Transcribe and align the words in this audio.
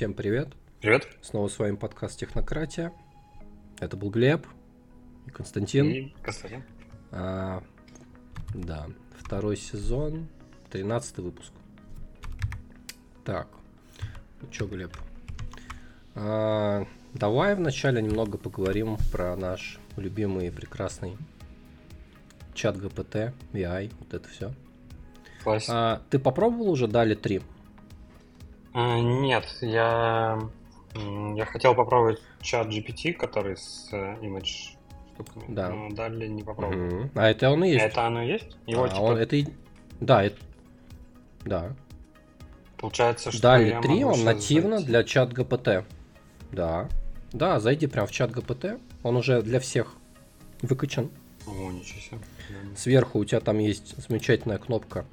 Всем 0.00 0.14
привет. 0.14 0.48
Привет. 0.80 1.06
Снова 1.20 1.48
с 1.48 1.58
вами 1.58 1.76
подкаст 1.76 2.18
Технократия. 2.18 2.90
Это 3.80 3.98
был 3.98 4.08
Глеб 4.08 4.46
и 5.26 5.30
Константин. 5.30 5.90
И 5.90 6.14
Константин. 6.22 6.64
А, 7.10 7.62
да, 8.54 8.86
второй 9.18 9.58
сезон, 9.58 10.26
тринадцатый 10.70 11.22
выпуск. 11.22 11.52
Так, 13.26 13.48
ну 14.40 14.48
чё, 14.48 14.66
Глеб? 14.68 14.96
А, 16.14 16.86
давай 17.12 17.54
вначале 17.54 18.00
немного 18.00 18.38
поговорим 18.38 18.96
про 19.12 19.36
наш 19.36 19.78
любимый 19.98 20.46
и 20.46 20.50
прекрасный 20.50 21.18
чат 22.54 22.78
ГПТ, 22.78 23.34
VI, 23.52 23.92
вот 23.98 24.14
это 24.14 24.26
все. 24.30 24.54
Класс. 25.44 25.66
А, 25.68 26.00
ты 26.08 26.18
попробовал 26.18 26.70
уже 26.70 26.88
Дали 26.88 27.14
3? 27.14 27.42
А, 28.72 29.00
нет, 29.00 29.44
я, 29.60 30.38
я 30.94 31.44
хотел 31.46 31.74
попробовать 31.74 32.20
чат 32.40 32.68
GPT, 32.68 33.12
который 33.14 33.56
с 33.56 33.88
э, 33.92 34.16
image 34.22 34.76
штуками. 35.14 35.44
Да. 35.48 35.70
Но 35.70 35.90
далее 35.90 36.28
не 36.28 36.42
попробовал. 36.42 36.84
Мгм. 36.84 37.10
А 37.14 37.28
это 37.30 37.50
он 37.50 37.64
и 37.64 37.70
есть? 37.70 37.84
Это 37.84 38.06
оно 38.06 38.22
есть? 38.22 38.56
Его 38.66 38.84
А, 38.84 38.88
типа, 38.88 39.00
он, 39.00 39.16
это 39.16 39.36
и... 39.36 39.46
Да, 40.00 40.22
это... 40.24 40.36
Да. 41.44 41.74
получается, 42.76 43.32
что 43.32 43.42
Дали 43.42 43.70
я 43.70 43.80
3, 43.80 44.04
могу 44.04 44.14
он 44.14 44.24
нативно 44.24 44.76
зайти. 44.76 44.86
для 44.86 45.04
чат 45.04 45.32
ГПТ. 45.32 45.86
Да. 46.52 46.88
Да, 47.32 47.60
зайди 47.60 47.86
прям 47.86 48.06
в 48.06 48.10
чат 48.10 48.30
ГПТ. 48.30 48.78
Он 49.02 49.16
уже 49.16 49.42
для 49.42 49.60
всех 49.60 49.94
выкачан. 50.62 51.10
О, 51.46 51.70
ничего 51.70 52.00
себе. 52.00 52.18
Сверху 52.76 53.18
у 53.18 53.24
тебя 53.24 53.40
там 53.40 53.58
есть 53.58 53.96
замечательная 53.96 54.58
кнопка 54.58 55.04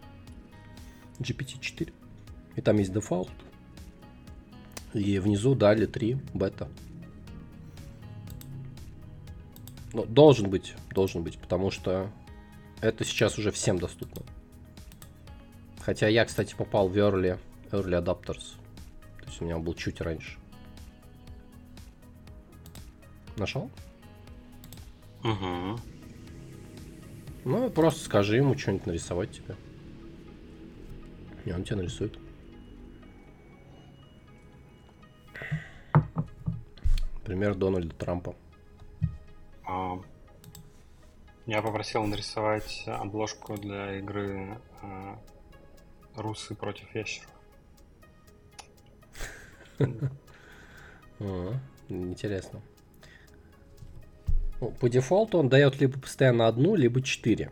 GPT-4. 1.20 1.94
И 2.56 2.62
там 2.62 2.78
есть 2.78 2.92
дефолт. 2.92 3.30
И 4.94 5.20
внизу 5.20 5.56
дали 5.56 5.86
3 5.86 6.18
бета. 6.34 6.70
Ну, 9.94 10.06
должен 10.06 10.50
быть, 10.50 10.76
должен 10.92 11.24
быть, 11.24 11.38
потому 11.38 11.72
что 11.72 12.12
это 12.82 13.04
сейчас 13.04 13.38
уже 13.38 13.52
всем 13.52 13.80
доступно. 13.80 14.22
Хотя 15.80 16.08
я, 16.08 16.26
кстати, 16.26 16.56
попал 16.56 16.90
в 16.90 16.98
early, 16.98 17.40
early 17.72 18.04
adapters. 18.04 18.56
То 19.20 19.26
есть 19.28 19.42
у 19.42 19.46
меня 19.46 19.56
он 19.56 19.64
был 19.64 19.74
чуть 19.74 20.02
раньше. 20.02 20.38
Нашел? 23.38 23.70
Мгм. 25.24 25.80
Ну, 27.46 27.70
просто 27.70 28.04
скажи 28.04 28.38
ему 28.38 28.58
что-нибудь 28.58 28.88
нарисовать 28.88 29.32
тебе. 29.32 29.56
И 31.46 31.52
он 31.52 31.64
тебе 31.64 31.78
нарисует. 31.78 32.20
Пример 37.28 37.56
Дональда 37.56 37.94
Трампа. 37.94 38.36
А, 39.66 40.00
Я 41.46 41.62
попросил 41.62 42.06
нарисовать 42.06 42.86
обложку 42.88 43.58
для 43.58 44.00
игры 44.00 44.58
а, 44.82 45.20
Русы 46.16 46.56
против 46.56 46.96
ящеров. 46.96 47.30
А, 51.20 51.54
интересно. 51.90 52.62
Ну, 54.62 54.70
по 54.70 54.88
дефолту 54.88 55.40
он 55.40 55.50
дает 55.50 55.82
либо 55.82 56.00
постоянно 56.00 56.48
одну, 56.48 56.76
либо 56.76 57.02
четыре. 57.02 57.52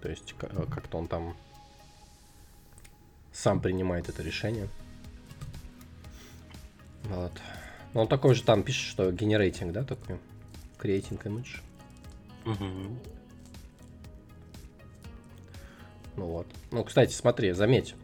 То 0.00 0.08
есть 0.08 0.32
э, 0.40 0.64
как-то 0.72 0.98
он 0.98 1.08
там 1.08 1.36
сам 3.32 3.60
принимает 3.60 4.08
это 4.08 4.22
решение. 4.22 4.68
Вот. 7.04 7.32
Но 7.94 8.02
он 8.02 8.08
такой 8.08 8.34
же 8.34 8.42
там 8.42 8.62
пишет, 8.62 8.82
что 8.90 9.10
генерейтинг, 9.12 9.72
да, 9.72 9.84
такой? 9.84 10.18
Creating 10.82 11.22
image. 11.22 11.60
Мгм. 12.44 12.98
Ну 16.16 16.26
вот. 16.26 16.46
Ну, 16.70 16.84
кстати, 16.84 17.12
смотри, 17.12 17.52
заметь. 17.52 17.94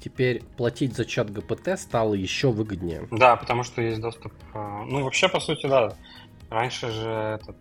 Теперь 0.00 0.42
платить 0.56 0.94
за 0.96 1.04
чат 1.04 1.30
ГПТ 1.30 1.78
стало 1.78 2.14
еще 2.14 2.50
выгоднее. 2.50 3.06
Да, 3.10 3.36
потому 3.36 3.62
что 3.64 3.82
есть 3.82 4.00
доступ. 4.00 4.32
а, 4.54 4.84
Ну, 4.84 5.04
вообще, 5.04 5.28
по 5.28 5.40
сути, 5.40 5.66
да. 5.66 5.94
Раньше 6.48 6.90
же 6.90 7.08
этот. 7.40 7.56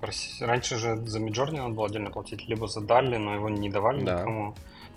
проси- 0.00 0.44
Раньше 0.44 0.76
же 0.76 0.96
за 1.06 1.18
Миджорни 1.18 1.58
надо 1.58 1.74
было 1.74 1.86
отдельно 1.86 2.10
платить, 2.10 2.46
либо 2.46 2.68
за 2.68 2.82
Далли, 2.82 3.16
но 3.16 3.34
его 3.34 3.48
не 3.48 3.70
давали 3.70 4.04
Да. 4.04 4.18
никому. 4.20 4.54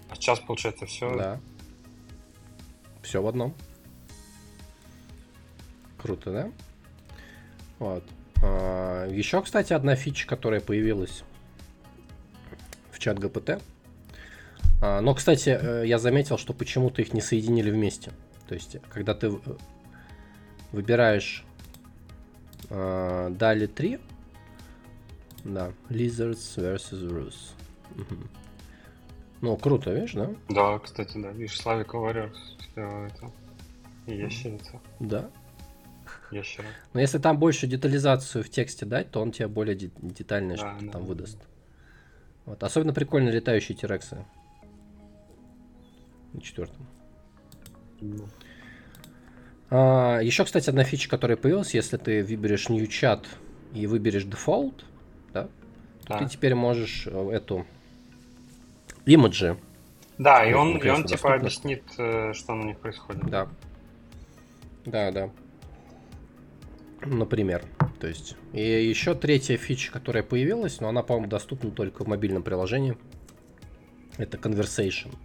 А 0.09 0.15
сейчас, 0.15 0.39
получается, 0.41 0.85
все. 0.85 1.15
Да. 1.15 1.39
Все 3.01 3.21
в 3.21 3.27
одном. 3.27 3.53
Круто, 6.01 6.31
да? 6.31 6.51
Вот. 7.79 8.03
еще, 9.11 9.41
кстати, 9.41 9.73
одна 9.73 9.95
фича, 9.95 10.25
которая 10.27 10.61
появилась 10.61 11.23
в 12.91 12.99
чат 12.99 13.19
ГПТ. 13.19 13.61
А, 14.81 15.01
но, 15.01 15.13
кстати, 15.13 15.49
э, 15.49 15.83
я 15.85 15.97
заметил, 15.99 16.37
что 16.37 16.53
почему-то 16.53 17.01
их 17.01 17.13
не 17.13 17.19
соединили 17.21 17.69
вместе. 17.69 18.11
То 18.47 18.55
есть, 18.55 18.77
когда 18.89 19.13
ты 19.13 19.29
в- 19.29 19.57
выбираешь 20.71 21.43
э, 22.69 23.29
Дали 23.31 23.65
3, 23.67 23.99
да, 25.43 25.71
Lizards 25.89 26.55
versus 26.57 27.01
Rus. 27.09 27.35
Мгм. 27.95 28.29
Ну, 29.41 29.57
круто, 29.57 29.91
видишь, 29.93 30.13
да? 30.13 30.29
Да, 30.49 30.79
кстати, 30.79 31.17
да. 31.17 31.31
Видишь, 31.31 31.59
Славик 31.59 31.93
Warriors, 31.93 32.35
все 32.59 33.07
это. 33.07 33.31
Ящерица. 34.05 34.79
Да. 34.99 35.29
Ящера. 36.31 36.65
Но 36.93 36.99
если 37.01 37.17
там 37.17 37.37
больше 37.39 37.65
детализацию 37.67 38.43
в 38.43 38.49
тексте 38.49 38.85
дать, 38.85 39.11
то 39.11 39.21
он 39.21 39.31
тебе 39.31 39.47
более 39.47 39.75
де- 39.75 39.91
детальное 40.01 40.57
Да, 40.57 40.61
что-то 40.71 40.85
да, 40.85 40.91
там 40.91 41.01
да. 41.01 41.07
выдаст. 41.07 41.37
Вот. 42.45 42.63
Особенно 42.63 42.93
прикольно 42.93 43.29
летающие 43.29 43.75
тирексы. 43.77 44.25
На 46.33 46.41
четвертом. 46.41 46.85
Ну, 48.01 48.27
А, 49.71 50.19
еще, 50.21 50.45
кстати, 50.45 50.69
одна 50.69 50.83
фича, 50.83 51.09
которая 51.09 51.37
появилась, 51.37 51.73
если 51.75 51.97
ты 51.97 52.23
выберешь 52.23 52.69
New 52.69 52.83
Chat 52.87 53.25
и 53.73 53.85
выберешь 53.85 54.25
Default, 54.25 54.81
да, 55.33 55.43
то 55.43 55.49
Да. 56.09 56.17
ты 56.19 56.25
теперь 56.27 56.55
можешь 56.55 57.05
э, 57.05 57.29
эту 57.31 57.67
имиджи, 59.05 59.57
Да, 60.17 60.43
и 60.43 60.53
он, 60.53 60.77
и 60.77 60.89
он 60.89 61.03
типа 61.03 61.09
доступно. 61.09 61.35
объяснит, 61.35 61.83
э, 61.99 62.33
что 62.33 62.55
на 62.55 62.63
них 62.65 62.79
происходит. 62.79 63.23
да. 63.29 63.47
Да, 64.85 65.11
да. 65.11 65.29
Например. 67.05 67.63
То 67.99 68.07
есть. 68.07 68.35
И 68.53 68.61
еще 68.61 69.15
третья 69.15 69.57
фича, 69.57 69.91
которая 69.91 70.23
появилась, 70.23 70.79
но 70.79 70.89
она, 70.89 71.03
по-моему, 71.03 71.29
доступна 71.29 71.71
только 71.71 72.03
в 72.03 72.07
мобильном 72.07 72.43
приложении. 72.43 72.97
Это 74.17 74.37
Conversation. 74.37 75.15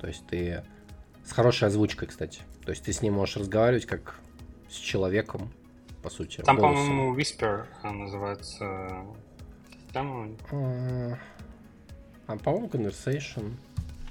То 0.00 0.06
есть 0.06 0.26
ты 0.26 0.62
с 1.24 1.32
хорошей 1.32 1.68
озвучкой, 1.68 2.08
кстати. 2.08 2.42
То 2.64 2.70
есть 2.70 2.84
ты 2.84 2.92
с 2.92 3.02
ним 3.02 3.14
можешь 3.14 3.36
разговаривать 3.36 3.86
как 3.86 4.20
с 4.68 4.76
человеком, 4.76 5.50
по 6.02 6.10
сути. 6.10 6.40
Там, 6.42 6.58
по-моему, 6.58 7.16
Whisper 7.16 7.66
называется 7.82 9.04
них. 9.94 10.38
А, 10.52 11.18
а, 12.26 12.36
по-моему, 12.36 12.68
Conversation. 12.68 13.54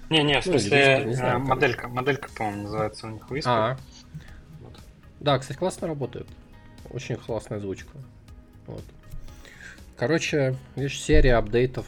Не-не, 0.10 0.42
в 0.42 0.46
Ну, 0.46 0.52
смысле, 0.52 0.78
Whisper, 0.78 1.06
не 1.06 1.12
э, 1.12 1.16
знаю, 1.16 1.40
моделька, 1.40 1.88
моделька, 1.88 2.30
по-моему, 2.36 2.64
называется 2.64 3.08
у 3.08 3.10
них 3.12 3.24
Whisper. 3.30 3.44
А, 3.46 3.78
Вот. 4.62 4.80
Да, 5.20 5.40
кстати, 5.40 5.58
классно 5.58 5.88
работает. 5.88 6.28
Очень 6.92 7.16
классная 7.16 7.58
озвучка. 7.58 7.92
Вот. 8.68 8.84
Короче, 9.98 10.56
видишь, 10.76 11.00
серия 11.02 11.36
апдейтов 11.36 11.86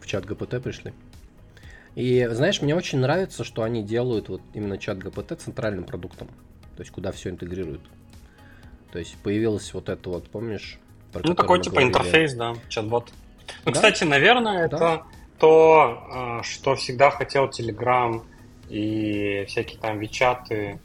в 0.00 0.06
чат 0.06 0.24
ГПТ 0.26 0.62
пришли. 0.62 0.92
И 1.96 2.26
знаешь, 2.30 2.62
мне 2.62 2.74
очень 2.74 2.98
нравится, 2.98 3.42
что 3.44 3.62
они 3.62 3.82
делают 3.82 4.28
вот 4.28 4.42
именно 4.54 4.78
чат 4.78 4.98
ГПТ 4.98 5.40
центральным 5.40 5.84
продуктом. 5.84 6.28
То 6.76 6.82
есть, 6.82 6.92
куда 6.92 7.10
все 7.12 7.30
интегрируют. 7.30 7.82
То 8.92 8.98
есть, 8.98 9.16
появилось 9.22 9.72
вот 9.74 9.88
это 9.88 10.08
вот, 10.08 10.28
помнишь? 10.30 10.78
Ну, 11.12 11.34
такой 11.34 11.60
типа 11.60 11.76
говорили? 11.76 11.90
интерфейс, 11.92 12.34
да, 12.34 12.54
чат-бот. 12.68 13.10
Ну, 13.64 13.72
Да. 13.72 13.72
кстати, 13.72 14.04
наверное, 14.04 14.68
Да. 14.68 14.76
это 14.76 15.02
то, 15.38 16.40
э, 16.40 16.42
что 16.44 16.76
всегда 16.76 17.10
хотел 17.10 17.48
Telegram 17.48 18.22
и 18.68 19.44
всякие 19.48 19.80
там 19.80 19.98
Вичаты 19.98 20.78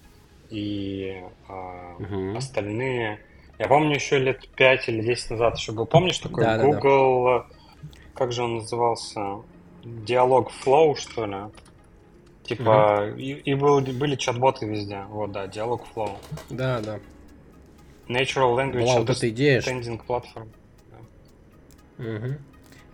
и 0.50 1.22
э, 1.50 1.94
Мгм. 2.00 2.38
остальные. 2.38 3.20
Я 3.58 3.68
помню 3.68 3.96
еще 3.96 4.20
лет 4.20 4.48
5 4.56 4.90
или 4.90 5.02
10 5.02 5.32
назад 5.32 5.58
еще 5.58 5.72
был. 5.72 5.86
Помнишь 5.86 6.20
такой 6.20 6.44
Да-да-да. 6.44 6.68
Google, 6.80 7.28
э, 7.30 7.44
как 8.14 8.32
же 8.32 8.44
он 8.44 8.56
назывался? 8.58 9.42
Диалог 9.84 10.52
Flow, 10.66 10.96
что 10.96 11.26
ли? 11.26 11.38
Типа, 12.44 13.12
и, 13.18 13.32
и 13.34 13.54
был- 13.56 13.82
были 13.82 14.16
чат-боты 14.16 14.66
везде. 14.68 15.04
Вот, 15.10 15.32
да, 15.32 15.48
Диалог 15.48 15.84
Flow. 15.96 16.12
Да, 16.50 16.80
да. 16.82 17.00
Natural 18.08 18.56
Language 18.56 18.82
Была 18.82 19.00
вот 19.00 19.10
эта 19.10 19.30
идея, 19.30 19.62
что- 19.62 19.72
Understanding 19.72 20.02
Platform. 20.08 20.48
Мгм. 21.98 22.38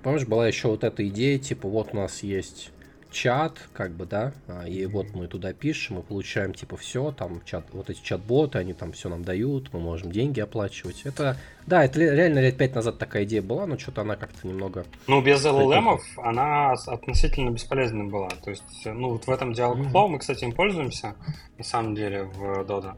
Помнишь, 0.03 0.25
была 0.27 0.47
еще 0.47 0.67
вот 0.69 0.83
эта 0.83 1.07
идея, 1.07 1.37
типа, 1.37 1.67
вот 1.67 1.89
у 1.93 1.97
нас 1.97 2.23
есть 2.23 2.71
чат, 3.11 3.59
как 3.73 3.91
бы, 3.91 4.05
да, 4.05 4.33
а, 4.47 4.67
и 4.67 4.85
вот 4.85 5.07
мы 5.13 5.27
туда 5.27 5.53
пишем, 5.53 5.97
мы 5.97 6.03
получаем, 6.03 6.53
типа, 6.53 6.77
все, 6.77 7.11
там, 7.11 7.41
чат, 7.45 7.65
вот 7.73 7.89
эти 7.89 8.01
чат-боты, 8.01 8.57
они 8.57 8.73
там 8.73 8.93
все 8.93 9.09
нам 9.09 9.23
дают, 9.23 9.71
мы 9.73 9.79
можем 9.79 10.11
деньги 10.11 10.39
оплачивать. 10.39 11.01
Это, 11.03 11.37
да, 11.67 11.83
это 11.83 11.99
реально 11.99 12.39
лет 12.39 12.57
пять 12.57 12.73
назад 12.73 12.97
такая 12.97 13.25
идея 13.25 13.41
была, 13.41 13.67
но 13.67 13.77
что-то 13.77 14.01
она 14.01 14.15
как-то 14.15 14.47
немного... 14.47 14.85
Ну, 15.07 15.21
без 15.21 15.45
LLM 15.45 15.99
она 16.17 16.71
относительно 16.71 17.51
бесполезной 17.51 18.07
была. 18.07 18.29
То 18.29 18.49
есть, 18.49 18.85
ну, 18.85 19.11
вот 19.11 19.27
в 19.27 19.29
этом 19.29 19.51
Dialogflow 19.51 19.91
mm-hmm. 19.91 20.07
мы, 20.07 20.19
кстати, 20.19 20.45
им 20.45 20.53
пользуемся, 20.53 21.15
на 21.57 21.63
самом 21.63 21.95
деле, 21.95 22.23
в 22.23 22.63
Dodo. 22.63 22.95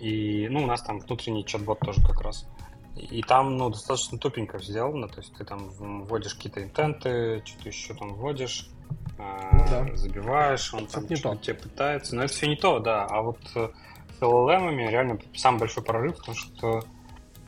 И, 0.00 0.48
ну, 0.50 0.64
у 0.64 0.66
нас 0.66 0.82
там 0.82 0.98
внутренний 0.98 1.44
чат-бот 1.44 1.78
тоже 1.80 2.02
как 2.02 2.20
раз. 2.22 2.46
И 2.96 3.22
там, 3.22 3.58
ну, 3.58 3.68
достаточно 3.68 4.16
тупенько 4.16 4.58
сделано, 4.58 5.08
то 5.08 5.18
есть 5.18 5.34
ты 5.34 5.44
там 5.44 5.68
вводишь 5.68 6.34
какие-то 6.34 6.62
интенты, 6.62 7.42
что-то 7.44 7.68
еще 7.68 7.94
там 7.94 8.14
вводишь, 8.14 8.70
ну, 9.18 9.64
да. 9.70 9.96
забиваешь, 9.96 10.72
он 10.74 10.86
там 10.86 11.04
что-то 11.16 11.42
тебе 11.42 11.54
пытается, 11.54 12.16
но 12.16 12.24
это 12.24 12.32
все 12.32 12.46
не 12.46 12.56
то, 12.56 12.78
да, 12.78 13.04
а 13.04 13.22
вот 13.22 13.38
э, 13.54 13.70
с 14.18 14.22
LLM 14.22 14.90
реально 14.90 15.18
самый 15.34 15.60
большой 15.60 15.82
прорыв, 15.82 16.16
потому 16.16 16.36
что 16.36 16.84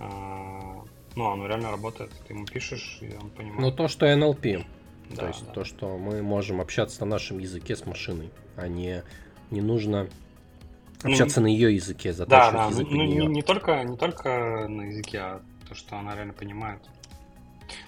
а, 0.00 0.84
ну, 1.16 1.30
оно 1.30 1.46
реально 1.46 1.70
работает, 1.70 2.10
ты 2.26 2.32
ему 2.32 2.46
пишешь, 2.46 2.98
и 3.00 3.14
он 3.20 3.30
понимает. 3.30 3.60
Ну, 3.60 3.72
то, 3.72 3.88
что 3.88 4.06
NLP, 4.06 4.64
да, 5.10 5.16
то 5.16 5.26
есть 5.26 5.46
да. 5.46 5.52
то, 5.52 5.64
что 5.64 5.98
мы 5.98 6.22
можем 6.22 6.60
общаться 6.60 7.00
на 7.00 7.06
нашем 7.06 7.38
языке 7.38 7.76
с 7.76 7.86
машиной, 7.86 8.30
а 8.56 8.68
не, 8.68 9.02
не 9.50 9.60
нужно 9.60 10.08
ну, 11.02 11.10
общаться 11.10 11.40
ну, 11.40 11.48
на 11.48 11.50
ее 11.50 11.74
языке, 11.74 12.12
затачивать 12.12 12.52
да, 12.54 12.64
да. 12.64 12.68
язык 12.68 12.86
ну, 12.90 13.04
не, 13.04 13.26
не, 13.26 13.42
только, 13.42 13.82
не 13.82 13.96
только 13.96 14.66
на 14.68 14.82
языке, 14.82 15.18
а 15.18 15.42
то, 15.68 15.74
что 15.74 15.96
она 15.96 16.14
реально 16.14 16.34
понимает. 16.34 16.80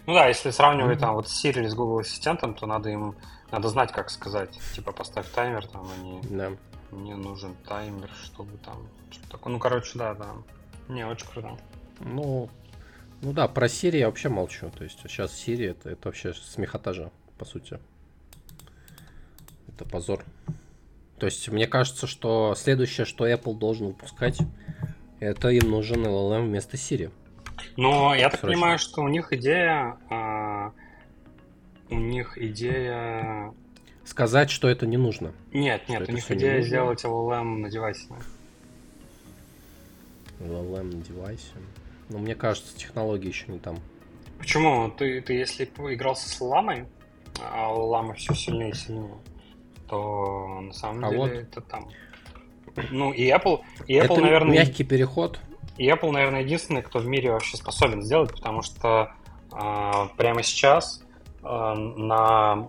Ну 0.06 0.14
да, 0.14 0.26
если 0.26 0.50
сравнивать 0.50 0.98
mm-hmm. 0.98 1.00
там 1.00 1.14
вот 1.14 1.28
с 1.28 1.44
Siri 1.44 1.68
с 1.68 1.74
Google 1.74 2.00
Ассистентом, 2.00 2.54
то 2.54 2.66
надо 2.66 2.90
им 2.90 3.14
надо 3.50 3.68
знать, 3.68 3.92
как 3.92 4.10
сказать. 4.10 4.58
Типа 4.74 4.92
поставь 4.92 5.28
таймер, 5.30 5.66
там, 5.66 5.88
не 6.02 6.20
да. 6.22 6.52
мне 6.90 7.16
нужен 7.16 7.54
таймер, 7.68 8.10
чтобы 8.22 8.56
там 8.58 8.86
что 9.10 9.28
такое. 9.30 9.52
Ну, 9.52 9.58
короче, 9.58 9.98
да, 9.98 10.14
да. 10.14 10.34
Не, 10.88 11.06
очень 11.06 11.26
круто. 11.26 11.58
Ну, 12.00 12.48
ну 13.22 13.32
да, 13.32 13.48
про 13.48 13.66
Siri 13.66 13.98
я 13.98 14.06
вообще 14.06 14.28
молчу. 14.28 14.70
То 14.70 14.84
есть 14.84 15.00
сейчас 15.02 15.32
Siri 15.32 15.70
это, 15.70 15.90
это 15.90 16.08
вообще 16.08 16.32
смехота 16.32 16.92
же, 16.92 17.10
по 17.38 17.44
сути. 17.44 17.78
Это 19.68 19.84
позор. 19.84 20.24
То 21.18 21.26
есть 21.26 21.48
мне 21.48 21.66
кажется, 21.66 22.06
что 22.06 22.54
следующее, 22.56 23.04
что 23.04 23.28
Apple 23.28 23.54
должен 23.54 23.88
выпускать, 23.88 24.38
это 25.18 25.48
им 25.48 25.70
нужен 25.70 26.06
LLM 26.06 26.46
вместо 26.46 26.76
Siri. 26.76 27.12
Но 27.76 28.14
я 28.14 28.30
так 28.30 28.40
Срочно. 28.40 28.56
понимаю, 28.56 28.78
что 28.78 29.02
у 29.02 29.08
них 29.08 29.32
идея, 29.32 29.98
а, 30.08 30.72
у 31.88 31.96
них 31.96 32.38
идея 32.38 33.52
сказать, 34.04 34.50
что 34.50 34.68
это 34.68 34.86
не 34.86 34.96
нужно. 34.96 35.32
Нет, 35.52 35.88
нет, 35.88 36.08
у 36.08 36.12
них 36.12 36.30
идея 36.30 36.60
сделать 36.62 37.04
LLM 37.04 37.58
на 37.58 37.70
девайсе. 37.70 38.08
LLM 40.40 40.96
на 40.96 41.02
девайсе. 41.02 41.52
Но 42.08 42.18
мне 42.18 42.34
кажется, 42.34 42.76
технологии 42.76 43.28
еще 43.28 43.50
не 43.52 43.58
там. 43.58 43.78
Почему? 44.38 44.90
Ты, 44.90 45.20
ты 45.20 45.34
если 45.34 45.64
игрался 45.64 46.28
с 46.28 46.40
ламой, 46.40 46.86
а 47.40 47.72
лама 47.72 48.14
все 48.14 48.34
сильнее 48.34 48.70
и 48.70 48.74
сильнее, 48.74 49.14
то 49.88 50.60
на 50.60 50.72
самом 50.72 51.04
а 51.04 51.10
деле 51.10 51.20
вот... 51.20 51.30
это 51.32 51.60
там. 51.60 51.88
Ну 52.90 53.12
и 53.12 53.30
Apple, 53.30 53.60
и 53.86 53.96
Apple, 53.96 54.04
это 54.04 54.20
наверное, 54.20 54.58
мягкий 54.58 54.84
переход. 54.84 55.40
И 55.80 55.88
Apple, 55.88 56.10
наверное, 56.10 56.42
единственный, 56.42 56.82
кто 56.82 56.98
в 56.98 57.06
мире 57.06 57.32
вообще 57.32 57.56
способен 57.56 58.02
сделать, 58.02 58.32
потому 58.32 58.60
что 58.60 59.14
э, 59.50 60.08
прямо 60.18 60.42
сейчас 60.42 61.02
э, 61.42 61.46
на 61.46 62.68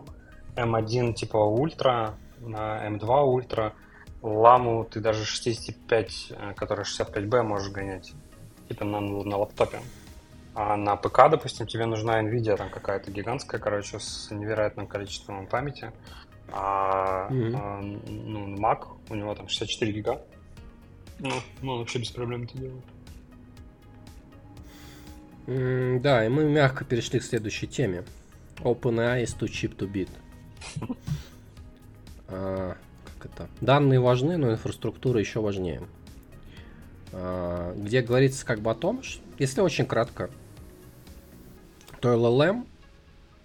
M1 0.56 1.12
типа 1.16 1.36
Ultra, 1.36 2.14
на 2.40 2.88
M2 2.88 3.02
Ultra 3.02 3.74
ламу 4.22 4.86
ты 4.86 5.02
даже 5.02 5.26
65, 5.26 6.28
э, 6.30 6.54
который 6.56 6.86
65B 6.86 7.42
можешь 7.42 7.70
гонять, 7.74 8.14
типа 8.70 8.86
на, 8.86 9.02
на 9.02 9.38
лаптопе. 9.40 9.82
А 10.56 10.78
на 10.78 10.96
ПК, 10.96 11.30
допустим, 11.30 11.68
тебе 11.68 11.88
нужна 11.88 12.24
NVIDIA 12.24 12.56
там 12.56 12.70
какая-то 12.70 13.12
гигантская, 13.12 13.60
короче, 13.60 14.00
с 14.00 14.32
невероятным 14.32 14.88
количеством 14.88 15.48
памяти. 15.48 15.92
А, 16.54 17.28
mm-hmm. 17.30 17.56
а 17.58 17.82
ну, 18.08 18.56
Mac, 18.56 18.88
у 19.10 19.16
него 19.16 19.36
там 19.36 19.50
64 19.50 19.92
гига. 19.92 20.22
Ну, 21.20 21.34
ну 21.62 21.80
вообще 21.80 22.00
без 22.00 22.12
проблем 22.12 22.44
это 22.44 22.58
делает. 22.58 22.86
Mm, 25.48 26.00
да, 26.00 26.26
и 26.26 26.30
мы 26.30 26.44
мягко 26.44 26.86
перешли 26.86 27.20
к 27.20 27.24
следующей 27.24 27.68
теме. 27.68 28.04
OpenAI 28.60 29.24
is 29.24 29.38
too 29.38 29.48
cheap 29.48 29.76
to 29.76 29.92
beat. 29.92 30.10
а, 32.28 32.78
как 33.18 33.32
это? 33.32 33.50
Данные 33.60 34.00
важны, 34.00 34.38
но 34.38 34.52
инфраструктура 34.52 35.20
еще 35.20 35.42
важнее. 35.42 35.82
А, 37.12 37.76
где 37.76 38.02
говорится 38.02 38.46
как 38.46 38.60
бы 38.60 38.72
о 38.72 38.76
том, 38.76 39.04
что, 39.04 39.22
если 39.40 39.62
очень 39.62 39.86
кратко, 39.86 40.30
то 42.00 42.14
LLM 42.14 42.66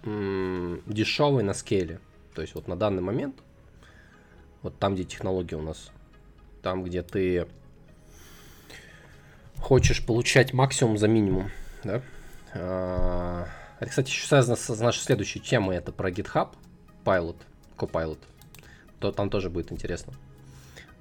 м- 0.03 0.81
дешевый 0.85 1.43
на 1.43 1.53
скейле. 1.53 1.99
То 2.33 2.41
есть 2.41 2.53
вот 2.55 2.67
на 2.67 2.75
данный 2.75 3.01
момент, 3.01 3.35
вот 4.61 4.77
там, 4.77 4.93
где 4.93 5.03
технология 5.03 5.55
у 5.55 5.61
нас, 5.61 5.91
там, 6.61 6.83
где 6.83 7.01
ты 7.01 7.47
хочешь 9.59 10.05
получать 10.05 10.53
максимум 10.53 10.97
за 10.97 11.07
минимум, 11.07 11.49
да? 11.87 12.01
А, 12.53 13.47
это, 13.79 13.89
кстати, 13.89 14.09
еще 14.09 14.27
связано 14.27 14.55
с 14.55 14.79
нашей 14.79 14.99
следующей 14.99 15.39
темой, 15.39 15.77
это 15.77 15.91
про 15.91 16.09
GitHub, 16.09 16.49
Pilot, 17.03 17.37
Copilot. 17.77 18.19
То 18.99 19.11
там 19.11 19.29
тоже 19.29 19.49
будет 19.49 19.71
интересно. 19.71 20.13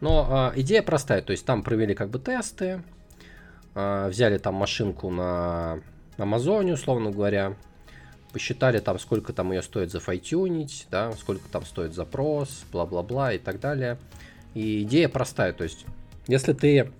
Но 0.00 0.27
а, 0.29 0.53
идея 0.56 0.83
простая, 0.83 1.23
то 1.23 1.33
есть 1.33 1.47
там 1.47 1.62
провели 1.62 1.94
как 1.94 2.11
бы 2.11 2.19
тесты, 2.19 2.83
а, 3.75 4.09
взяли 4.09 4.38
там 4.38 4.55
машинку 4.55 5.11
на 5.11 5.81
Амазоне, 6.19 6.75
условно 6.75 7.11
говоря, 7.11 7.56
посчитали 8.32 8.81
там, 8.81 8.99
сколько 8.99 9.32
там 9.32 9.53
ее 9.53 9.62
стоит 9.62 9.91
зафайтюнить, 9.91 10.87
да, 10.91 11.12
сколько 11.12 11.49
там 11.49 11.65
стоит 11.65 11.94
запрос, 11.94 12.65
бла-бла-бла 12.73 13.32
и 13.32 13.39
так 13.39 13.61
далее. 13.61 13.97
И 14.55 14.82
идея 14.82 15.09
простая, 15.09 15.53
то 15.53 15.65
есть, 15.65 15.87
если 16.27 16.53
ты, 16.53 16.93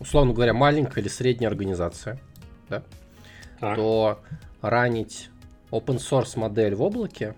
условно 0.00 0.32
говоря, 0.32 0.54
маленькая 0.54 1.00
или 1.00 1.08
средняя 1.08 1.50
организация, 1.50 2.18
да, 2.68 2.82
так. 3.60 3.76
то 3.76 4.20
ранить 4.60 5.30
open 5.70 5.98
source 5.98 6.38
модель 6.38 6.74
в 6.74 6.82
облаке 6.82 7.34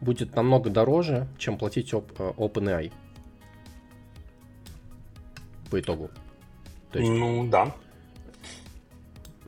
будет 0.00 0.34
намного 0.34 0.70
дороже, 0.70 1.26
чем 1.38 1.58
платить 1.58 1.92
э, 1.92 1.96
OpenAI. 1.96 2.92
По 5.70 5.78
итогу. 5.78 6.10
То 6.90 6.98
есть, 6.98 7.10
ну 7.10 7.48
да. 7.48 7.74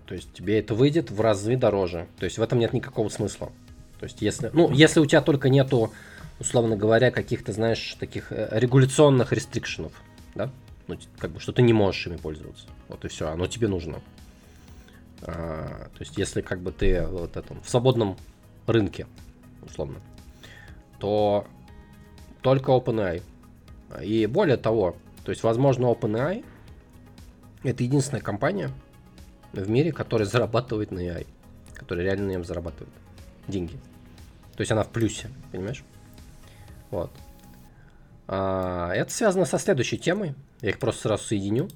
То 0.07 0.14
есть 0.14 0.33
тебе 0.33 0.59
это 0.59 0.75
выйдет 0.75 1.11
в 1.11 1.21
разы 1.21 1.57
дороже. 1.57 2.07
То 2.19 2.25
есть 2.25 2.38
в 2.38 2.43
этом 2.43 2.59
нет 2.59 2.73
никакого 2.73 3.09
смысла. 3.09 3.50
То 3.99 4.05
есть 4.05 4.21
если, 4.21 4.50
ну, 4.52 4.71
если 4.71 5.00
у 5.00 5.07
тебя 5.07 5.23
только 5.23 5.49
нету, 5.49 5.93
условно 6.38 6.76
говоря, 6.76 7.11
каких-то, 7.11 7.52
знаешь, 7.52 7.97
таких 7.99 8.31
э, 8.31 8.49
регуляционных 8.52 9.33
рестрикшенов, 9.33 9.93
да, 10.35 10.50
ну, 10.94 11.00
как 11.18 11.30
бы, 11.32 11.40
что 11.40 11.52
ты 11.52 11.62
не 11.62 11.72
можешь 11.72 12.06
ими 12.06 12.16
пользоваться. 12.16 12.66
Вот 12.88 13.04
и 13.04 13.08
все, 13.08 13.28
оно 13.28 13.46
тебе 13.46 13.68
нужно. 13.68 14.00
А, 15.22 15.88
то 15.92 16.00
есть 16.00 16.16
если 16.18 16.40
как 16.40 16.61
бы 16.61 16.72
ты 16.72 17.06
вот 17.06 17.37
этом, 17.37 17.62
в 17.62 17.68
свободном 17.68 18.16
рынке, 18.66 19.06
условно, 19.62 20.00
то 20.99 21.46
только 22.40 22.72
OpenAI. 22.72 23.22
И 24.02 24.26
более 24.26 24.56
того, 24.56 24.96
то 25.25 25.30
есть, 25.30 25.42
возможно, 25.42 25.87
OpenAI 25.87 26.44
это 27.62 27.82
единственная 27.84 28.22
компания, 28.22 28.70
в 29.52 29.68
мире, 29.68 29.92
который 29.92 30.26
зарабатывает 30.26 30.90
на 30.90 31.00
AI, 31.00 31.26
который 31.75 32.04
реально 32.04 32.26
на 32.26 32.30
нем 32.32 32.44
зарабатывает 32.44 32.92
деньги. 33.46 33.75
То 34.56 34.61
есть 34.61 34.72
она 34.72 34.82
в 34.82 34.88
плюсе, 34.88 35.30
понимаешь? 35.52 35.84
Вот. 36.90 37.11
А, 38.28 38.92
это 38.94 39.12
связано 39.12 39.44
со 39.44 39.58
следующей 39.58 39.99
темой. 39.99 40.34
Я 40.62 40.71
их 40.71 40.78
просто 40.78 41.02
сразу 41.02 41.25
соединю. 41.25 41.69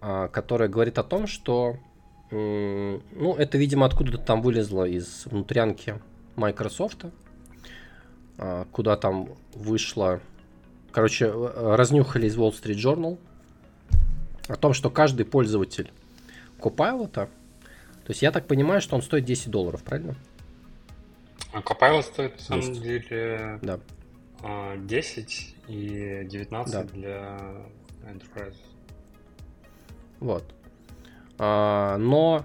А, 0.00 0.28
которая 0.28 0.68
говорит 0.68 0.98
о 0.98 1.02
том, 1.02 1.26
что 1.26 1.76
ну, 2.30 3.34
это, 3.36 3.58
видимо, 3.58 3.86
откуда-то 3.86 4.18
там 4.18 4.40
вылезло 4.40 4.84
из 4.84 5.26
внутрянки 5.26 6.00
Microsoft, 6.36 7.06
а, 8.38 8.66
куда 8.70 8.96
там 8.96 9.30
вышло, 9.52 10.20
короче, 10.92 11.30
разнюхали 11.30 12.28
из 12.28 12.36
Wall 12.36 12.52
Street 12.52 12.76
Journal 12.76 13.18
о 14.48 14.56
том, 14.56 14.74
что 14.74 14.90
каждый 14.90 15.26
пользователь 15.26 15.92
Copilot. 16.60 17.12
То 17.12 17.28
есть 18.08 18.22
я 18.22 18.30
так 18.30 18.46
понимаю, 18.46 18.80
что 18.80 18.94
он 18.96 19.02
стоит 19.02 19.24
10 19.24 19.50
долларов, 19.50 19.82
правильно? 19.82 20.14
А 21.52 21.60
Copilot 21.60 22.02
стоит 22.02 22.36
на 22.38 22.62
самом 22.62 22.74
деле 22.74 23.58
да. 23.60 23.80
10 24.42 25.54
а, 25.68 25.70
и 25.70 26.26
19 26.26 26.72
да. 26.72 26.82
для 26.84 27.40
Enterprise. 28.02 28.56
Вот. 30.18 30.54
А, 31.38 31.96
но 31.98 32.44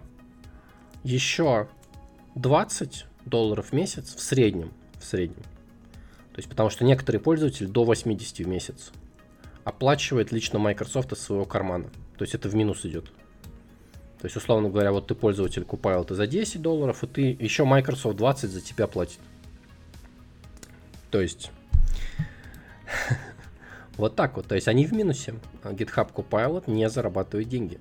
еще 1.04 1.68
20 2.36 3.06
долларов 3.26 3.68
в 3.68 3.74
месяц 3.74 4.16
в 4.16 4.22
среднем. 4.22 4.72
В 5.00 5.06
среднем. 5.06 5.44
То 6.32 6.40
есть, 6.40 6.50
потому 6.50 6.70
что 6.70 6.84
некоторые 6.84 7.22
пользователи 7.22 7.68
до 7.68 7.84
80 7.86 8.40
в 8.40 8.48
месяц 8.48 8.92
оплачивает 9.64 10.32
лично 10.32 10.60
Microsoft 10.60 11.14
из 11.14 11.20
своего 11.20 11.46
кармана. 11.46 11.90
То 12.18 12.24
есть 12.24 12.36
это 12.36 12.50
в 12.50 12.56
минус 12.56 12.86
идет. 12.86 13.06
То 14.20 14.26
есть, 14.26 14.36
условно 14.36 14.70
говоря, 14.70 14.92
вот 14.92 15.08
ты 15.08 15.16
пользователь 15.16 15.64
купал 15.64 16.04
это 16.04 16.16
за 16.16 16.28
10 16.28 16.62
долларов, 16.62 17.04
и 17.04 17.08
ты 17.08 17.22
еще 17.40 17.64
Microsoft 17.66 18.18
20 18.18 18.50
за 18.50 18.62
тебя 18.62 18.88
платит. 18.88 19.20
То 21.12 21.22
есть, 21.22 21.52
вот 23.98 24.16
так 24.16 24.36
вот. 24.36 24.48
То 24.48 24.56
есть 24.56 24.68
они 24.68 24.86
в 24.86 24.94
минусе. 24.94 25.36
А 25.64 25.72
GitHub 25.72 26.12
Copilot 26.14 26.70
не 26.70 26.90
зарабатывает 26.90 27.48
деньги. 27.48 27.80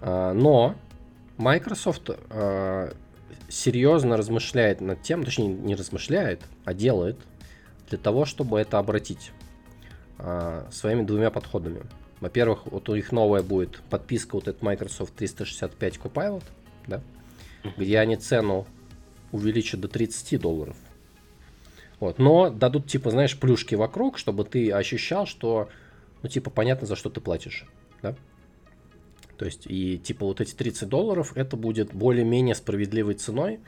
А, 0.00 0.32
но 0.32 0.74
Microsoft 1.36 2.10
а, 2.10 2.92
серьезно 3.48 4.16
размышляет 4.16 4.80
над 4.80 5.02
тем, 5.02 5.24
точнее 5.24 5.48
не 5.48 5.74
размышляет, 5.74 6.42
а 6.64 6.74
делает 6.74 7.18
для 7.88 7.98
того, 7.98 8.24
чтобы 8.24 8.58
это 8.58 8.78
обратить 8.78 9.32
своими 10.70 11.02
двумя 11.02 11.30
подходами. 11.32 11.82
Во-первых, 12.20 12.66
вот 12.66 12.88
у 12.88 12.94
них 12.94 13.10
новая 13.10 13.42
будет 13.42 13.82
подписка 13.90 14.36
вот 14.36 14.46
этот 14.46 14.62
Microsoft 14.62 15.14
365 15.16 15.96
Copilot, 15.96 16.44
да, 16.86 17.02
где 17.76 17.98
они 17.98 18.14
цену 18.14 18.64
увеличат 19.32 19.80
до 19.80 19.88
30 19.88 20.40
долларов. 20.40 20.76
Вот. 22.02 22.18
Но 22.18 22.50
дадут, 22.50 22.88
типа, 22.88 23.12
знаешь, 23.12 23.38
плюшки 23.38 23.76
вокруг, 23.76 24.18
чтобы 24.18 24.42
ты 24.42 24.72
ощущал, 24.72 25.24
что, 25.24 25.68
ну, 26.24 26.28
типа, 26.28 26.50
понятно, 26.50 26.84
за 26.84 26.96
что 26.96 27.10
ты 27.10 27.20
платишь, 27.20 27.64
да? 28.02 28.16
То 29.36 29.44
есть, 29.44 29.68
и, 29.68 29.98
типа, 29.98 30.26
вот 30.26 30.40
эти 30.40 30.52
30 30.52 30.88
долларов, 30.88 31.30
это 31.36 31.56
будет 31.56 31.94
более-менее 31.94 32.56
справедливой 32.56 33.14
ценой, 33.14 33.60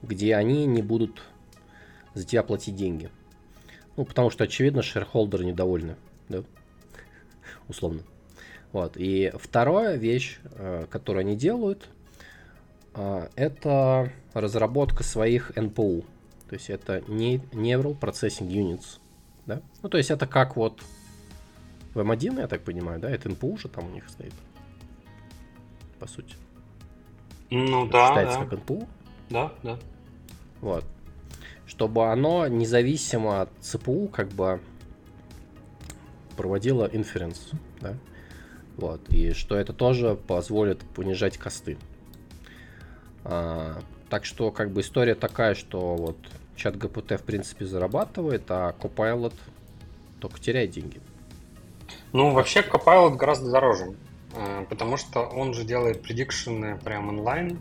где 0.00 0.36
они 0.36 0.64
не 0.64 0.80
будут 0.80 1.20
за 2.14 2.24
тебя 2.24 2.42
платить 2.42 2.76
деньги. 2.76 3.10
Ну, 3.98 4.06
потому 4.06 4.30
что, 4.30 4.44
очевидно, 4.44 4.80
шерхолдеры 4.80 5.44
недовольны, 5.44 5.96
да? 6.30 6.44
условно. 7.68 8.04
Вот. 8.72 8.96
И 8.96 9.30
вторая 9.34 9.96
вещь, 9.96 10.38
э, 10.44 10.86
которую 10.88 11.20
они 11.20 11.36
делают, 11.36 11.90
э, 12.94 13.28
это 13.36 14.10
разработка 14.32 15.02
своих 15.02 15.50
NPU. 15.58 16.06
То 16.52 16.56
есть 16.56 16.68
это 16.68 16.98
Neural 16.98 17.98
Processing 17.98 18.46
Units. 18.46 18.98
Да? 19.46 19.62
Ну, 19.82 19.88
то 19.88 19.96
есть 19.96 20.10
это 20.10 20.26
как 20.26 20.54
вот 20.54 20.82
в 21.94 21.98
M1, 21.98 22.40
я 22.40 22.46
так 22.46 22.62
понимаю, 22.62 23.00
да? 23.00 23.10
Это 23.10 23.30
NPU 23.30 23.58
же 23.58 23.70
там 23.70 23.86
у 23.86 23.90
них 23.90 24.06
стоит. 24.10 24.34
По 25.98 26.06
сути. 26.06 26.36
Ну 27.48 27.88
да. 27.88 28.08
Считается 28.08 28.38
да. 28.38 28.44
как 28.44 28.58
NPU. 28.58 28.86
Да, 29.30 29.52
да. 29.62 29.78
Вот. 30.60 30.84
Чтобы 31.64 32.12
оно 32.12 32.46
независимо 32.48 33.40
от 33.40 33.50
CPU 33.60 34.08
как 34.08 34.28
бы 34.28 34.60
проводила 36.36 36.84
инференс, 36.92 37.52
да, 37.80 37.94
вот, 38.76 39.08
и 39.08 39.32
что 39.32 39.56
это 39.56 39.72
тоже 39.72 40.16
позволит 40.16 40.80
понижать 40.80 41.38
косты. 41.38 41.78
А, 43.24 43.80
так 44.10 44.26
что, 44.26 44.50
как 44.50 44.70
бы, 44.70 44.82
история 44.82 45.14
такая, 45.14 45.54
что 45.54 45.96
вот 45.96 46.18
чат 46.62 46.76
ГПТ, 46.76 47.20
в 47.20 47.24
принципе, 47.24 47.64
зарабатывает, 47.64 48.44
а 48.48 48.74
Copilot 48.78 49.34
только 50.20 50.38
теряет 50.38 50.70
деньги. 50.70 51.00
Ну, 52.12 52.30
вообще, 52.30 52.60
Copilot 52.60 53.16
гораздо 53.16 53.50
дороже, 53.50 53.96
э, 54.34 54.64
потому 54.68 54.96
что 54.96 55.22
он 55.22 55.54
же 55.54 55.64
делает 55.64 56.02
предикшены 56.02 56.78
прямо 56.78 57.08
онлайн, 57.08 57.58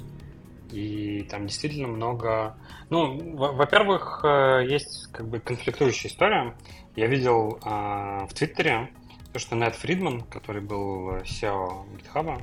и 0.71 1.27
там 1.31 1.47
действительно 1.47 1.87
много... 1.87 2.55
Ну, 2.91 3.35
во-первых, 3.35 4.21
э, 4.23 4.65
есть 4.69 5.07
как 5.11 5.27
бы 5.27 5.39
конфликтующая 5.39 6.11
история. 6.11 6.53
Я 6.95 7.07
видел 7.07 7.59
э, 7.63 8.27
в 8.29 8.33
Твиттере, 8.35 8.91
то, 9.33 9.39
что 9.39 9.55
Нед 9.55 9.75
Фридман, 9.75 10.21
который 10.21 10.61
был 10.61 11.15
SEO 11.21 11.85
GitHub, 11.97 12.41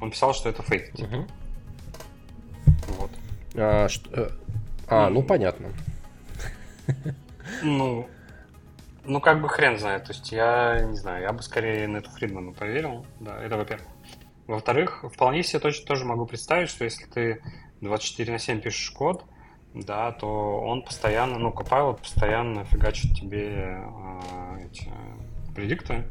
он 0.00 0.10
писал, 0.10 0.34
что 0.34 0.48
это 0.48 0.62
фейк. 0.62 0.92
Типа. 0.92 1.16
Угу. 1.16 1.26
Вот. 2.98 3.10
А, 3.54 3.88
что, 3.88 4.32
а 4.88 5.08
ну, 5.08 5.20
ну 5.20 5.22
понятно. 5.22 5.68
Ну, 7.62 8.08
ну, 9.04 9.20
как 9.20 9.40
бы 9.40 9.48
хрен 9.48 9.78
знает. 9.78 10.04
То 10.04 10.12
есть 10.12 10.30
я 10.32 10.80
не 10.80 10.96
знаю, 10.96 11.22
я 11.22 11.32
бы 11.32 11.42
скорее 11.42 11.86
Нету 11.86 12.10
Фридману 12.10 12.52
поверил. 12.52 13.04
Да, 13.18 13.42
это 13.42 13.56
во-первых. 13.56 13.88
Во-вторых, 14.46 15.04
вполне 15.12 15.42
себе 15.42 15.60
точно 15.60 15.86
тоже 15.86 16.04
могу 16.04 16.26
представить, 16.26 16.70
что 16.70 16.84
если 16.84 17.06
ты 17.06 17.42
24 17.80 18.32
на 18.32 18.38
7 18.38 18.60
пишешь 18.60 18.90
код, 18.90 19.24
да, 19.74 20.10
то 20.12 20.60
он 20.60 20.82
постоянно, 20.82 21.38
ну, 21.38 21.50
Copilot 21.50 22.00
постоянно 22.00 22.64
фигачит 22.64 23.14
тебе 23.16 23.78
э, 23.78 24.66
эти 24.66 24.90
предикты, 25.54 26.04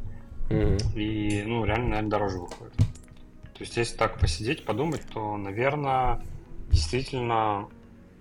mm-hmm. 0.50 0.94
и, 0.94 1.44
ну, 1.44 1.66
реально, 1.66 1.90
наверное, 1.90 2.10
дороже 2.10 2.40
выходит. 2.40 2.76
То 2.78 3.66
есть, 3.66 3.76
если 3.76 3.98
так 3.98 4.18
посидеть, 4.18 4.64
подумать, 4.64 5.02
то, 5.14 5.36
наверное, 5.36 6.22
действительно 6.72 7.68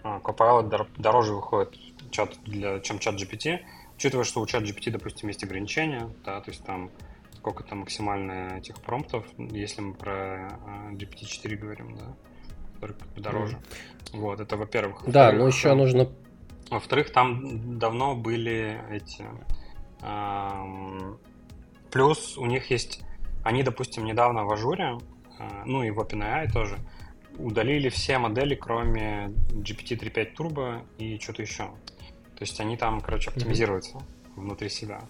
э, 0.03 0.19
Copilot 0.25 0.89
дороже 0.97 1.35
выходит 1.35 1.77
чат 2.11 2.39
для, 2.45 2.81
чем 2.81 2.99
чат 2.99 3.15
GPT, 3.15 3.61
учитывая, 3.97 4.25
что 4.25 4.41
у 4.41 4.47
чат 4.47 4.63
GPT, 4.63 4.91
допустим, 4.91 5.29
есть 5.29 5.43
ограничения, 5.45 6.11
да, 6.25 6.41
то 6.41 6.51
есть 6.51 6.65
там 6.65 6.91
сколько 7.39 7.63
то 7.63 7.75
максимально 7.75 8.59
этих 8.59 8.81
промптов, 8.81 9.25
если 9.39 9.81
мы 9.81 9.95
про 9.95 10.59
э, 10.67 10.93
GPT-4 10.93 11.57
говорим, 11.57 11.97
да, 11.97 12.17
который 12.75 12.97
дороже. 13.17 13.57
Mm. 13.57 14.19
Вот, 14.19 14.41
это 14.41 14.57
во-первых. 14.57 15.03
Да, 15.07 15.33
но 15.33 15.47
еще 15.47 15.69
там, 15.69 15.79
нужно... 15.79 16.11
Во-вторых, 16.71 17.13
там 17.13 17.79
давно 17.79 18.15
были 18.15 18.81
эти... 18.91 19.25
Эм, 20.03 21.19
плюс 21.91 22.37
у 22.37 22.47
них 22.47 22.71
есть... 22.71 23.03
Они, 23.45 23.63
допустим, 23.63 24.05
недавно 24.05 24.45
в 24.45 24.53
Ажуре, 24.53 24.99
э, 25.39 25.63
ну 25.65 25.83
и 25.85 25.91
в 25.91 26.01
OpenAI 26.01 26.53
тоже, 26.53 26.77
удалили 27.39 27.89
все 27.89 28.19
модели, 28.19 28.57
кроме 28.57 29.29
GPT-3.5 29.53 30.35
Turbo 30.37 30.85
и 30.99 31.19
что-то 31.19 31.43
еще. 31.43 31.71
То 32.39 32.45
есть 32.45 32.61
они 32.61 32.77
там, 32.77 33.01
короче, 33.01 33.31
оптимизируются 33.31 33.97
mm-hmm. 33.97 34.41
внутри 34.41 34.69
себя. 34.69 35.01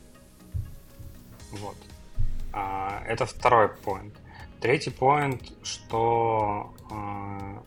Вот. 1.53 1.77
А, 2.55 3.03
это 3.07 3.27
второй 3.27 3.69
поинт. 3.69 4.15
Третий 4.61 4.91
поинт, 4.91 5.53
что 5.63 6.75
э, 6.91 7.59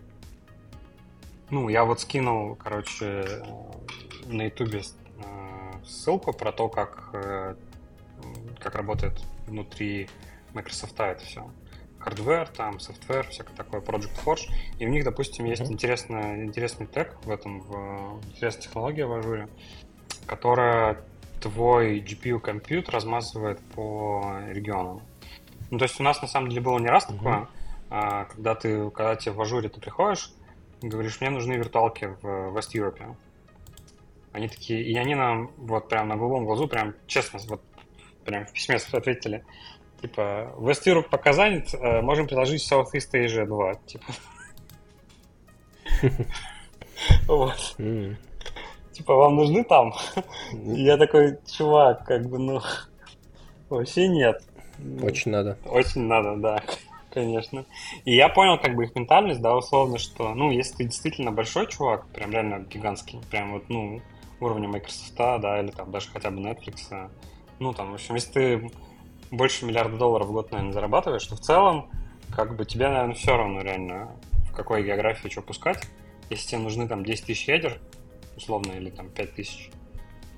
ну, 1.51 1.69
я 1.69 1.85
вот 1.85 2.01
скинул, 2.01 2.55
короче, 2.55 3.45
на 4.25 4.45
ютубе 4.45 4.81
э, 4.81 5.85
ссылку 5.85 6.33
про 6.33 6.51
то, 6.51 6.67
как, 6.67 7.11
э, 7.13 7.55
как 8.59 8.73
работает 8.73 9.21
внутри 9.45 10.09
Microsoft 10.53 10.99
это 10.99 11.23
все. 11.23 11.51
Hardware, 12.05 12.49
там, 12.55 12.77
software, 12.77 13.27
всякое 13.29 13.55
такое, 13.55 13.81
Project 13.81 14.23
Forge. 14.23 14.49
И 14.79 14.85
у 14.85 14.89
них, 14.89 15.03
допустим, 15.03 15.45
есть 15.45 15.61
mm-hmm. 15.61 15.73
интересный, 15.73 16.45
интересный 16.45 16.87
tech 16.87 17.15
в 17.23 17.29
этом, 17.29 17.61
в, 17.61 18.21
интересная 18.27 18.61
технология 18.61 19.05
в 19.05 19.13
Azure, 19.13 19.47
которая 20.25 21.03
твой 21.41 21.99
GPU 21.99 22.26
compute 22.26 22.89
размазывает 22.89 23.59
по 23.75 24.35
регионам. 24.49 25.01
Ну, 25.69 25.77
то 25.77 25.85
есть 25.85 25.99
у 25.99 26.03
нас 26.03 26.21
на 26.21 26.27
самом 26.27 26.49
деле 26.49 26.61
было 26.61 26.79
не 26.79 26.89
раз 26.89 27.05
такое, 27.05 27.47
mm-hmm. 27.89 28.27
когда 28.29 28.55
ты, 28.55 28.89
когда 28.91 29.15
тебе 29.15 29.33
в 29.33 29.41
Azure 29.41 29.69
ты 29.69 29.79
приходишь, 29.79 30.31
говоришь, 30.81 31.21
мне 31.21 31.29
нужны 31.29 31.53
виртуалки 31.53 32.15
в 32.21 32.57
West 32.57 32.73
Europe. 32.73 33.15
Они 34.33 34.47
такие, 34.47 34.83
и 34.83 34.95
они 34.97 35.15
нам 35.15 35.51
вот 35.57 35.89
прям 35.89 36.07
на 36.07 36.15
голубом 36.15 36.45
глазу, 36.45 36.67
прям 36.67 36.93
честно, 37.07 37.39
вот 37.47 37.61
прям 38.23 38.45
в 38.45 38.53
письме 38.53 38.75
ответили, 38.75 39.43
типа, 40.01 40.53
West 40.57 40.85
Europe 40.85 41.09
пока 41.09 41.33
занят, 41.33 41.73
можем 42.01 42.27
предложить 42.27 42.69
Southeast 42.69 43.13
Asia 43.13 43.45
2, 43.45 43.75
типа. 43.85 44.05
Вот. 47.27 47.75
Типа, 48.91 49.15
вам 49.15 49.35
нужны 49.35 49.63
там? 49.63 49.93
Я 50.53 50.97
такой, 50.97 51.37
чувак, 51.49 52.05
как 52.05 52.27
бы, 52.27 52.37
ну, 52.37 52.61
вообще 53.69 54.07
нет. 54.07 54.43
Очень 55.01 55.31
надо. 55.31 55.57
Очень 55.65 56.07
надо, 56.07 56.35
да, 56.35 56.63
конечно. 57.11 57.65
И 58.03 58.15
я 58.15 58.29
понял, 58.29 58.59
как 58.59 58.75
бы 58.75 58.83
их 58.83 58.95
ментальность, 58.95 59.41
да, 59.41 59.55
условно, 59.55 59.97
что, 59.97 60.33
ну, 60.33 60.51
если 60.51 60.77
ты 60.77 60.83
действительно 60.85 61.31
большой 61.31 61.67
чувак, 61.67 62.07
прям 62.07 62.31
реально 62.31 62.59
гигантский, 62.59 63.19
прям 63.29 63.53
вот, 63.53 63.69
ну, 63.69 64.01
уровня 64.39 64.67
Microsoft, 64.67 65.15
да, 65.15 65.61
или 65.61 65.71
там 65.71 65.91
даже 65.91 66.09
хотя 66.09 66.31
бы 66.31 66.41
Netflix, 66.41 67.09
ну, 67.59 67.73
там, 67.73 67.91
в 67.91 67.93
общем, 67.93 68.15
если 68.15 68.31
ты 68.31 68.71
больше 69.31 69.65
миллиарда 69.65 69.97
долларов 69.97 70.27
в 70.27 70.31
год, 70.31 70.51
наверное, 70.51 70.73
зарабатываешь, 70.73 71.25
то 71.25 71.35
в 71.35 71.39
целом, 71.39 71.89
как 72.35 72.55
бы 72.55 72.65
тебе, 72.65 72.89
наверное, 72.89 73.15
все 73.15 73.35
равно 73.35 73.61
реально, 73.61 74.11
в 74.51 74.53
какой 74.53 74.83
географии 74.83 75.29
что 75.29 75.41
пускать. 75.41 75.87
Если 76.29 76.49
тебе 76.49 76.59
нужны 76.59 76.87
там 76.87 77.03
10 77.03 77.25
тысяч 77.25 77.47
ядер, 77.47 77.79
условно, 78.37 78.73
или 78.73 78.89
там 78.89 79.09
5 79.09 79.33
тысяч, 79.33 79.69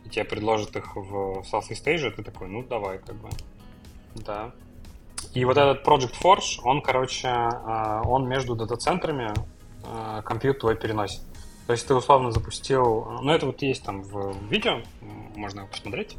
и 0.05 0.09
тебе 0.09 0.23
предложат 0.23 0.75
их 0.75 0.95
в 0.95 1.43
Southeast 1.51 1.85
Asia, 1.85 2.11
ты 2.11 2.23
такой, 2.23 2.47
ну, 2.47 2.63
давай, 2.63 2.99
как 2.99 3.15
бы. 3.15 3.29
Да. 4.15 4.51
И 5.33 5.45
вот 5.45 5.57
этот 5.57 5.85
Project 5.85 6.13
Forge, 6.21 6.59
он, 6.63 6.81
короче, 6.81 7.27
а, 7.27 8.01
он 8.05 8.27
между 8.27 8.55
дата-центрами 8.55 9.33
а, 9.83 10.21
компьютер 10.21 10.59
твой 10.59 10.75
переносит. 10.75 11.21
То 11.65 11.73
есть 11.73 11.87
ты 11.87 11.95
условно 11.95 12.31
запустил... 12.31 13.07
Ну, 13.21 13.31
это 13.31 13.45
вот 13.45 13.61
есть 13.61 13.83
там 13.83 14.01
в 14.01 14.35
видео, 14.49 14.81
можно 15.35 15.65
посмотреть. 15.65 16.17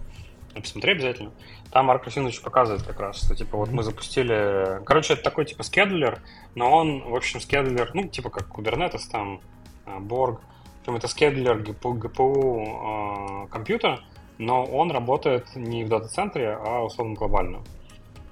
Посмотри 0.55 0.93
обязательно. 0.93 1.33
Там 1.73 1.87
Марк 1.87 2.05
Русинович 2.05 2.41
показывает 2.41 2.85
как 2.85 3.01
раз, 3.01 3.23
что 3.23 3.35
типа 3.35 3.57
вот 3.57 3.71
мы 3.71 3.83
запустили... 3.83 4.85
Короче, 4.85 5.15
это 5.15 5.23
такой 5.23 5.45
типа 5.45 5.63
скедулер, 5.65 6.21
но 6.55 6.71
он, 6.71 7.03
в 7.03 7.15
общем, 7.15 7.41
скедулер, 7.41 7.91
ну, 7.95 8.07
типа 8.07 8.31
как 8.31 8.49
Kubernetes, 8.49 9.03
там, 9.11 9.41
Borg. 9.85 10.39
В 10.39 10.81
общем, 10.81 10.97
это 10.97 11.09
скедулер 11.09 11.59
GPU, 11.59 11.99
GPU 11.99 13.45
э, 13.45 13.49
компьютер, 13.49 14.01
но 14.39 14.65
он 14.65 14.91
работает 14.91 15.55
не 15.57 15.85
в 15.85 15.89
дата-центре, 15.89 16.57
а 16.61 16.85
условно 16.85 17.15
глобально. 17.15 17.63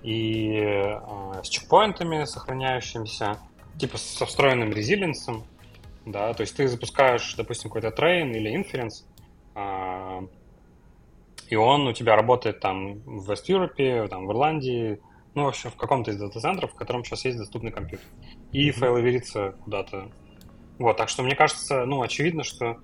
И 0.02 0.59
э, 0.61 1.00
с 1.43 1.49
чекпоинтами 1.49 2.25
сохраняющимися, 2.25 3.38
типа 3.79 3.99
со 3.99 4.26
встроенным 4.26 4.73
резилинсом, 4.73 5.45
да, 6.05 6.35
то 6.35 6.43
есть 6.43 6.57
ты 6.57 6.67
запускаешь, 6.69 7.35
допустим, 7.37 7.71
какой-то 7.71 7.91
трейн 7.91 8.33
или 8.33 8.55
инференс, 8.55 9.07
э, 9.55 10.21
и 11.52 11.54
он 11.54 11.87
у 11.87 11.92
тебя 11.92 12.16
работает 12.16 12.61
там 12.61 13.00
в 13.00 13.30
West 13.30 13.44
Europe, 13.47 14.09
там 14.09 14.26
в 14.26 14.32
Ирландии, 14.32 14.99
ну, 15.35 15.44
в 15.44 15.49
общем, 15.49 15.71
в 15.71 15.76
каком-то 15.76 16.11
из 16.11 16.16
дата-центров, 16.16 16.73
в 16.73 16.75
котором 16.75 17.04
сейчас 17.04 17.26
есть 17.26 17.37
доступный 17.37 17.71
компьютер. 17.71 18.06
И 18.52 18.71
файловерится 18.71 19.54
куда-то. 19.62 20.11
Вот, 20.78 20.97
так 20.97 21.11
что 21.11 21.23
мне 21.23 21.37
кажется, 21.37 21.85
ну, 21.85 22.00
очевидно, 22.00 22.42
что 22.42 22.78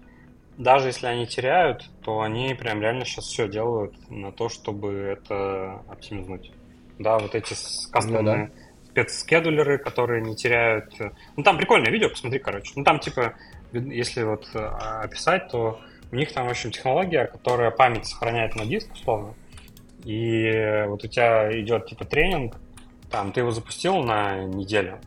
даже 0.59 0.89
если 0.89 1.07
они 1.07 1.27
теряют, 1.27 1.89
то 2.03 2.21
они 2.21 2.55
прям 2.55 2.83
реально 2.83 3.07
сейчас 3.07 3.25
все 3.25 3.49
делают 3.49 3.95
на 4.11 4.33
то, 4.33 4.51
чтобы 4.51 4.93
это 4.93 5.83
оптимизнуть. 5.89 6.53
Да, 6.99 7.19
вот 7.19 7.35
эти 7.35 7.55
кастомные 7.91 8.21
ну, 8.21 8.47
да. 8.49 8.91
спецскедулеры, 8.91 9.79
которые 9.79 10.21
не 10.21 10.37
теряют... 10.37 10.93
Ну, 11.37 11.43
там 11.43 11.57
прикольное 11.57 11.91
видео, 11.91 12.11
посмотри, 12.11 12.39
короче. 12.39 12.75
Ну, 12.77 12.85
там, 12.85 12.99
типа, 12.99 13.33
если 13.73 14.25
вот 14.25 14.47
а, 14.53 15.01
описать, 15.05 15.49
то 15.49 15.81
у 16.11 16.17
них 16.17 16.33
там, 16.33 16.47
в 16.47 16.51
общем, 16.51 16.71
технология, 16.71 17.27
которая 17.27 17.71
память 17.71 18.07
сохраняет 18.07 18.57
на 18.57 18.65
диск, 18.65 18.93
условно. 18.93 19.35
И 20.05 20.85
вот 20.87 21.05
у 21.05 21.09
тебя 21.09 21.61
идет, 21.61 21.87
типа, 21.87 22.05
тренинг, 22.05 22.57
там, 23.11 23.33
ты 23.33 23.41
его 23.41 23.51
запустил 23.51 23.97
на 23.99 24.45
неделю, 24.45 25.01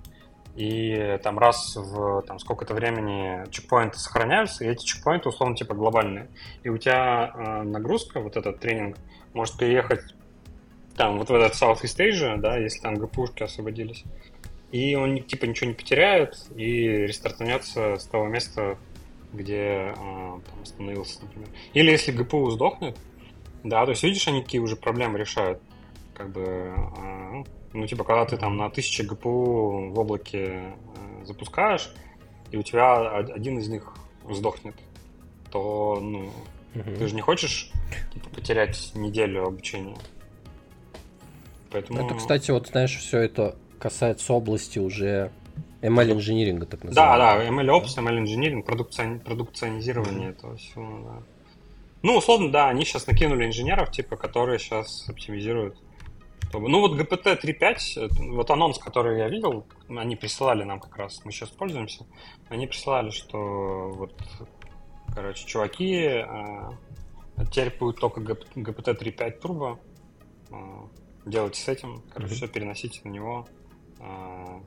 и 0.56 1.18
там 1.24 1.40
раз 1.40 1.76
в 1.76 2.24
там, 2.24 2.40
сколько-то 2.40 2.74
времени 2.74 3.50
чекпоинты 3.52 3.98
сохраняются, 3.98 4.66
и 4.66 4.68
эти 4.68 4.84
чекпоинты 4.84 5.30
условно 5.30 5.56
типа 5.56 5.74
глобальные. 5.74 6.28
И 6.64 6.70
у 6.70 6.78
тебя 6.78 7.32
э, 7.34 7.64
нагрузка, 7.64 8.20
вот 8.20 8.36
этот 8.36 8.60
тренинг, 8.60 8.98
может 9.34 9.58
переехать 9.58 10.02
там 10.98 11.18
вот 11.18 11.30
в 11.30 11.34
этот 11.34 11.54
Southeast 11.54 11.98
Asia, 11.98 12.38
да, 12.38 12.58
если 12.58 12.80
там 12.82 12.96
ГПУшки 12.96 13.44
освободились. 13.44 14.04
И 14.72 14.96
он 14.96 15.22
типа 15.24 15.46
ничего 15.46 15.70
не 15.70 15.76
потеряет 15.76 16.36
и 16.56 16.88
рестартанется 17.08 17.98
с 17.98 18.06
того 18.06 18.28
места, 18.28 18.78
где 19.34 19.94
э, 19.94 19.94
там 19.96 20.62
остановился, 20.62 21.22
например. 21.24 21.50
Или 21.74 21.92
если 21.92 22.12
ГПУ 22.12 22.50
сдохнет, 22.52 22.98
да, 23.64 23.86
то 23.86 23.92
есть 23.92 24.04
видишь, 24.04 24.28
они 24.28 24.42
какие 24.42 24.62
уже 24.62 24.76
проблемы 24.76 25.20
решают. 25.20 25.62
Как 26.14 26.32
бы 26.32 26.42
э, 26.42 27.44
ну, 27.74 27.88
типа, 27.88 28.04
когда 28.04 28.26
ты 28.26 28.38
там 28.38 28.58
на 28.58 28.66
1000 28.66 29.04
GPU 29.04 29.92
в 29.92 30.00
облаке 30.00 30.76
э, 30.96 31.26
запускаешь, 31.26 31.92
и 32.52 32.58
у 32.58 32.64
тебя 32.64 33.18
один 33.18 33.60
из 33.60 33.70
них 33.70 33.94
сдохнет, 34.30 34.76
то, 35.52 36.00
ну, 36.02 36.32
угу. 36.76 36.96
ты 36.98 37.08
же 37.08 37.16
не 37.16 37.22
хочешь 37.22 37.72
типа, 38.14 38.30
потерять 38.30 38.92
неделю 38.94 39.46
обучения. 39.46 39.98
Поэтому... 41.72 42.06
Это, 42.06 42.16
кстати, 42.16 42.52
вот, 42.52 42.68
знаешь, 42.68 42.98
все 42.98 43.20
это 43.20 43.56
касается 43.80 44.34
области 44.34 44.80
уже 44.80 45.32
ML 45.82 46.12
инжиниринга, 46.14 46.66
так 46.66 46.84
называемого. 46.84 47.18
Да, 47.18 47.38
да, 47.38 47.48
ML 47.48 47.82
Ops, 47.82 47.98
ML 47.98 48.20
инжиниринг, 48.20 48.66
продукцион... 48.66 49.20
продукционизирование 49.20 50.30
mm 50.30 50.32
этого 50.32 50.58
всего, 50.58 51.00
да. 51.06 51.24
Ну, 52.04 52.18
условно, 52.18 52.52
да, 52.52 52.70
они 52.70 52.84
сейчас 52.84 53.06
накинули 53.08 53.46
инженеров, 53.46 53.92
типа, 53.92 54.16
которые 54.16 54.58
сейчас 54.60 55.08
оптимизируют 55.08 55.78
чтобы... 56.52 56.68
Ну 56.70 56.82
вот 56.82 57.00
GPT 57.00 57.42
3.5, 57.42 58.34
вот 58.34 58.52
анонс, 58.52 58.78
который 58.78 59.20
я 59.20 59.30
видел, 59.30 59.66
они 59.90 60.16
присылали 60.16 60.64
нам 60.64 60.80
как 60.80 60.98
раз, 60.98 61.22
мы 61.24 61.32
сейчас 61.32 61.50
пользуемся, 61.50 62.06
они 62.50 62.68
присылали, 62.68 63.10
что 63.10 63.92
вот, 63.96 64.14
короче, 65.14 65.46
чуваки, 65.48 66.26
теперь 67.52 67.76
будет 67.80 67.98
только 67.98 68.20
GPT 68.22 69.00
3.5 69.00 69.42
Turbo, 69.42 69.80
а, 70.52 70.90
делайте 71.26 71.62
с 71.62 71.68
этим, 71.70 72.04
короче, 72.14 72.34
mm-hmm. 72.34 72.38
все 72.38 72.48
переносите 72.48 73.00
на 73.06 73.10
него. 73.10 73.48
А, 74.00 74.62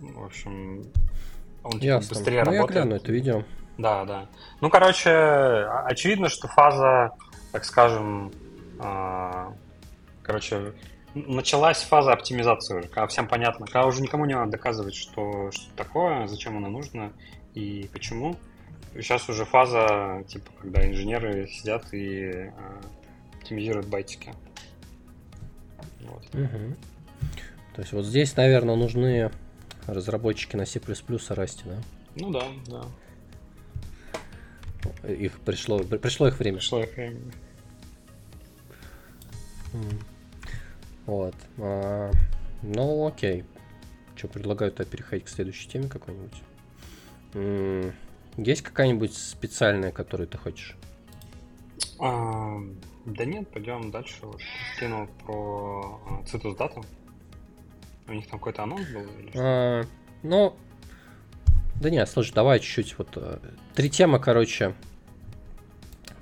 в 0.00 0.24
общем, 0.24 0.84
он 1.64 1.72
типа, 1.72 1.84
Ясно. 1.84 2.16
быстрее 2.16 2.44
ну, 2.44 2.50
работает. 2.52 2.76
Я 2.76 2.82
гляну 2.82 2.96
это 2.96 3.12
видео. 3.12 3.44
Да, 3.78 4.04
да. 4.04 4.26
Ну, 4.60 4.70
короче, 4.70 5.10
очевидно, 5.10 6.28
что 6.28 6.48
фаза, 6.48 7.12
так 7.52 7.64
скажем, 7.64 8.32
Короче, 10.22 10.74
началась 11.14 11.82
фаза 11.82 12.12
оптимизации 12.12 12.78
уже, 12.78 12.88
когда 12.88 13.06
всем 13.06 13.26
понятно, 13.26 13.64
когда 13.64 13.86
уже 13.86 14.02
никому 14.02 14.26
не 14.26 14.34
надо 14.34 14.52
доказывать, 14.52 14.94
что, 14.94 15.50
что 15.50 15.64
такое, 15.74 16.26
зачем 16.26 16.58
оно 16.58 16.68
нужно 16.68 17.12
и 17.54 17.88
почему. 17.94 18.36
Сейчас 18.94 19.26
уже 19.30 19.46
фаза, 19.46 20.22
типа, 20.28 20.50
когда 20.60 20.86
инженеры 20.86 21.46
сидят 21.48 21.92
и 21.92 22.24
э, 22.24 22.50
оптимизируют 23.38 23.86
байтики. 23.86 24.34
Вот. 26.00 26.24
Угу. 26.34 26.76
То 27.74 27.80
есть 27.80 27.92
вот 27.92 28.04
здесь, 28.04 28.36
наверное, 28.36 28.76
нужны 28.76 29.30
разработчики 29.88 30.56
на 30.56 30.66
C++ 30.66 30.80
расти, 31.30 31.64
да? 31.64 31.78
Ну 32.14 32.30
да, 32.30 32.44
да. 32.66 32.84
Их 35.08 35.40
пришло, 35.40 35.78
пришло 35.80 36.28
их 36.28 36.38
время. 36.38 36.58
Пришло 36.58 36.82
их 36.82 36.94
время. 36.96 37.20
Вот. 41.06 41.34
А, 41.58 42.10
ну, 42.62 43.06
окей. 43.06 43.44
Что, 44.14 44.28
предлагаю 44.28 44.72
тогда 44.72 44.90
переходить 44.90 45.26
к 45.26 45.28
следующей 45.28 45.68
теме 45.68 45.88
какой-нибудь. 45.88 46.42
Есть 48.36 48.62
какая-нибудь 48.62 49.14
специальная, 49.14 49.92
которую 49.92 50.28
ты 50.28 50.38
хочешь? 50.38 50.76
А, 51.98 52.58
да 53.04 53.24
нет, 53.24 53.48
пойдем 53.48 53.90
дальше. 53.90 54.22
Скинул 54.76 55.06
про 55.24 56.00
а, 56.06 56.22
Citus 56.24 56.56
Data. 56.56 56.84
У 58.08 58.12
них 58.12 58.26
там 58.26 58.38
какой-то 58.38 58.62
анонс 58.62 58.86
был? 58.88 59.02
А, 59.34 59.84
ну, 60.22 60.56
да 61.80 61.90
нет, 61.90 62.08
слушай, 62.08 62.32
давай 62.32 62.58
чуть-чуть 62.60 62.96
вот. 62.98 63.10
Э, 63.16 63.38
три 63.74 63.90
темы, 63.90 64.18
короче. 64.18 64.74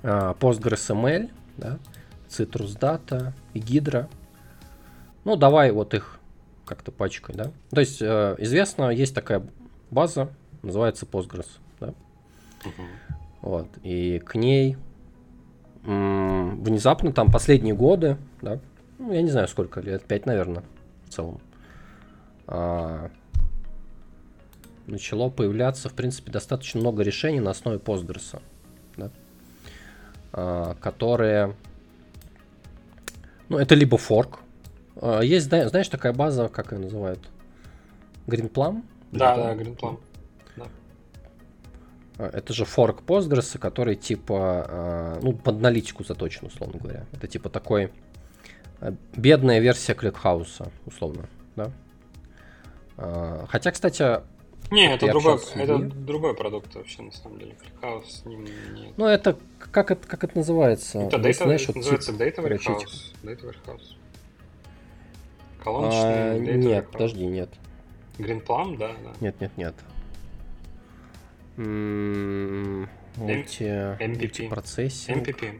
А, 0.03 0.33
PostgreSML, 0.33 1.31
да, 1.55 1.79
Citrus 2.29 2.77
Data 2.77 3.33
и 3.53 3.59
Hydra. 3.59 4.09
Ну, 5.23 5.35
давай 5.35 5.71
вот 5.71 5.93
их 5.93 6.19
как-то 6.65 6.91
пачкой, 6.91 7.35
да. 7.35 7.51
То 7.71 7.79
есть 7.79 8.01
э, 8.01 8.35
известно, 8.39 8.89
есть 8.89 9.15
такая 9.15 9.47
база, 9.89 10.29
называется 10.61 11.05
Postgres, 11.05 11.47
да. 11.79 11.93
Uh-huh. 12.63 13.17
Вот, 13.41 13.67
и 13.83 14.19
к 14.19 14.35
ней 14.35 14.77
внезапно 15.83 17.13
там 17.13 17.31
последние 17.31 17.73
годы, 17.73 18.17
да, 18.41 18.59
ну, 18.99 19.13
я 19.13 19.21
не 19.21 19.29
знаю 19.29 19.47
сколько 19.47 19.79
лет, 19.79 20.03
5, 20.03 20.25
наверное, 20.25 20.63
в 21.05 21.13
целом, 21.13 21.39
а, 22.47 23.11
начало 24.85 25.29
появляться, 25.29 25.89
в 25.89 25.93
принципе, 25.93 26.31
достаточно 26.31 26.79
много 26.79 27.03
решений 27.03 27.41
на 27.41 27.51
основе 27.51 27.77
Postgres, 27.77 28.41
да, 28.95 29.11
а, 30.31 30.75
которые, 30.75 31.55
ну, 33.49 33.57
это 33.57 33.75
либо 33.75 33.97
форк, 33.97 34.39
а, 34.95 35.19
есть, 35.19 35.47
знаешь, 35.47 35.89
такая 35.89 36.13
база, 36.13 36.47
как 36.47 36.71
ее 36.71 36.79
называют? 36.79 37.19
Greenplum? 38.27 38.83
Да, 39.11 39.35
да, 39.35 39.53
Greenplum. 39.53 39.99
Да. 40.55 40.67
Это 42.17 42.53
же 42.53 42.63
форк 42.65 43.01
Postgres, 43.05 43.57
который 43.59 43.95
типа, 43.95 45.19
ну, 45.21 45.33
под 45.33 45.57
аналитику 45.57 46.03
заточен, 46.03 46.47
условно 46.47 46.79
говоря. 46.79 47.05
Это 47.11 47.27
типа 47.27 47.49
такой 47.49 47.91
бедная 49.15 49.59
версия 49.59 49.93
ClickHouse, 49.93 50.71
условно, 50.85 51.27
да? 51.55 51.71
Хотя, 52.97 53.71
кстати, 53.71 54.21
не, 54.71 54.93
это 54.93 55.07
другой, 55.07 55.39
это 55.55 55.77
другой 55.77 56.35
продукт 56.35 56.75
вообще, 56.75 57.01
на 57.01 57.11
самом 57.11 57.39
деле. 57.39 57.55
ClickHouse 57.81 58.05
с 58.05 58.25
ним 58.25 58.43
нет. 58.43 58.93
Ну, 58.97 59.05
это 59.05 59.37
как 59.71 59.91
это, 59.91 60.07
как 60.07 60.23
это 60.25 60.37
называется? 60.37 60.99
Это, 60.99 61.17
data, 61.17 61.33
знаешь, 61.33 61.63
это 61.63 61.77
называется 61.77 62.11
тип, 62.11 62.21
Data 62.21 62.37
Warehouse. 62.37 63.15
Data 63.23 63.43
Warehouse. 63.45 63.95
Колоночный 65.63 66.53
а, 66.53 66.57
Нет, 66.57 66.91
подожди, 66.91 67.25
нет. 67.25 67.49
Greenplum, 68.17 68.77
да, 68.77 68.89
да. 69.03 69.13
Нет, 69.21 69.39
нет, 69.39 69.51
нет. 69.57 69.75
Мульти... 73.17 73.63
MPP. 73.63 74.49
Процессинг. 74.49 75.27
MPP. 75.27 75.59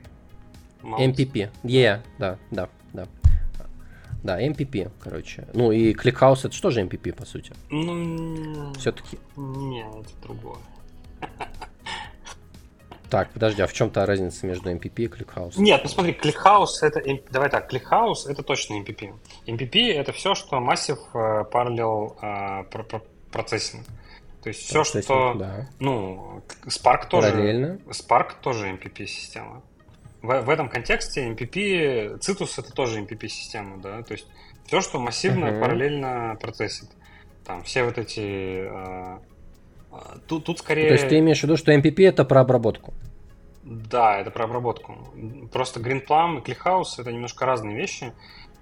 MPP. 0.84 1.50
Yeah, 1.64 2.02
да, 2.20 2.38
да, 2.52 2.70
да. 4.24 4.42
MPP, 4.42 4.92
короче. 5.00 5.48
Ну 5.54 5.72
и 5.72 5.94
ClickHouse 5.94 6.40
это 6.46 6.52
что 6.52 6.72
же 6.72 6.82
MPP, 6.82 7.14
по 7.14 7.26
сути? 7.26 7.54
Ну, 7.70 8.74
все-таки. 8.74 9.18
Нет, 9.36 9.88
это 10.02 10.22
другое. 10.24 10.60
Так, 13.10 13.32
подожди, 13.32 13.62
а 13.62 13.68
в 13.68 13.74
чем-то 13.74 14.06
разница 14.06 14.46
между 14.46 14.70
MPP 14.70 15.04
и 15.04 15.08
ClickHouse? 15.08 15.54
Нет, 15.58 15.80
ну 15.84 15.90
смотри, 15.90 16.12
ClickHouse 16.12 16.82
это, 16.82 17.02
давай 17.32 17.50
так, 17.50 17.72
ClickHouse 17.72 18.28
это 18.28 18.44
точно 18.44 18.82
MPP. 18.82 19.14
MPP 19.46 19.94
это 19.94 20.12
все, 20.12 20.36
что 20.36 20.58
Massive 20.58 21.00
uh, 21.14 21.50
Parallel 21.50 22.20
uh, 22.22 23.02
Processing. 23.32 23.86
То 24.44 24.50
есть 24.50 24.62
все, 24.62 24.84
что, 24.84 25.34
да. 25.36 25.68
ну, 25.80 26.42
Spark 26.66 27.08
тоже, 27.10 27.32
Параллельно. 27.32 27.80
Spark 27.88 28.34
тоже 28.42 28.68
MPP 28.70 29.06
система. 29.06 29.62
В, 30.22 30.42
в 30.42 30.50
этом 30.50 30.70
контексте 30.70 31.30
MPP, 31.30 32.20
Citus 32.20 32.54
это 32.58 32.74
тоже 32.74 33.02
MPP 33.02 33.28
система, 33.28 33.78
да, 33.78 34.02
то 34.02 34.14
есть 34.14 34.28
все, 34.66 34.82
что 34.82 35.00
массивно 35.00 35.46
uh-huh. 35.46 35.62
параллельно 35.62 36.38
процессит. 36.42 36.90
Там 37.46 37.64
все 37.64 37.84
вот 37.84 37.98
эти 37.98 38.68
uh, 38.68 39.22
Тут, 40.28 40.46
тут 40.46 40.60
скорее... 40.60 40.88
То 40.88 40.94
есть 40.94 41.08
ты 41.08 41.20
имеешь 41.20 41.40
в 41.40 41.44
виду, 41.44 41.58
что 41.58 41.74
MPP 41.74 42.08
это 42.08 42.26
про 42.26 42.42
обработку? 42.42 42.94
Да, 43.64 44.20
это 44.20 44.32
про 44.32 44.46
обработку. 44.46 44.98
Просто 45.52 45.80
GreenPlum 45.80 46.40
и 46.40 46.42
ClickHouse 46.42 47.00
это 47.00 47.12
немножко 47.12 47.46
разные 47.46 47.76
вещи. 47.76 48.14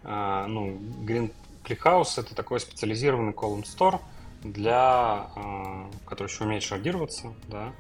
Uh, 0.03 0.45
ну, 0.47 0.77
Green 1.03 1.31
ClickHouse 1.63 2.19
это 2.19 2.35
такой 2.35 2.59
специализированный 2.59 3.33
column 3.33 3.63
store 3.63 3.99
для, 4.43 5.27
который 6.05 6.27
еще 6.27 6.43
умеет 6.43 6.61
шардироваться, 6.61 7.33
да, 7.47 7.73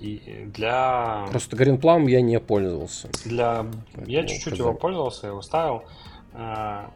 и 0.00 0.44
для... 0.54 1.26
Просто 1.30 1.56
GreenPlum 1.56 2.08
я 2.08 2.20
не 2.20 2.38
пользовался. 2.40 3.08
Для... 3.24 3.66
Я 4.06 4.26
чуть-чуть 4.26 4.58
его 4.58 4.74
пользовался, 4.74 5.28
его 5.28 5.42
ставил. 5.42 5.84
Uh, 6.34 6.88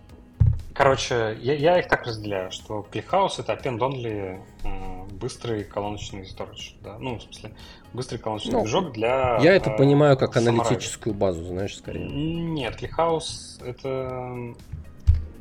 Короче, 0.74 1.36
я, 1.40 1.54
я 1.54 1.78
их 1.78 1.88
так 1.88 2.06
разделяю, 2.06 2.50
что 2.50 2.86
ClickHouse 2.90 3.40
это 3.40 3.52
append-only 3.52 4.40
э, 4.64 5.04
быстрый 5.12 5.64
колоночный 5.64 6.22
storage. 6.22 6.74
Да? 6.82 6.98
Ну, 6.98 7.18
в 7.18 7.22
смысле, 7.22 7.52
быстрый 7.92 8.18
колоночный 8.18 8.52
ну, 8.52 8.62
движок 8.62 8.92
для... 8.92 9.38
Я 9.42 9.54
это 9.54 9.70
э, 9.70 9.76
понимаю 9.76 10.16
как 10.16 10.36
аналитическую 10.36 11.14
базу, 11.14 11.44
знаешь, 11.44 11.76
скорее. 11.76 12.08
Нет, 12.08 12.80
ClickHouse 12.80 13.62
это... 13.64 14.54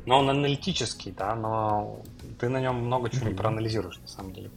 Ну, 0.04 0.14
он 0.16 0.28
аналитический, 0.28 1.12
да, 1.12 1.34
но 1.34 2.02
ты 2.38 2.48
на 2.48 2.60
нем 2.60 2.76
много 2.76 3.08
чего 3.08 3.28
не 3.28 3.34
проанализируешь, 3.34 3.98
на 4.00 4.08
самом 4.08 4.32
деле. 4.32 4.50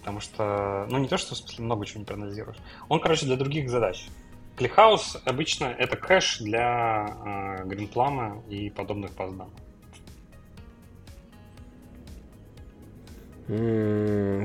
Потому 0.00 0.20
что, 0.20 0.86
ну, 0.90 0.98
не 0.98 1.08
то, 1.08 1.18
что 1.18 1.34
в 1.34 1.38
смысле 1.38 1.64
много 1.64 1.86
чего 1.86 2.00
не 2.00 2.06
проанализируешь. 2.06 2.56
Он, 2.88 3.00
короче, 3.00 3.26
для 3.26 3.36
других 3.36 3.70
задач. 3.70 4.08
ClickHouse 4.56 5.20
обычно 5.24 5.66
это 5.66 5.96
кэш 5.96 6.38
для 6.40 7.16
э, 7.60 7.64
GreenPlum 7.66 8.48
и 8.48 8.70
подобных 8.70 9.14
баз 9.14 9.32
данных. 9.32 9.54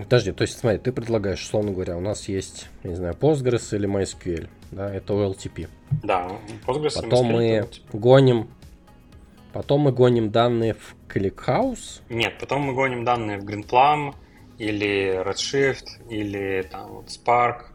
Подожди, 0.03 0.31
то 0.31 0.41
есть, 0.41 0.57
смотри, 0.57 0.79
ты 0.79 0.91
предлагаешь, 0.91 1.43
условно 1.43 1.71
говоря, 1.71 1.95
у 1.95 1.99
нас 1.99 2.27
есть, 2.27 2.69
не 2.83 2.95
знаю, 2.95 3.13
Postgres 3.13 3.75
или 3.75 3.87
MySQL, 3.87 4.49
да, 4.71 4.91
это 4.91 5.13
OLTP. 5.13 5.69
Да, 6.01 6.27
Postgres 6.65 6.99
Потом 7.01 7.27
мы 7.27 7.67
гоним, 7.93 8.49
потом 9.53 9.81
мы 9.81 9.91
гоним 9.91 10.31
данные 10.31 10.73
в 10.73 10.95
ClickHouse. 11.07 12.01
Нет, 12.09 12.33
потом 12.39 12.63
мы 12.63 12.73
гоним 12.73 13.05
данные 13.05 13.37
в 13.37 13.45
GreenPlum 13.45 14.15
или 14.57 15.21
Redshift 15.23 16.09
или 16.09 16.67
там 16.71 16.93
вот 16.93 17.07
Spark 17.07 17.65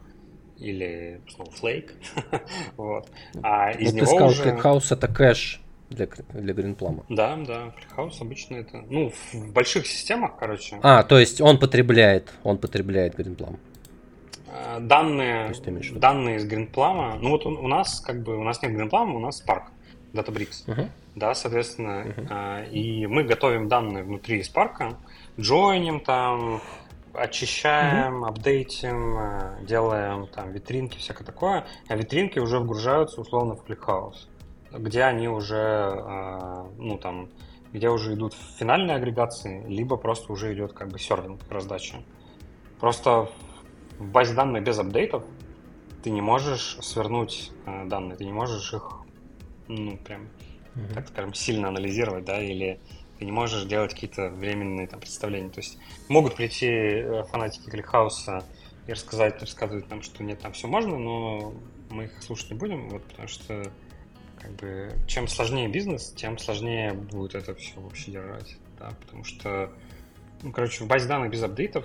или 0.59 1.21
Snowflake. 1.27 1.91
вот. 2.77 3.09
А 3.43 3.71
из 3.73 3.93
ну, 3.93 3.99
него 3.99 4.07
ты 4.07 4.07
сказал, 4.07 4.29
уже... 4.29 4.43
ClickHouse 4.43 4.95
это 4.95 5.09
кэш 5.09 5.61
для, 5.91 6.07
для 6.35 6.55
Гринплама. 6.55 7.05
Да, 7.09 7.37
да, 7.37 7.75
FreeHouse 7.75 8.21
обычно 8.21 8.57
это, 8.57 8.85
ну, 8.89 9.13
в 9.33 9.53
больших 9.53 9.87
системах, 9.87 10.37
короче. 10.39 10.79
А, 10.83 11.03
то 11.03 11.19
есть 11.19 11.41
он 11.41 11.59
потребляет, 11.59 12.33
он 12.45 12.59
потребляет 12.59 13.17
Гринплам. 13.17 13.59
А, 14.49 14.79
данные, 14.81 15.53
данные 15.95 16.37
из 16.37 16.45
Гринплама, 16.45 17.17
ну 17.21 17.31
вот 17.31 17.47
у 17.47 17.69
нас 17.69 18.01
как 18.01 18.23
бы, 18.23 18.37
у 18.37 18.45
нас 18.45 18.63
нет 18.63 18.73
Гринплама, 18.73 19.17
у 19.17 19.21
нас 19.21 19.43
Spark, 19.45 19.65
Databricks, 20.13 20.67
uh-huh. 20.67 20.89
да, 21.17 21.35
соответственно, 21.35 22.05
uh-huh. 22.07 22.71
и 22.71 23.07
мы 23.07 23.25
готовим 23.25 23.69
данные 23.69 24.05
внутри 24.05 24.41
Spark, 24.41 24.95
джойним 25.39 26.01
там, 26.01 26.61
очищаем, 27.13 28.25
uh-huh. 28.25 28.29
апдейтим, 28.29 29.67
делаем 29.67 30.27
там 30.29 30.53
витринки, 30.53 30.99
всякое 30.99 31.25
такое, 31.25 31.67
а 31.89 31.97
витринки 31.97 32.39
уже 32.39 32.59
вгружаются 32.59 33.21
условно 33.21 33.55
в 33.55 33.65
ClickHouse 33.65 34.29
где 34.73 35.03
они 35.03 35.29
уже, 35.29 35.57
а, 35.57 36.71
ну 36.79 36.99
там, 36.99 37.29
где 37.73 37.89
уже 37.89 38.15
идут 38.15 38.35
финальные 38.59 38.97
агрегации, 38.97 39.67
либо 39.67 39.97
просто 39.97 40.33
уже 40.33 40.53
идет 40.55 40.73
как 40.73 40.89
бы 40.89 40.99
сервинг 40.99 41.41
раздача. 41.49 42.03
Просто 42.79 43.31
в 43.99 44.07
базе 44.07 44.35
данных 44.35 44.65
без 44.65 44.79
апдейтов 44.79 45.25
ты 46.03 46.11
не 46.11 46.23
можешь 46.23 46.79
свернуть 46.81 47.53
э, 47.67 47.85
данные, 47.87 48.17
ты 48.17 48.25
не 48.25 48.33
можешь 48.33 48.73
их, 48.73 48.91
ну, 49.69 49.99
прям, 49.99 50.29
mm-hmm. 50.75 50.95
так 50.95 51.09
скажем, 51.09 51.35
сильно 51.35 51.69
анализировать, 51.69 52.25
да, 52.25 52.41
или 52.41 52.81
ты 53.21 53.27
не 53.27 53.33
можешь 53.33 53.65
делать 53.65 53.93
какие-то 53.93 54.31
временные 54.31 54.87
там 54.87 54.99
представления. 54.99 55.51
То 55.51 55.61
есть 55.61 55.79
могут 56.09 56.37
прийти 56.37 56.69
э, 56.69 57.23
фанатики 57.25 57.69
Кликхауса 57.69 58.47
и 58.87 58.93
рассказать, 58.93 59.39
рассказывать 59.43 59.91
нам, 59.91 60.01
что 60.01 60.25
нет, 60.25 60.41
там 60.41 60.55
все 60.55 60.67
можно, 60.69 60.99
но 60.99 61.53
мы 61.91 62.05
их 62.05 62.23
слушать 62.23 62.51
не 62.51 62.57
будем, 62.57 62.89
вот, 62.89 63.05
потому 63.05 63.29
что 63.29 63.63
как 64.41 64.53
бы, 64.53 64.91
чем 65.07 65.29
сложнее 65.29 65.69
бизнес, 65.69 66.15
тем 66.17 66.39
сложнее 66.39 66.95
будет 66.95 67.35
это 67.35 67.55
все 67.55 67.79
вообще 67.79 68.13
держать. 68.13 68.57
Да, 68.79 68.95
потому 69.03 69.25
что, 69.25 69.71
ну, 70.43 70.51
короче, 70.51 70.85
в 70.85 70.87
базе 70.87 71.07
данных 71.07 71.31
без 71.31 71.43
апдейтов 71.43 71.85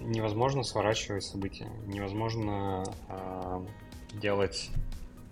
невозможно 0.00 0.62
сворачивать 0.62 1.24
события, 1.24 1.68
невозможно 1.84 2.82
э, 3.10 3.66
делать 4.14 4.70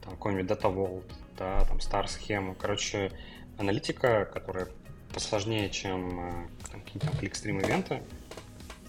там 0.05 0.13
какой-нибудь 0.13 0.51
Data 0.51 0.71
Vault, 0.71 1.11
да, 1.39 1.65
там 1.65 1.79
star 1.79 2.07
схему. 2.09 2.55
Короче, 2.55 3.11
аналитика, 3.57 4.27
которая 4.27 4.69
посложнее, 5.13 5.71
чем 5.71 6.21
э, 6.21 6.47
какие-то 6.73 7.07
там 7.07 7.17
кликстрим 7.19 7.61
ивенты, 7.61 8.03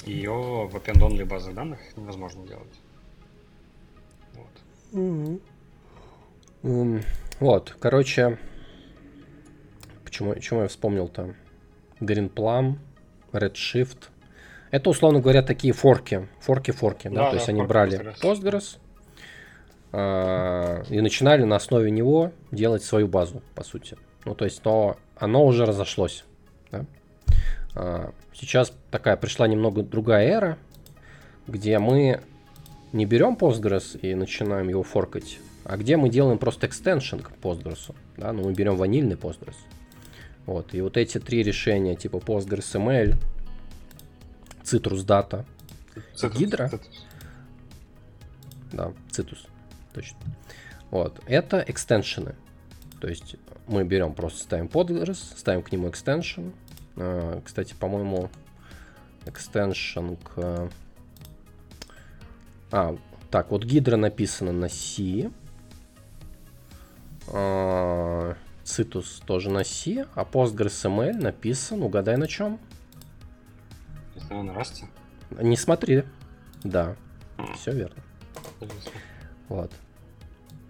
ее 0.05 0.67
в 0.67 0.75
append-only 0.75 1.25
базах 1.25 1.53
данных 1.53 1.79
невозможно 1.95 2.45
делать. 2.47 2.79
Вот. 4.33 4.99
Mm-hmm. 4.99 5.41
Um, 6.63 7.03
вот, 7.39 7.75
короче, 7.79 8.37
почему, 10.03 10.33
почему 10.33 10.61
я 10.61 10.67
вспомнил 10.67 11.07
там 11.07 11.35
Green 11.99 12.31
Plum, 12.31 12.77
Redshift. 13.31 14.09
Это, 14.69 14.89
условно 14.89 15.19
говоря, 15.19 15.41
такие 15.41 15.73
форки. 15.73 16.27
Форки-форки, 16.39 17.07
да, 17.07 17.15
да, 17.15 17.29
то 17.31 17.35
есть 17.37 17.49
они 17.49 17.63
брали 17.63 18.13
Postgres, 18.21 18.77
э, 19.91 20.83
и 20.89 21.01
начинали 21.01 21.43
на 21.43 21.55
основе 21.55 21.91
него 21.91 22.31
делать 22.51 22.83
свою 22.83 23.07
базу, 23.07 23.41
по 23.55 23.63
сути. 23.63 23.97
Ну, 24.25 24.35
то 24.35 24.45
есть, 24.45 24.63
но 24.63 24.97
оно 25.21 25.45
уже 25.45 25.65
разошлось. 25.65 26.25
Да? 26.71 26.85
Э, 27.75 28.11
сейчас 28.33 28.73
такая 28.89 29.15
пришла 29.15 29.47
немного 29.47 29.83
другая 29.83 30.27
эра, 30.27 30.57
где 31.47 31.77
мы 31.77 32.21
не 32.91 33.05
берем 33.05 33.35
Postgres 33.35 33.99
и 33.99 34.15
начинаем 34.15 34.67
его 34.67 34.81
форкать, 34.81 35.37
а 35.63 35.77
где 35.77 35.95
мы 35.95 36.09
делаем 36.09 36.39
просто 36.39 36.65
экстеншн 36.65 37.19
к 37.19 37.31
Postgres. 37.41 37.93
Да? 38.17 38.33
Ну, 38.33 38.45
мы 38.45 38.53
берем 38.53 38.75
ванильный 38.75 39.15
Postgres. 39.15 39.55
Вот. 40.47 40.73
И 40.73 40.81
вот 40.81 40.97
эти 40.97 41.19
три 41.19 41.43
решения, 41.43 41.95
типа 41.95 42.17
PostgreSML, 42.17 43.15
Citrus 44.63 45.05
Data, 45.05 45.45
Citrus, 46.15 46.33
Hydra. 46.33 46.69
Citrus. 46.71 46.81
Да, 48.71 48.91
Citrus, 49.11 49.47
точно. 49.93 50.17
Вот. 50.89 51.19
Это 51.27 51.63
экстеншены. 51.67 52.33
То 53.01 53.07
есть 53.07 53.35
мы 53.67 53.83
берем, 53.83 54.13
просто 54.13 54.43
ставим 54.43 54.67
Postgres, 54.67 55.15
ставим 55.35 55.63
к 55.63 55.71
нему 55.71 55.89
экстеншн. 55.89 56.49
А, 56.95 57.41
кстати, 57.43 57.73
по-моему, 57.73 58.29
экстеншн 59.25 60.13
к... 60.23 60.69
А, 62.71 62.95
так, 63.31 63.49
вот 63.49 63.65
Hydra 63.65 63.95
написано 63.95 64.51
на 64.51 64.69
C. 64.69 65.31
Citus 67.27 69.23
тоже 69.25 69.49
на 69.49 69.63
C, 69.63 70.05
а 70.13 70.23
PostgreSML 70.23 71.13
написан, 71.13 71.81
угадай 71.81 72.17
на 72.17 72.27
чем? 72.27 72.59
Не 74.29 74.43
на 74.43 74.51
Rust? 74.51 74.85
Не 75.31 75.57
смотри. 75.57 76.03
Да, 76.63 76.95
mm. 77.37 77.55
все 77.55 77.71
верно. 77.71 78.03
Вот. 79.49 79.71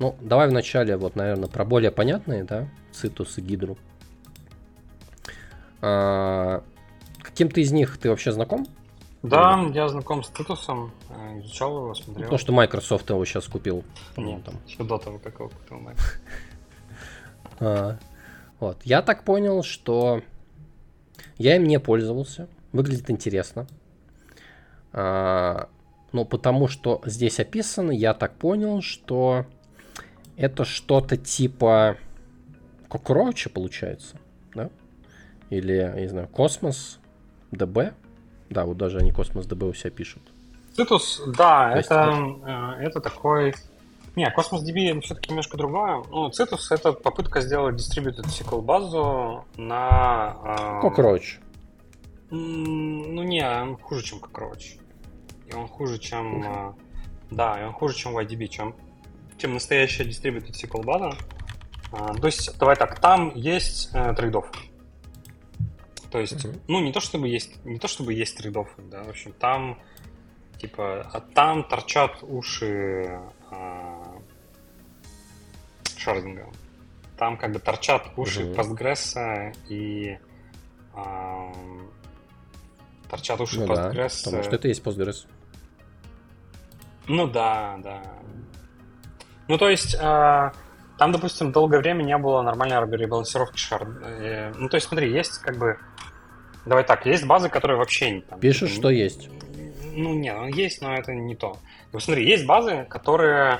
Ну, 0.02 0.16
давай 0.20 0.50
вначале, 0.50 0.98
вот, 0.98 1.16
наверное, 1.16 1.48
про 1.48 1.64
более 1.64 1.92
понятные, 1.92 2.44
да, 2.44 2.68
Citus 2.92 3.34
и 3.38 3.42
Гидру. 3.42 3.78
А, 5.80 6.64
каким-то 7.22 7.62
из 7.62 7.72
них 7.72 8.00
ты 8.00 8.10
вообще 8.10 8.32
знаком? 8.32 8.66
Да, 9.22 9.62
Или? 9.62 9.76
я 9.76 9.88
знаком 9.90 10.24
с 10.24 10.30
Титусом, 10.30 10.92
э, 11.12 11.42
изучал 11.42 11.78
его, 11.78 11.94
смотрел. 11.94 12.32
То, 12.32 12.40
что 12.40 12.52
Microsoft 12.52 13.12
его 13.12 13.24
сейчас 13.26 13.46
купил. 13.46 13.84
Нет, 14.18 14.44
там. 14.44 14.56
еще 14.66 14.84
до 14.84 14.98
того, 14.98 15.20
как 15.20 15.36
его 15.36 15.50
купил 15.50 15.78
Microsoft. 15.78 16.20
А, 17.60 18.00
вот. 18.60 18.82
Я 18.84 19.04
так 19.04 19.24
понял, 19.24 19.62
что 19.62 20.24
я 21.38 21.58
им 21.58 21.66
не 21.66 21.80
пользовался. 21.80 22.48
Выглядит 22.72 23.12
интересно. 23.12 23.68
А, 24.94 25.70
но 26.12 26.26
потому 26.26 26.68
что 26.68 27.04
здесь 27.06 27.40
описано, 27.40 27.92
я 27.92 28.16
так 28.16 28.34
понял, 28.34 28.82
что 28.82 29.46
это 30.42 30.66
что-то 30.66 31.18
типа 31.18 31.98
Кокроча 32.90 33.50
получается, 33.50 34.18
да? 34.56 34.70
Или, 35.52 35.74
я 35.74 35.94
не 35.94 36.08
знаю, 36.08 36.28
Космос 36.28 37.00
ДБ. 37.52 37.94
Да, 38.50 38.66
вот 38.66 38.78
даже 38.78 38.98
они 38.98 39.12
Cosmos 39.12 39.46
DB 39.46 39.64
у 39.64 39.74
себя 39.74 39.92
пишут. 39.92 40.24
Citus, 40.76 41.22
да, 41.38 41.76
есть, 41.78 41.86
это, 41.86 42.76
э, 42.80 42.84
это 42.84 43.00
такой... 43.02 43.54
Не, 44.16 44.30
Cosmos 44.32 44.68
DB 44.68 45.00
все-таки 45.02 45.30
немножко 45.30 45.58
другое. 45.58 46.04
Ну, 46.10 46.30
Citus 46.30 46.68
это 46.72 46.92
попытка 46.92 47.42
сделать 47.42 47.76
distributed 47.76 48.26
SQL 48.26 48.62
базу 48.62 49.46
на... 49.58 50.82
Э, 50.82 50.86
Cockroach. 50.86 51.40
Ну 52.32 53.24
не, 53.24 53.46
он 53.46 53.78
хуже, 53.78 54.04
чем 54.04 54.20
Cockroach. 54.20 54.80
И 55.48 55.54
он 55.54 55.68
хуже, 55.68 56.00
чем... 56.00 56.44
Э, 56.44 56.74
да, 57.30 57.62
и 57.62 57.64
он 57.64 57.74
хуже, 57.74 57.96
чем 57.96 58.18
YDB, 58.18 58.48
чем, 58.48 58.76
чем 59.42 59.56
настоящая 59.56 60.04
distributed 60.04 60.52
SQL 60.52 60.84
база. 60.84 61.18
То 61.92 62.26
есть, 62.26 62.58
давай 62.58 62.76
так, 62.76 63.00
там 63.00 63.34
есть 63.36 63.90
э, 63.94 64.14
trade-off. 64.14 64.50
То 66.10 66.20
есть, 66.20 66.46
uh-huh. 66.46 66.62
ну, 66.68 66.82
не 66.82 66.92
то 66.92 67.00
чтобы 67.00 67.28
есть, 67.28 67.64
не 67.66 67.80
то 67.80 67.88
чтобы 67.88 68.14
есть 68.14 68.38
трейдов, 68.38 68.70
да, 68.78 69.04
в 69.04 69.10
общем, 69.10 69.34
там, 69.34 69.80
типа, 70.58 71.02
а 71.12 71.20
там 71.20 71.64
торчат 71.64 72.20
уши 72.22 73.20
а, 73.50 74.16
шардинга. 75.98 76.48
Там 77.18 77.38
как 77.38 77.52
бы 77.52 77.60
торчат 77.60 78.08
уши 78.18 78.44
uh-huh. 78.44 78.56
Postgres 78.56 79.56
и 79.70 80.18
а, 80.94 81.52
торчат 83.10 83.40
уши 83.42 83.60
ну, 83.60 83.66
Postgres. 83.66 84.24
Да, 84.24 84.26
потому 84.26 84.44
что 84.44 84.56
это 84.56 84.68
есть 84.68 84.84
Postgres. 84.84 85.28
Ну 87.08 87.28
да, 87.28 87.78
да. 87.84 88.02
Ну, 89.52 89.58
то 89.58 89.70
есть, 89.70 89.98
а, 90.00 90.54
там, 90.98 91.12
допустим, 91.12 91.52
долгое 91.52 91.80
время 91.80 92.04
не 92.04 92.18
было 92.18 92.42
нормальной 92.42 92.78
ребалансировки 92.98 93.58
шар. 93.58 93.86
Э, 94.02 94.54
ну, 94.56 94.70
то 94.70 94.76
есть, 94.76 94.88
смотри, 94.88 95.12
есть 95.12 95.40
как 95.40 95.58
бы... 95.58 95.78
Давай 96.66 96.86
так, 96.86 97.06
есть 97.06 97.26
базы, 97.26 97.50
которые 97.50 97.78
вообще 97.78 98.12
не 98.12 98.22
там. 98.22 98.40
Пишут, 98.40 98.70
типа, 98.70 98.80
что 98.80 98.90
есть. 98.90 99.28
Ну, 99.94 100.14
нет, 100.14 100.38
ну, 100.38 100.48
есть, 100.48 100.82
но 100.82 100.94
это 100.96 101.14
не 101.14 101.36
то. 101.36 101.58
Смотри, 102.00 102.26
есть 102.26 102.46
базы, 102.46 102.86
которые... 102.90 103.60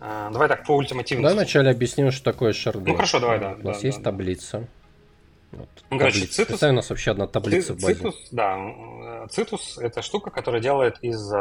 Э, 0.00 0.30
давай 0.32 0.48
так, 0.48 0.66
по 0.66 0.74
ультимативности. 0.74 1.22
Давай 1.22 1.44
вначале 1.44 1.70
объясним, 1.70 2.10
что 2.10 2.24
такое 2.24 2.52
шарды. 2.52 2.90
Ну, 2.90 2.96
хорошо, 2.96 3.20
давай, 3.20 3.38
да. 3.38 3.52
У 3.52 3.68
нас 3.68 3.80
да, 3.80 3.86
есть 3.86 3.98
да, 3.98 4.10
таблица. 4.10 4.66
Вот, 5.52 5.68
ну, 5.90 5.98
короче, 5.98 6.24
Citus... 6.24 6.46
Представь, 6.46 6.72
у 6.72 6.74
нас 6.74 6.90
вообще 6.90 7.12
одна 7.12 7.28
таблица 7.28 7.74
в 7.74 7.80
базе. 7.80 8.02
Citus, 8.02 8.14
да. 8.32 8.56
Citus— 9.28 9.60
это 9.80 10.02
штука, 10.02 10.30
которая 10.30 10.60
делает 10.60 10.98
из 11.02 11.32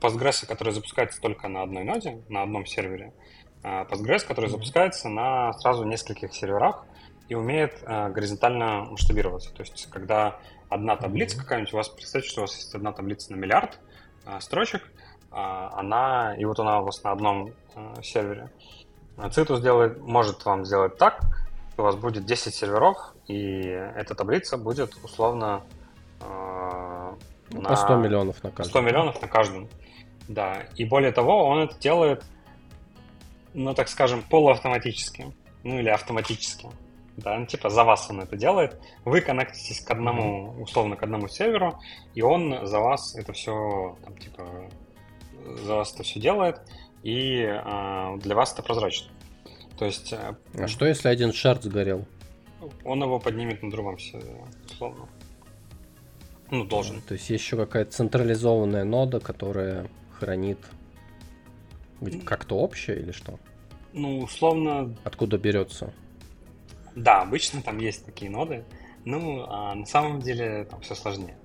Postgres, 0.00 0.46
который 0.46 0.72
запускается 0.72 1.20
только 1.20 1.48
на 1.48 1.62
одной 1.62 1.84
ноде, 1.84 2.22
на 2.28 2.42
одном 2.42 2.66
сервере, 2.66 3.12
Э, 3.62 3.84
Postgres, 3.84 4.26
который 4.26 4.48
запускается 4.48 5.08
на 5.08 5.52
сразу 5.54 5.84
нескольких 5.84 6.32
серверах 6.34 6.84
и 7.28 7.34
умеет 7.34 7.82
э, 7.82 8.08
горизонтально 8.10 8.84
масштабироваться. 8.84 9.52
То 9.52 9.62
есть, 9.62 9.88
когда 9.90 10.38
одна 10.68 10.96
таблица 10.96 11.38
какая-нибудь, 11.38 11.72
у 11.74 11.76
вас, 11.76 11.88
представьте, 11.88 12.28
что 12.28 12.40
у 12.40 12.44
вас 12.44 12.54
есть 12.54 12.74
одна 12.74 12.92
таблица 12.92 13.32
на 13.32 13.36
миллиард 13.36 13.78
э, 14.26 14.38
строчек, 14.40 14.82
она, 15.30 16.34
и 16.38 16.46
вот 16.46 16.58
она 16.58 16.80
у 16.80 16.86
вас 16.86 17.04
на 17.04 17.12
одном 17.12 17.52
сервере. 18.02 18.50
Citus 19.18 19.60
делает, 19.60 20.00
может 20.00 20.42
вам 20.46 20.64
сделать 20.64 20.96
так, 20.96 21.20
что 21.74 21.82
у 21.82 21.84
вас 21.84 21.96
будет 21.96 22.24
10 22.24 22.54
серверов, 22.54 23.14
и 23.26 23.60
эта 23.60 24.14
таблица 24.14 24.56
будет 24.56 24.94
условно 25.04 25.64
на 27.50 27.76
100 27.76 27.96
миллионов 27.96 28.42
на 28.42 28.50
каждом. 28.50 28.70
100 28.70 28.80
миллионов 28.80 29.20
на 29.20 29.28
каждом. 29.28 29.68
Да. 30.28 30.66
И 30.76 30.84
более 30.84 31.12
того, 31.12 31.46
он 31.46 31.60
это 31.60 31.78
делает 31.78 32.22
ну, 33.54 33.74
так 33.74 33.88
скажем, 33.88 34.22
полуавтоматически. 34.22 35.32
Ну, 35.64 35.78
или 35.78 35.88
автоматически. 35.88 36.68
Да, 37.16 37.36
ну, 37.36 37.46
типа 37.46 37.68
за 37.68 37.82
вас 37.82 38.08
он 38.10 38.20
это 38.20 38.36
делает. 38.36 38.80
Вы 39.04 39.20
коннектитесь 39.20 39.80
к 39.80 39.90
одному, 39.90 40.54
условно, 40.62 40.94
к 40.94 41.02
одному 41.02 41.26
серверу, 41.26 41.76
и 42.14 42.22
он 42.22 42.64
за 42.64 42.78
вас 42.78 43.16
это 43.16 43.32
все, 43.32 43.98
там, 44.04 44.16
типа, 44.16 44.70
за 45.64 45.74
вас 45.74 45.92
это 45.92 46.04
все 46.04 46.20
делает, 46.20 46.60
и 47.02 47.40
э, 47.40 48.16
для 48.18 48.34
вас 48.36 48.52
это 48.52 48.62
прозрачно. 48.62 49.10
То 49.76 49.86
есть... 49.86 50.12
Э, 50.12 50.36
а 50.54 50.68
что, 50.68 50.86
если 50.86 51.08
один 51.08 51.32
шард 51.32 51.64
сгорел? 51.64 52.06
Он 52.84 53.02
его 53.02 53.18
поднимет 53.18 53.64
на 53.64 53.70
другом 53.72 53.98
сервере, 53.98 54.44
условно. 54.70 55.08
Ну, 56.50 56.64
должен. 56.64 57.02
То 57.02 57.14
есть 57.14 57.28
есть 57.30 57.44
еще 57.44 57.56
какая-то 57.56 57.90
централизованная 57.90 58.84
нода, 58.84 59.18
которая 59.18 59.88
хранит 60.18 60.58
как-то 62.24 62.56
общее 62.56 63.00
или 63.00 63.12
что? 63.12 63.38
Ну, 63.92 64.20
условно... 64.20 64.94
Откуда 65.04 65.38
берется? 65.38 65.92
Да, 66.94 67.22
обычно 67.22 67.62
там 67.62 67.78
есть 67.78 68.04
такие 68.04 68.30
ноды. 68.30 68.64
Ну, 69.04 69.44
а 69.48 69.74
на 69.74 69.86
самом 69.86 70.20
деле 70.20 70.64
там 70.64 70.80
все 70.80 70.94
сложнее. 70.94 71.36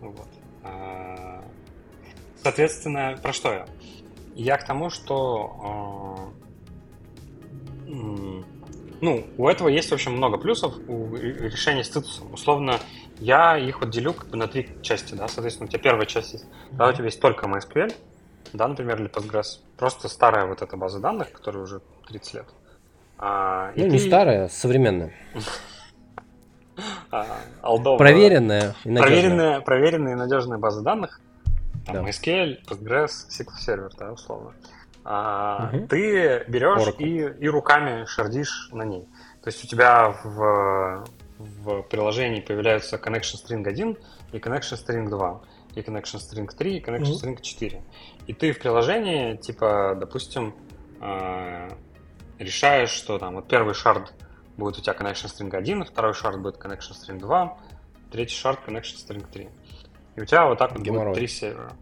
Вот. 0.00 0.28
А, 0.62 1.44
соответственно, 2.42 3.18
про 3.22 3.32
что 3.32 3.52
я? 3.52 3.66
Я 4.34 4.56
к 4.56 4.66
тому, 4.66 4.90
что 4.90 5.56
а, 5.62 6.32
ну, 9.04 9.26
у 9.36 9.48
этого 9.48 9.68
есть, 9.68 9.90
в 9.90 9.94
общем, 9.94 10.12
много 10.12 10.38
плюсов 10.38 10.74
у 10.88 11.14
решения 11.14 11.84
с 11.84 11.88
цитусом. 11.88 12.32
Условно, 12.32 12.80
я 13.24 13.56
их 13.56 13.80
вот 13.80 13.90
делю 13.90 14.12
как 14.12 14.28
бы 14.28 14.36
на 14.36 14.46
три 14.46 14.68
части, 14.82 15.14
да, 15.14 15.28
соответственно, 15.28 15.66
у 15.66 15.70
тебя 15.70 15.82
первая 15.82 16.06
часть 16.06 16.34
есть, 16.34 16.44
когда 16.68 16.88
у 16.88 16.92
тебя 16.92 17.06
есть 17.06 17.20
только 17.20 17.46
MySQL, 17.46 17.94
да, 18.52 18.68
например, 18.68 19.00
или 19.00 19.10
Postgres. 19.10 19.60
Просто 19.78 20.08
старая 20.08 20.46
вот 20.46 20.60
эта 20.60 20.76
база 20.76 21.00
данных, 21.00 21.32
которая 21.32 21.62
уже 21.62 21.80
30 22.08 22.34
лет. 22.34 22.46
А, 23.18 23.72
ну, 23.76 23.86
не 23.86 23.98
ты... 23.98 24.06
старая, 24.06 24.48
современная. 24.48 25.12
А, 27.12 27.24
проверенная 27.98 28.74
и 28.82 28.88
надежная. 28.88 29.02
Проверенная, 29.02 29.60
проверенная 29.60 30.12
и 30.14 30.16
надежная 30.16 30.58
база 30.58 30.82
данных. 30.82 31.20
Там 31.86 31.94
да. 31.94 32.02
MySQL, 32.02 32.64
Postgres, 32.66 33.28
SQL 33.30 33.52
Server, 33.64 33.92
да, 33.96 34.10
условно. 34.10 34.54
А, 35.04 35.70
угу. 35.72 35.86
Ты 35.86 36.44
берешь 36.48 36.92
и, 36.98 37.44
и 37.44 37.48
руками 37.48 38.06
шардишь 38.06 38.70
на 38.72 38.82
ней. 38.82 39.06
То 39.44 39.50
есть 39.50 39.62
у 39.62 39.68
тебя 39.68 40.16
в, 40.24 41.04
в 41.38 41.82
приложении 41.82 42.40
появляются 42.40 42.96
connection 42.96 43.36
string 43.44 43.66
1 43.66 43.98
и 44.32 44.38
connection 44.38 44.76
string 44.76 45.08
2 45.08 45.40
и 45.74 45.80
connection 45.80 46.18
string 46.18 46.46
3, 46.46 46.76
и 46.76 46.80
connection 46.80 47.02
mm-hmm. 47.02 47.36
string 47.36 47.40
4. 47.40 47.82
И 48.26 48.32
ты 48.32 48.52
в 48.52 48.58
приложении, 48.58 49.36
типа, 49.36 49.96
допустим, 49.98 50.54
э, 51.00 51.70
решаешь, 52.38 52.90
что 52.90 53.18
там 53.18 53.34
вот 53.34 53.48
первый 53.48 53.74
шард 53.74 54.14
будет 54.56 54.78
у 54.78 54.80
тебя 54.80 54.94
connection 54.94 55.26
string 55.26 55.54
1, 55.54 55.84
второй 55.84 56.14
шард 56.14 56.40
будет 56.40 56.56
connection 56.56 56.92
string 56.92 57.18
2, 57.18 57.58
третий 58.12 58.36
шард 58.36 58.60
connection 58.66 58.96
string 58.96 59.26
3. 59.32 59.48
И 60.16 60.20
у 60.20 60.24
тебя 60.24 60.46
вот 60.46 60.58
так 60.58 60.72
вот 60.72 60.80
Геморрой. 60.80 61.06
будет 61.06 61.16
три 61.16 61.26
сервера. 61.26 61.72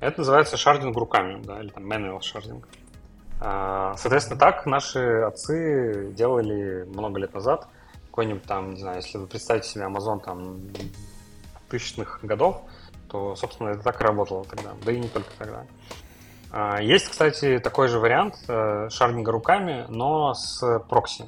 Это 0.00 0.20
называется 0.20 0.56
шардинг 0.56 0.96
руками, 0.96 1.42
да, 1.42 1.60
или 1.60 1.70
там 1.70 1.90
manual 1.90 2.20
шардинг. 2.20 2.68
А, 3.40 3.94
соответственно, 3.96 4.38
так 4.38 4.66
наши 4.66 4.98
отцы 4.98 6.12
делали 6.12 6.84
много 6.84 7.18
лет 7.18 7.32
назад. 7.32 7.68
Какой-нибудь 8.18 8.46
там, 8.46 8.70
не 8.70 8.80
знаю, 8.80 8.96
если 8.96 9.16
вы 9.16 9.28
представите 9.28 9.68
себе 9.68 9.84
Amazon 9.84 10.20
там 10.20 10.58
тысячных 11.68 12.18
годов, 12.24 12.62
то, 13.08 13.36
собственно, 13.36 13.68
это 13.68 13.84
так 13.84 14.00
и 14.00 14.04
работало 14.04 14.44
тогда, 14.44 14.70
да 14.84 14.90
и 14.90 14.98
не 14.98 15.06
только 15.06 15.30
тогда. 15.38 15.66
А, 16.50 16.82
есть, 16.82 17.06
кстати, 17.10 17.60
такой 17.60 17.86
же 17.86 18.00
вариант 18.00 18.34
э, 18.48 18.88
шардинга 18.90 19.30
руками, 19.30 19.86
но 19.88 20.34
с 20.34 20.80
прокси. 20.88 21.26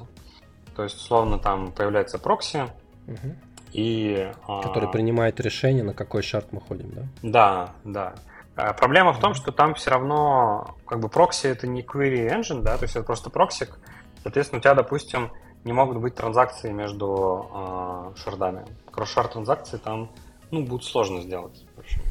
То 0.75 0.83
есть, 0.83 0.97
условно, 0.97 1.39
там 1.39 1.71
появляется 1.71 2.19
прокси, 2.19 2.63
угу. 3.07 3.35
и... 3.71 4.29
А, 4.45 4.61
Который 4.61 4.91
принимает 4.91 5.39
решение, 5.39 5.85
на 5.85 5.93
какой 5.93 6.23
шард 6.23 6.51
мы 6.51 6.59
ходим, 6.59 6.91
да? 6.91 7.03
Да, 7.21 7.73
да. 7.85 8.15
А, 8.57 8.73
проблема 8.73 9.13
в 9.13 9.19
том, 9.21 9.33
что 9.33 9.53
там 9.53 9.75
все 9.75 9.91
равно, 9.91 10.75
как 10.85 10.99
бы, 10.99 11.07
прокси 11.07 11.47
это 11.47 11.67
не 11.67 11.83
query 11.83 12.27
engine, 12.37 12.63
да, 12.63 12.75
то 12.75 12.83
есть 12.83 12.97
это 12.97 13.05
просто 13.05 13.29
проксик. 13.29 13.79
Соответственно, 14.23 14.59
у 14.59 14.61
тебя, 14.61 14.73
допустим, 14.73 15.31
не 15.63 15.73
могут 15.73 15.97
быть 15.99 16.15
транзакции 16.15 16.71
между 16.71 17.49
э, 17.53 18.13
шардами. 18.17 18.65
Кросс-шард 18.91 19.27
транзакции 19.27 19.77
там 19.77 20.11
ну, 20.49 20.65
будет 20.65 20.83
сложно 20.83 21.21
сделать. 21.21 21.65
В 21.75 21.79
общем. 21.79 22.01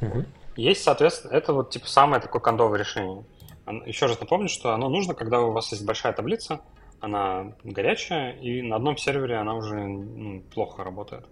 Угу. 0.00 0.24
Есть, 0.56 0.82
соответственно, 0.82 1.32
это 1.32 1.52
вот 1.52 1.70
типа 1.70 1.86
самое 1.86 2.20
такое 2.22 2.40
кондовое 2.40 2.78
решение. 2.78 3.24
Еще 3.86 4.06
раз 4.06 4.18
напомню, 4.20 4.48
что 4.48 4.72
оно 4.72 4.88
нужно, 4.88 5.14
когда 5.14 5.40
у 5.40 5.52
вас 5.52 5.70
есть 5.72 5.84
большая 5.84 6.12
таблица, 6.12 6.60
она 7.00 7.54
горячая, 7.62 8.32
и 8.32 8.62
на 8.62 8.76
одном 8.76 8.96
сервере 8.96 9.36
она 9.36 9.54
уже 9.54 9.76
ну, 9.76 10.42
плохо 10.52 10.82
работает. 10.82 11.26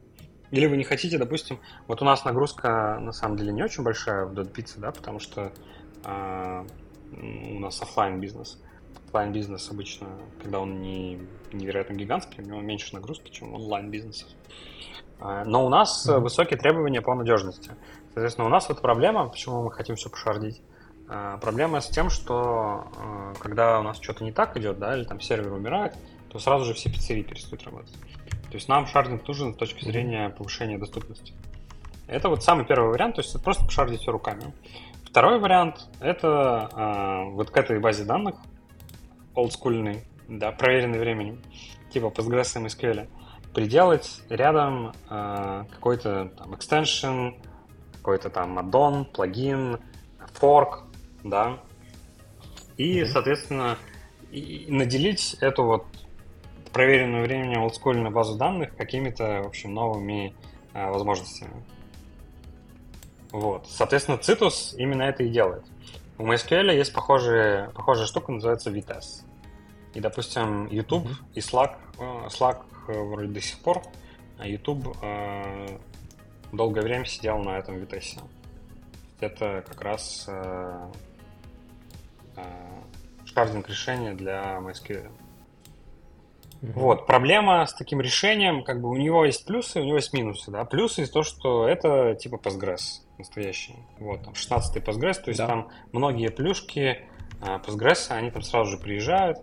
Или 0.51 0.67
вы 0.67 0.77
не 0.77 0.85
хотите, 0.85 1.19
допустим, 1.19 1.61
вот 1.87 2.01
у 2.01 2.05
нас 2.05 2.25
нагрузка 2.25 2.99
на 3.01 3.13
самом 3.13 3.37
деле 3.37 3.53
не 3.53 3.63
очень 3.63 3.83
большая 3.83 4.25
в 4.25 4.33
Dot 4.33 4.53
Pizza, 4.53 4.79
да, 4.79 4.93
потому 4.93 5.19
что 5.19 5.53
э, 6.05 6.67
у 7.13 7.59
нас 7.59 7.83
офлайн 7.83 8.21
бизнес. 8.21 8.59
Офлайн 9.09 9.33
бизнес 9.33 9.71
обычно, 9.71 10.07
когда 10.43 10.61
он 10.61 10.83
не 10.83 11.19
невероятно 11.51 11.95
гигантский, 11.95 12.43
у 12.43 12.47
него 12.47 12.61
меньше 12.61 12.95
нагрузки, 12.95 13.31
чем 13.31 13.55
онлайн 13.55 13.91
бизнес. 13.91 14.27
А, 15.19 15.47
но 15.47 15.65
у 15.65 15.71
нас 15.71 16.07
mm-hmm. 16.07 16.19
высокие 16.19 16.59
требования 16.59 17.01
по 17.01 17.15
надежности. 17.15 17.71
Соответственно, 18.13 18.47
у 18.47 18.51
нас 18.51 18.69
вот 18.69 18.83
проблема, 18.83 19.27
почему 19.27 19.63
мы 19.63 19.73
хотим 19.73 19.97
все 19.97 20.11
пошардить. 20.11 20.61
А, 21.09 21.39
проблема 21.39 21.81
с 21.81 21.89
тем, 21.89 22.11
что 22.11 22.85
а, 22.99 23.33
когда 23.41 23.81
у 23.81 23.83
нас 23.83 23.99
что-то 23.99 24.25
не 24.25 24.33
так 24.33 24.59
идет, 24.59 24.79
да, 24.79 24.95
или 24.95 25.05
там 25.05 25.23
сервер 25.23 25.55
умирает, 25.55 25.95
то 26.29 26.39
сразу 26.39 26.67
же 26.67 26.75
все 26.75 26.91
пиццерии 26.91 27.23
перестают 27.23 27.65
работать. 27.65 27.95
То 28.51 28.55
есть 28.55 28.69
нам 28.69 28.87
шардинг 28.87 29.27
нужен 29.27 29.55
с 29.55 29.57
точки 29.57 29.87
зрения 29.87 30.29
повышения 30.29 30.77
доступности. 30.77 31.33
Это 32.09 32.29
вот 32.29 32.45
самый 32.45 32.67
первый 32.67 32.91
вариант, 32.91 33.15
то 33.15 33.23
есть 33.23 33.35
это 33.35 33.43
просто 33.43 33.65
пошардить 33.65 34.03
все 34.03 34.13
руками. 34.13 34.53
Второй 35.07 35.39
вариант– 35.39 35.87
это 36.01 36.69
э, 36.75 37.31
вот 37.33 37.51
к 37.51 37.57
этой 37.57 37.81
базе 37.81 38.05
данных, 38.05 38.35
олдскульный, 39.39 40.05
да, 40.29 40.51
проверенный 40.51 40.99
временем, 40.99 41.41
типа 41.91 42.07
Postgres 42.07 42.61
и 42.61 42.65
MySQL, 42.65 43.09
приделать 43.55 44.21
рядом 44.29 44.93
э, 45.09 45.65
какой-то 45.71 46.31
там 46.37 46.55
extension, 46.55 47.35
какой-то 47.95 48.31
там 48.31 48.59
add-on, 48.59 49.05
плагин, 49.05 49.79
fork, 50.41 50.81
да, 51.23 51.61
и, 52.77 53.01
mm-hmm. 53.01 53.07
соответственно, 53.07 53.79
и 54.31 54.67
наделить 54.69 55.35
эту 55.41 55.65
вот 55.65 55.87
проверенную 56.73 57.25
временем 57.25 57.63
олдскульную 57.63 58.11
базу 58.11 58.37
данных 58.37 58.77
какими-то, 58.77 59.43
в 59.43 59.47
общем, 59.47 59.73
новыми 59.73 60.35
э, 60.75 60.91
возможностями. 60.91 61.65
Вот. 63.31 63.67
Соответственно, 63.69 64.17
Citus 64.17 64.77
именно 64.77 65.03
это 65.03 65.23
и 65.23 65.29
делает. 65.29 65.65
У 66.19 66.27
MySQL 66.27 66.75
есть 66.75 66.93
похожая, 66.93 67.71
похожая 67.71 68.07
штука, 68.07 68.33
называется 68.33 68.71
Vitess. 68.71 69.28
И, 69.95 70.01
допустим, 70.01 70.67
YouTube 70.67 71.07
mm-hmm. 71.07 71.35
и 71.35 71.41
Slack, 71.41 71.77
э, 71.99 72.29
Slack 72.29 72.63
э, 72.89 72.93
вроде 72.93 73.29
до 73.29 73.41
сих 73.41 73.59
пор, 73.59 73.83
а 74.39 74.47
YouTube 74.47 74.97
э, 75.03 75.79
долгое 76.53 76.83
время 76.83 77.05
сидел 77.05 77.39
на 77.39 77.59
этом 77.59 77.77
Vitess. 77.77 78.23
Это 79.21 79.65
как 79.67 79.81
раз 79.81 80.27
э, 80.29 80.89
э, 82.37 82.43
шардинг 83.25 83.69
решение 83.69 84.15
для 84.15 84.59
MySQL. 84.59 85.11
Mm-hmm. 86.61 86.73
Вот, 86.73 87.07
проблема 87.07 87.65
с 87.65 87.73
таким 87.73 88.01
решением, 88.01 88.65
как 88.65 88.81
бы 88.81 88.91
у 88.91 88.97
него 88.97 89.25
есть 89.25 89.47
плюсы, 89.47 89.81
у 89.81 89.85
него 89.85 89.97
есть 89.97 90.13
минусы, 90.13 90.51
да. 90.51 90.65
Плюсы 90.65 91.03
из 91.03 91.11
то, 91.11 91.23
что 91.23 91.69
это 91.69 92.15
типа 92.17 92.37
Postgres 92.37 93.03
настоящий. 93.17 93.77
Вот, 93.99 94.23
там 94.25 94.33
16-й 94.33 94.81
Postgres, 94.81 95.23
то 95.23 95.29
есть 95.29 95.39
да. 95.39 95.47
там 95.47 95.69
многие 95.93 96.31
плюшки 96.31 97.07
а, 97.41 97.59
Postgres, 97.59 98.11
они 98.11 98.31
там 98.31 98.43
сразу 98.43 98.73
же 98.73 98.79
приезжают. 98.79 99.39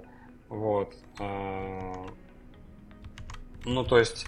Вот. 0.50 0.94
А, 1.20 2.06
ну, 3.66 3.84
то 3.84 3.98
есть 3.98 4.26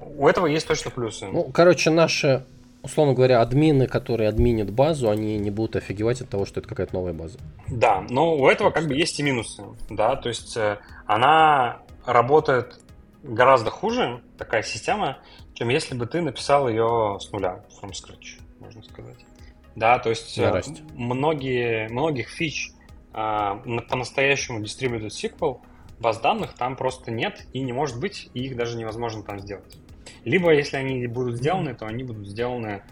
у 0.00 0.26
этого 0.28 0.46
есть 0.46 0.66
точно 0.66 0.90
плюсы. 0.90 1.26
Ну, 1.26 1.44
короче, 1.44 1.90
наши, 1.90 2.44
условно 2.82 3.14
говоря, 3.14 3.40
админы, 3.40 3.86
которые 3.86 4.28
админят 4.28 4.70
базу, 4.70 5.10
они 5.10 5.38
не 5.38 5.50
будут 5.50 5.76
офигевать 5.76 6.20
от 6.20 6.28
того, 6.28 6.46
что 6.46 6.60
это 6.60 6.68
какая-то 6.68 6.94
новая 6.94 7.12
база. 7.12 7.38
Да, 7.68 8.04
но 8.08 8.36
у 8.36 8.48
этого 8.48 8.70
как 8.70 8.86
бы 8.86 8.94
есть 8.94 9.18
и 9.20 9.22
минусы, 9.22 9.62
да, 9.88 10.16
то 10.16 10.28
есть 10.28 10.56
э, 10.56 10.78
она 11.06 11.82
работает 12.06 12.80
гораздо 13.22 13.70
хуже, 13.70 14.22
такая 14.38 14.62
система, 14.62 15.18
чем 15.54 15.68
если 15.68 15.94
бы 15.94 16.06
ты 16.06 16.22
написал 16.22 16.68
ее 16.68 17.18
с 17.20 17.30
нуля, 17.32 17.64
from 17.80 17.90
scratch, 17.90 18.40
можно 18.60 18.82
сказать. 18.82 19.18
Да, 19.76 19.98
то 19.98 20.10
есть 20.10 20.38
многие, 20.94 21.88
многих 21.88 22.28
фич 22.28 22.72
по-настоящему 23.12 24.60
distributed 24.60 25.08
SQL 25.08 25.60
баз 25.98 26.18
данных 26.20 26.54
там 26.54 26.76
просто 26.76 27.10
нет 27.10 27.46
и 27.52 27.60
не 27.60 27.72
может 27.72 28.00
быть, 28.00 28.30
и 28.34 28.44
их 28.44 28.56
даже 28.56 28.76
невозможно 28.76 29.22
там 29.22 29.38
сделать. 29.38 29.78
Либо, 30.24 30.52
если 30.52 30.76
они 30.76 31.06
будут 31.06 31.36
сделаны, 31.36 31.74
то 31.74 31.86
они 31.86 32.04
будут 32.04 32.26
сделаны, 32.26 32.82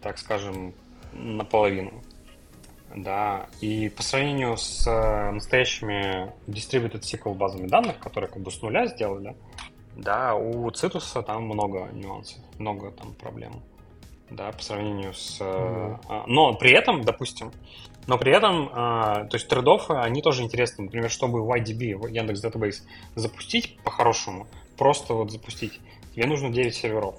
так 0.00 0.18
скажем, 0.18 0.74
наполовину. 1.12 2.02
Да, 2.94 3.48
и 3.60 3.88
по 3.88 4.02
сравнению 4.04 4.56
с 4.56 4.86
э, 4.86 5.30
настоящими 5.32 6.32
distributed 6.46 7.00
SQL 7.00 7.34
базами 7.34 7.66
данных, 7.66 7.98
которые 7.98 8.30
как 8.30 8.40
бы 8.40 8.52
с 8.52 8.62
нуля 8.62 8.86
сделали, 8.86 9.34
да, 9.96 10.36
у 10.36 10.70
Цитуса 10.70 11.22
там 11.22 11.44
много 11.44 11.88
нюансов, 11.92 12.38
много 12.58 12.92
там 12.92 13.14
проблем. 13.14 13.62
Да, 14.30 14.52
по 14.52 14.62
сравнению 14.62 15.12
с... 15.12 15.40
Mm-hmm. 15.40 16.24
Но 16.26 16.54
при 16.54 16.72
этом, 16.72 17.02
допустим, 17.02 17.52
но 18.06 18.18
при 18.18 18.32
этом, 18.36 18.70
а, 18.72 19.24
то 19.24 19.36
есть 19.36 19.48
трейдофы, 19.48 19.94
они 19.94 20.22
тоже 20.22 20.42
интересны. 20.42 20.84
Например, 20.84 21.10
чтобы 21.10 21.40
YDB, 21.40 22.10
Яндекс 22.10 22.44
Database, 22.44 22.82
запустить 23.14 23.78
по-хорошему, 23.82 24.46
просто 24.76 25.14
вот 25.14 25.30
запустить, 25.30 25.80
тебе 26.14 26.26
нужно 26.26 26.50
9 26.50 26.74
серверов. 26.74 27.16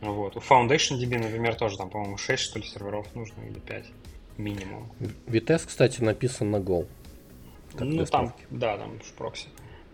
Вот. 0.00 0.36
У 0.36 0.40
Foundation 0.40 1.00
DB, 1.00 1.18
например, 1.18 1.54
тоже 1.54 1.76
там, 1.76 1.90
по-моему, 1.90 2.18
6, 2.18 2.42
что 2.42 2.58
ли, 2.58 2.64
серверов 2.64 3.06
нужно, 3.14 3.42
или 3.42 3.58
5 3.58 3.86
минимум. 4.36 4.90
Vitess, 5.26 5.66
кстати, 5.66 6.02
написан 6.02 6.50
на 6.50 6.56
Go. 6.56 6.86
Ну, 7.78 8.06
там, 8.06 8.32
да, 8.50 8.78
там 8.78 8.98
в 9.00 9.12
прокси. 9.14 9.48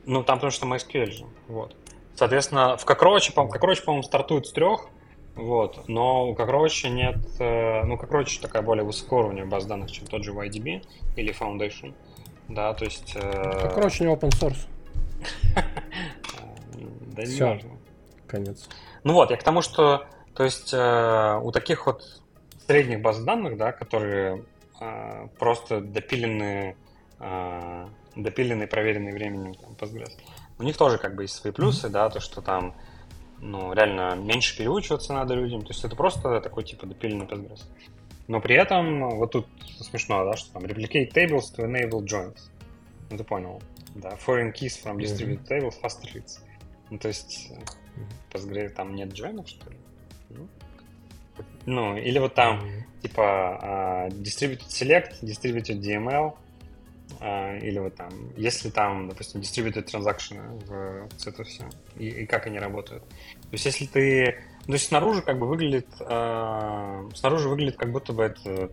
Ну, 0.05 0.23
там 0.23 0.39
потому 0.39 0.51
что 0.51 0.67
MySQL 0.67 1.11
же, 1.11 1.25
вот. 1.49 1.77
Соответственно, 2.15 2.77
в 2.77 2.85
Cockroach, 2.85 3.33
по 3.33 3.41
Cockroach, 3.41 3.85
по-моему, 3.85 4.03
стартует 4.03 4.47
с 4.47 4.53
трех, 4.53 4.89
вот, 5.35 5.89
но 5.89 6.29
у 6.29 6.35
Cockroach 6.35 6.89
нет, 6.91 7.17
э, 7.39 7.85
ну, 7.85 7.97
Cockroach 7.97 8.41
такая 8.41 8.63
более 8.63 8.85
высокоуровневая 8.85 9.49
база 9.49 9.69
данных, 9.69 9.91
чем 9.91 10.07
тот 10.07 10.25
же 10.25 10.33
YDB 10.33 10.85
или 11.17 11.35
Foundation, 11.39 11.95
да, 12.49 12.75
то 12.75 12.85
есть... 12.85 13.17
Э, 13.17 13.69
Cockroach 13.69 14.03
не 14.03 14.13
open 14.13 14.31
source. 14.31 14.67
Да 17.15 17.25
не 17.25 17.41
важно. 17.41 17.71
Конец. 18.27 18.71
Ну 19.05 19.13
вот, 19.13 19.31
я 19.31 19.37
к 19.37 19.43
тому, 19.43 19.61
что, 19.61 20.07
то 20.35 20.45
есть, 20.45 20.73
э, 20.73 21.41
у 21.43 21.53
таких 21.53 21.85
вот 21.85 22.23
средних 22.67 23.03
баз 23.03 23.23
данных, 23.23 23.59
да, 23.59 23.73
которые 23.73 24.45
просто 25.39 25.81
допиленные, 25.81 26.77
допиленные, 28.17 28.67
проверенные 28.67 29.15
временем 29.15 29.55
там, 29.55 29.73
Postgres, 29.75 30.11
у 30.59 30.65
них 30.65 30.77
тоже 30.77 30.99
как 30.99 31.15
бы 31.15 31.25
есть 31.25 31.35
свои 31.35 31.53
плюсы, 31.53 31.89
да, 31.89 32.09
то, 32.09 32.19
что 32.21 32.41
там, 32.41 32.75
ну, 33.43 33.73
реально 33.73 34.15
меньше 34.15 34.57
переучиваться 34.57 35.13
надо 35.13 35.35
людям, 35.35 35.63
то 35.63 35.69
есть 35.73 35.85
это 35.85 35.97
просто 35.97 36.41
такой 36.41 36.63
типа 36.63 36.87
допиленный 36.87 37.27
Postgres. 37.27 37.65
Но 38.29 38.41
при 38.41 38.55
этом, 38.55 39.11
вот 39.19 39.33
тут 39.33 39.47
смешно, 39.81 40.25
да, 40.25 40.37
что 40.37 40.53
там 40.53 40.65
replicate 40.65 41.13
tables 41.13 41.53
to 41.55 41.67
enable 41.67 42.05
joins. 42.05 42.39
Ну, 43.11 43.19
ты 43.19 43.25
понял, 43.25 43.61
да, 43.97 44.11
foreign 44.11 44.53
keys 44.53 44.81
from 44.83 44.97
distributed 44.97 45.47
tables 45.49 45.75
faster 45.83 46.09
reads. 46.15 46.39
Ну, 46.89 46.99
то 46.99 47.09
есть, 47.09 47.51
Postgres 48.31 48.71
там 48.71 48.95
нет 48.95 49.13
joinов, 49.13 49.49
что 49.49 49.71
ли? 49.71 49.77
Ну, 50.31 50.49
ну 51.67 51.97
или 51.97 52.21
вот 52.21 52.35
там, 52.35 52.63
типа, 53.03 54.09
uh, 54.09 54.23
distributed 54.23 54.69
select, 54.69 55.21
distributed 55.23 55.81
DML, 55.81 56.35
или 57.21 57.79
вот 57.79 57.95
там, 57.95 58.11
если 58.37 58.71
там, 58.71 59.09
допустим, 59.09 59.41
distributed 59.41 59.87
transaction 59.87 60.59
в 60.67 61.09
Citrus, 61.17 61.65
и, 61.97 62.09
и 62.09 62.27
как 62.27 62.47
они 62.47 62.59
работают. 62.59 63.07
То 63.09 63.53
есть 63.53 63.67
если 63.67 63.87
ты... 63.87 64.39
То 64.67 64.73
есть 64.73 64.87
снаружи 64.87 65.23
как 65.23 65.39
бы 65.39 65.47
выглядит... 65.47 65.89
Э, 66.01 67.09
снаружи 67.15 67.49
выглядит 67.49 67.77
как 67.77 67.93
будто 67.93 68.13
бы 68.13 68.25
это 68.25 68.71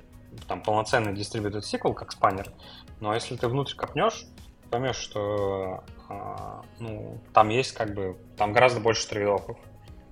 там 0.48 0.62
полноценный 0.62 1.14
distributed 1.14 1.62
SQL, 1.62 1.94
как 1.94 2.12
спаннер. 2.12 2.52
Но 3.00 3.14
если 3.14 3.36
ты 3.36 3.48
внутрь 3.48 3.76
копнешь, 3.76 4.26
поймешь, 4.70 4.98
что 4.98 5.84
э, 6.10 6.62
ну, 6.80 7.20
там 7.34 7.50
есть 7.50 7.74
как 7.74 7.94
бы... 7.94 8.18
Там 8.38 8.54
гораздо 8.54 8.80
больше 8.80 9.08
трейдофов, 9.08 9.58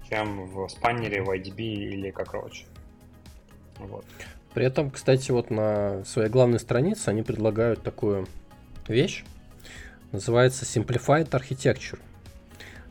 чем 0.10 0.48
в 0.48 0.68
спаннере, 0.70 1.22
в 1.22 1.30
IDB 1.30 1.60
или 1.60 2.12
как 2.12 2.34
Roach. 2.34 2.66
Вот. 3.78 4.06
При 4.58 4.66
этом, 4.66 4.90
кстати, 4.90 5.30
вот 5.30 5.52
на 5.52 6.04
своей 6.04 6.30
главной 6.30 6.60
странице 6.60 7.10
они 7.10 7.22
предлагают 7.22 7.84
такую 7.84 8.26
вещь, 8.88 9.24
называется 10.12 10.66
Simplified 10.66 11.30
Architecture, 11.30 12.00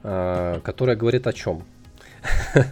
а, 0.05 0.61
которая 0.61 0.95
говорит 0.95 1.27
о 1.27 1.33
чем? 1.33 1.65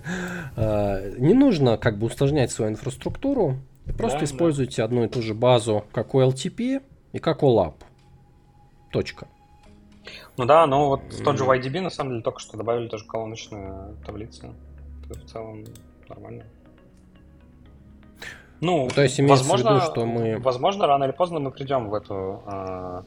А, 0.56 1.00
не 1.18 1.34
нужно 1.34 1.76
как 1.76 1.98
бы 1.98 2.06
усложнять 2.06 2.52
свою 2.52 2.70
инфраструктуру, 2.70 3.56
просто 3.98 4.20
да, 4.20 4.24
используйте 4.26 4.76
да. 4.76 4.84
одну 4.84 5.02
и 5.02 5.08
ту 5.08 5.22
же 5.22 5.34
базу, 5.34 5.84
как 5.90 6.14
OLTP 6.14 6.80
и 7.10 7.18
как 7.18 7.42
OLAP. 7.42 7.74
Точка. 8.92 9.26
Ну 10.36 10.44
да, 10.44 10.68
но 10.68 10.90
вот 10.90 11.00
в 11.12 11.24
тот 11.24 11.36
же 11.36 11.42
YDB 11.42 11.80
на 11.80 11.90
самом 11.90 12.12
деле 12.12 12.22
только 12.22 12.38
что 12.38 12.56
добавили 12.56 12.86
тоже 12.86 13.04
колоночную 13.06 13.96
таблицу. 14.06 14.54
В 15.08 15.28
целом 15.28 15.64
нормально. 16.08 16.44
Ну, 18.60 18.88
то 18.94 19.02
есть 19.02 19.20
имеется 19.20 19.44
возможно, 19.44 19.72
в 19.72 19.74
виду, 19.74 19.86
что 19.86 20.06
мы... 20.06 20.38
Возможно, 20.38 20.86
рано 20.86 21.04
или 21.04 21.12
поздно 21.12 21.40
мы 21.40 21.50
придем 21.50 21.88
в 21.88 21.94
эту, 21.94 22.42
э, 22.46 23.02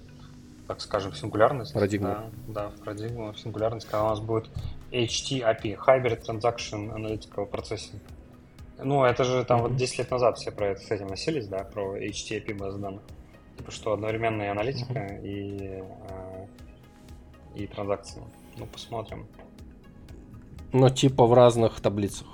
так 0.67 0.81
скажем, 0.81 1.13
сингулярность. 1.13 1.73
Парадигму. 1.73 2.07
Да, 2.07 2.23
да, 2.47 2.69
в 2.69 2.83
парадигму, 2.83 3.31
в 3.31 3.39
сингулярность, 3.39 3.87
когда 3.87 4.05
у 4.05 4.09
нас 4.09 4.19
будет 4.19 4.49
HTAP, 4.91 5.77
Hybrid 5.85 6.25
Transaction 6.25 6.93
Analytical 6.95 7.49
Processing. 7.49 7.99
Ну, 8.79 9.03
это 9.03 9.23
же 9.23 9.43
там 9.43 9.59
mm-hmm. 9.59 9.69
вот 9.69 9.75
10 9.75 9.99
лет 9.99 10.11
назад 10.11 10.37
все 10.37 10.51
про 10.51 10.67
это 10.67 10.81
с 10.81 10.91
этим 10.91 11.07
носились, 11.07 11.47
да, 11.47 11.59
про 11.63 11.97
HTAP 11.97 12.53
базы 12.55 12.77
данных. 12.77 13.01
Типа, 13.57 13.71
что 13.71 13.93
одновременно 13.93 14.43
и 14.43 14.47
аналитика, 14.47 14.93
mm-hmm. 14.93 15.23
и, 15.23 15.83
э, 16.09 16.45
и 17.55 17.67
транзакции. 17.67 18.21
Ну, 18.57 18.67
посмотрим. 18.67 19.25
Но 20.73 20.89
типа 20.89 21.25
в 21.25 21.33
разных 21.33 21.79
таблицах. 21.79 22.27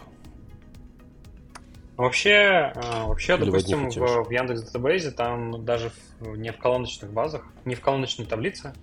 Вообще, 1.95 2.73
э, 2.75 3.03
вообще, 3.03 3.35
Или 3.35 3.45
допустим, 3.45 3.89
в, 3.89 4.23
в 4.23 4.31
Яндекс 4.31 4.63
Датабейзе 4.63 5.11
там 5.11 5.63
даже 5.63 5.91
в, 6.19 6.35
не 6.35 6.51
в 6.51 6.57
колоночных 6.57 7.11
базах, 7.11 7.45
не 7.65 7.75
в 7.75 7.81
колоночной 7.81 8.25
таблице, 8.25 8.73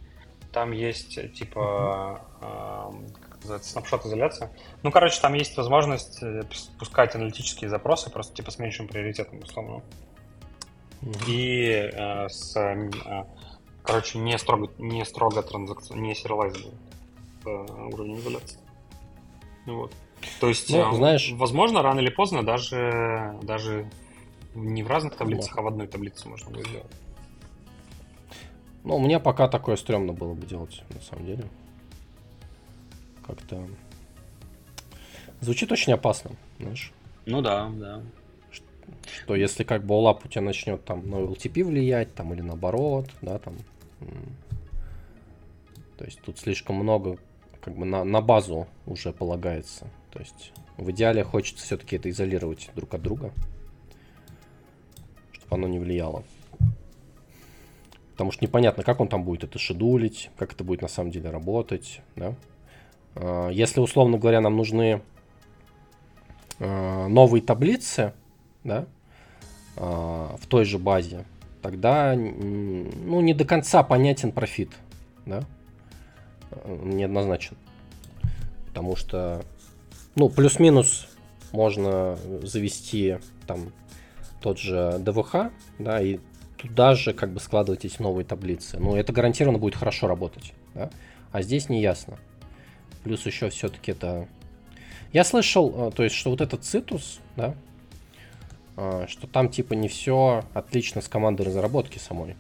там 0.53 0.71
есть 0.71 1.33
типа 1.35 2.23
uh-huh. 2.41 3.05
э, 3.05 3.21
как 3.29 3.39
называется, 3.41 3.71
снапшот 3.71 4.07
изоляция. 4.07 4.53
Ну, 4.83 4.93
короче, 4.93 5.21
там 5.21 5.35
есть 5.35 5.57
возможность 5.57 6.23
э, 6.23 6.43
пускать 6.79 7.15
аналитические 7.17 7.69
запросы 7.69 8.11
просто 8.11 8.35
типа 8.35 8.53
с 8.53 8.59
меньшим 8.59 8.87
приоритетом, 8.87 9.41
условно. 9.41 9.83
Uh-huh. 11.03 11.25
И 11.27 11.91
э, 11.93 12.29
с, 12.29 12.57
э, 12.57 13.25
короче, 13.83 14.19
не 14.19 14.39
строго, 14.39 14.71
не 14.79 15.05
строго 15.05 15.43
транзакционно, 15.43 16.01
не 16.01 16.13
serializable 16.13 16.73
уровень 17.93 18.19
изоляции. 18.19 18.59
Вот. 19.67 19.93
То 20.41 20.49
есть, 20.49 20.71
ну, 20.71 20.95
знаешь, 20.95 21.33
возможно, 21.33 21.83
рано 21.83 22.01
или 22.01 22.11
поздно 22.11 22.43
даже, 22.43 23.39
даже 23.43 23.91
не 24.55 24.83
в 24.83 24.89
разных 24.89 25.17
таблицах, 25.17 25.57
а 25.59 25.63
в 25.63 25.67
одной 25.67 25.87
таблице 25.87 26.29
можно 26.29 26.51
будет 26.51 26.67
сделать. 26.67 26.93
Ну, 28.85 28.99
мне 28.99 29.21
пока 29.21 29.49
такое 29.49 29.77
стрёмно 29.77 30.13
было 30.13 30.35
бы 30.35 30.47
делать, 30.47 30.83
на 30.91 31.01
самом 31.01 31.27
деле. 31.27 31.45
Как-то... 33.27 33.67
Звучит 35.41 35.71
очень 35.73 35.93
опасно, 35.93 36.33
знаешь. 36.59 36.93
Ну 37.27 37.43
да, 37.43 37.71
да. 37.75 38.03
Что 39.23 39.35
если 39.35 39.65
как 39.65 39.85
бы 39.85 39.95
OLAP 39.95 40.21
у 40.25 40.29
тебя 40.29 40.43
начнет 40.43 40.85
там 40.85 41.09
на 41.09 41.17
LTP 41.17 41.65
влиять, 41.65 42.15
там, 42.15 42.33
или 42.35 42.41
наоборот, 42.41 43.09
да, 43.23 43.39
там... 43.39 43.57
То 45.99 46.05
есть 46.05 46.21
тут 46.23 46.39
слишком 46.39 46.77
много 46.77 47.19
как 47.61 47.77
бы 47.77 47.85
на, 47.85 48.05
на 48.05 48.21
базу 48.21 48.67
уже 48.87 49.13
полагается. 49.13 49.87
То 50.13 50.19
есть 50.19 50.53
в 50.77 50.91
идеале 50.91 51.23
хочется 51.25 51.65
все-таки 51.65 51.97
это 51.97 52.11
изолировать 52.11 52.71
друг 52.75 52.95
от 52.95 53.03
друга, 53.03 53.33
чтобы 55.33 55.57
оно 55.57 55.69
не 55.69 55.79
влияло. 55.79 56.25
Потому 58.13 58.33
что 58.33 58.45
непонятно, 58.45 58.83
как 58.83 59.01
он 59.01 59.09
там 59.09 59.25
будет 59.25 59.45
это 59.45 59.59
шедулить, 59.59 60.31
как 60.37 60.53
это 60.53 60.63
будет 60.63 60.83
на 60.83 60.89
самом 60.89 61.11
деле 61.11 61.31
работать. 61.31 62.03
Да? 62.17 62.35
А, 63.15 63.49
если, 63.49 63.81
условно 63.81 64.19
говоря, 64.19 64.43
нам 64.43 64.57
нужны 64.57 65.01
а, 66.59 67.09
новые 67.09 67.41
таблицы 67.41 68.13
да, 68.63 68.87
а, 69.77 70.37
в 70.39 70.47
той 70.49 70.67
же 70.67 70.79
базе, 70.79 71.25
тогда 71.63 72.15
ну, 72.15 73.23
не 73.23 73.33
до 73.33 73.47
конца 73.47 73.83
понятен 73.83 74.33
профит. 74.33 74.71
Да? 75.25 75.45
Неоднозначен. 76.67 77.57
Потому 78.67 78.97
что 78.97 79.43
ну, 80.15 80.29
плюс-минус 80.29 81.09
можно 81.53 82.19
завести 82.43 83.19
там 83.47 83.73
тот 84.41 84.59
же 84.59 84.97
ДВХ, 84.99 85.51
да, 85.79 86.01
и 86.01 86.19
туда 86.57 86.95
же 86.95 87.13
как 87.13 87.33
бы 87.33 87.41
складывать 87.41 87.85
эти 87.85 88.01
новые 88.01 88.25
таблицы. 88.25 88.79
Ну, 88.79 88.97
это 88.97 89.13
гарантированно 89.13 89.59
будет 89.59 89.77
хорошо 89.77 90.07
работать, 90.07 90.53
да? 90.75 90.91
А 91.33 91.43
здесь 91.43 91.69
не 91.69 91.81
ясно. 91.81 92.19
Плюс 93.05 93.25
еще 93.27 93.49
все-таки 93.51 93.93
это... 93.93 94.29
Я 95.13 95.25
слышал, 95.25 95.89
э, 95.89 95.91
то 95.93 96.03
есть, 96.03 96.15
что 96.15 96.31
вот 96.31 96.41
этот 96.41 96.65
цитус, 96.65 97.21
да, 97.37 97.55
э, 98.77 99.07
что 99.09 99.27
там 99.27 99.49
типа 99.49 99.75
не 99.75 99.89
все 99.89 100.45
отлично 100.55 101.01
с 101.01 101.09
командой 101.09 101.43
разработки 101.43 101.99
самой. 101.99 102.37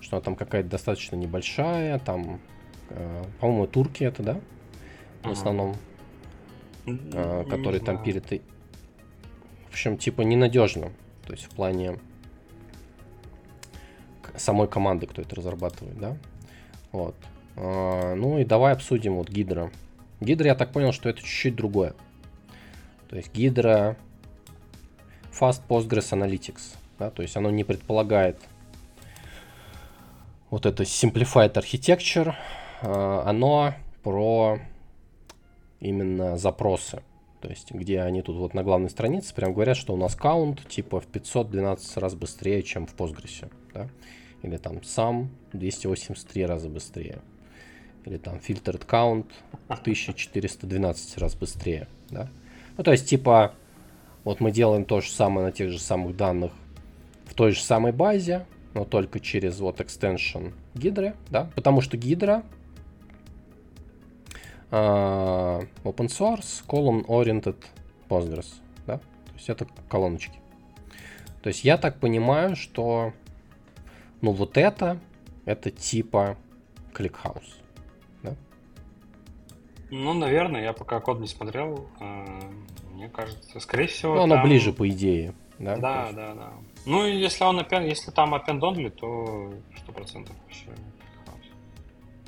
Что 0.00 0.16
она 0.16 0.24
там 0.24 0.36
какая-то 0.36 0.68
достаточно 0.68 1.16
небольшая, 1.16 1.98
там, 1.98 2.40
э, 2.90 3.24
по-моему, 3.40 3.66
турки 3.66 4.04
это, 4.04 4.22
да, 4.22 4.40
в 5.22 5.30
основном. 5.30 5.76
А, 6.86 7.44
который 7.44 7.80
там 7.80 8.02
перед... 8.02 8.26
В 8.26 9.68
общем, 9.68 9.96
типа 9.96 10.22
ненадежно. 10.22 10.92
То 11.26 11.32
есть 11.32 11.44
в 11.44 11.50
плане 11.50 11.98
самой 14.36 14.68
команды, 14.68 15.06
кто 15.06 15.22
это 15.22 15.36
разрабатывает, 15.36 15.98
да? 15.98 16.16
Вот. 16.90 17.14
А, 17.56 18.14
ну 18.14 18.38
и 18.38 18.44
давай 18.44 18.72
обсудим 18.72 19.16
вот 19.16 19.28
Гидра. 19.28 19.70
Гидра, 20.20 20.46
я 20.46 20.54
так 20.54 20.72
понял, 20.72 20.92
что 20.92 21.08
это 21.08 21.20
чуть-чуть 21.20 21.56
другое. 21.56 21.94
То 23.08 23.16
есть 23.16 23.32
Гидра 23.32 23.96
Fast 25.30 25.62
Postgres 25.68 26.12
Analytics. 26.12 26.76
Да? 26.98 27.10
То 27.10 27.22
есть 27.22 27.36
оно 27.36 27.50
не 27.50 27.64
предполагает 27.64 28.38
вот 30.50 30.66
это 30.66 30.82
Simplified 30.82 31.54
Architecture. 31.54 32.34
А, 32.82 33.24
оно 33.26 33.74
про 34.02 34.58
именно 35.82 36.38
запросы. 36.38 37.02
То 37.40 37.48
есть, 37.48 37.72
где 37.72 38.00
они 38.02 38.22
тут 38.22 38.36
вот 38.36 38.54
на 38.54 38.62
главной 38.62 38.88
странице 38.88 39.34
прям 39.34 39.52
говорят, 39.52 39.76
что 39.76 39.92
у 39.92 39.96
нас 39.96 40.14
каунт 40.14 40.66
типа 40.68 41.00
в 41.00 41.06
512 41.06 41.96
раз 41.96 42.14
быстрее, 42.14 42.62
чем 42.62 42.86
в 42.86 42.94
Postgres. 42.94 43.50
Да? 43.74 43.88
Или 44.42 44.56
там 44.56 44.82
сам 44.84 45.30
283 45.52 46.46
раза 46.46 46.68
быстрее. 46.68 47.18
Или 48.04 48.16
там 48.16 48.36
filtered 48.36 48.86
count 48.86 49.26
в 49.68 49.80
1412 49.80 51.18
раз 51.18 51.34
быстрее. 51.34 51.88
Да? 52.10 52.28
Ну, 52.76 52.84
то 52.84 52.92
есть, 52.92 53.08
типа, 53.08 53.54
вот 54.24 54.40
мы 54.40 54.52
делаем 54.52 54.84
то 54.84 55.00
же 55.00 55.10
самое 55.10 55.46
на 55.46 55.52
тех 55.52 55.70
же 55.70 55.80
самых 55.80 56.16
данных 56.16 56.52
в 57.24 57.34
той 57.34 57.52
же 57.52 57.62
самой 57.62 57.92
базе, 57.92 58.46
но 58.74 58.84
только 58.84 59.18
через 59.18 59.58
вот 59.58 59.80
extension 59.80 60.52
Гидры, 60.74 61.14
да, 61.30 61.50
потому 61.54 61.80
что 61.80 61.96
Гидра 61.96 62.44
open 64.72 66.08
source, 66.08 66.64
column 66.66 67.04
oriented 67.06 67.56
Postgres, 68.08 68.54
да? 68.86 68.98
То 68.98 69.34
есть 69.34 69.48
это 69.50 69.66
колоночки. 69.88 70.38
То 71.42 71.48
есть 71.48 71.64
я 71.64 71.76
так 71.76 71.98
понимаю, 71.98 72.56
что 72.56 73.12
ну 74.22 74.32
вот 74.32 74.56
это, 74.56 74.98
это 75.44 75.70
типа 75.70 76.36
ClickHouse, 76.94 77.54
да? 78.22 78.34
Ну, 79.90 80.14
наверное, 80.14 80.62
я 80.62 80.72
пока 80.72 81.00
код 81.00 81.20
не 81.20 81.26
смотрел, 81.26 81.86
э, 82.00 82.40
мне 82.94 83.08
кажется, 83.08 83.60
скорее 83.60 83.88
всего. 83.88 84.14
Ну, 84.14 84.22
оно 84.22 84.36
там... 84.36 84.44
ближе, 84.44 84.72
по 84.72 84.88
идее. 84.88 85.34
Да, 85.58 85.76
да, 85.76 86.02
есть... 86.04 86.16
да, 86.16 86.34
да. 86.34 86.52
Ну, 86.86 87.06
если 87.06 87.44
он 87.44 87.60
append, 87.60 87.88
если 87.88 88.10
там 88.10 88.34
append 88.34 88.60
only, 88.60 88.90
то 88.90 89.52
100% 89.86 90.28
вообще 90.42 90.68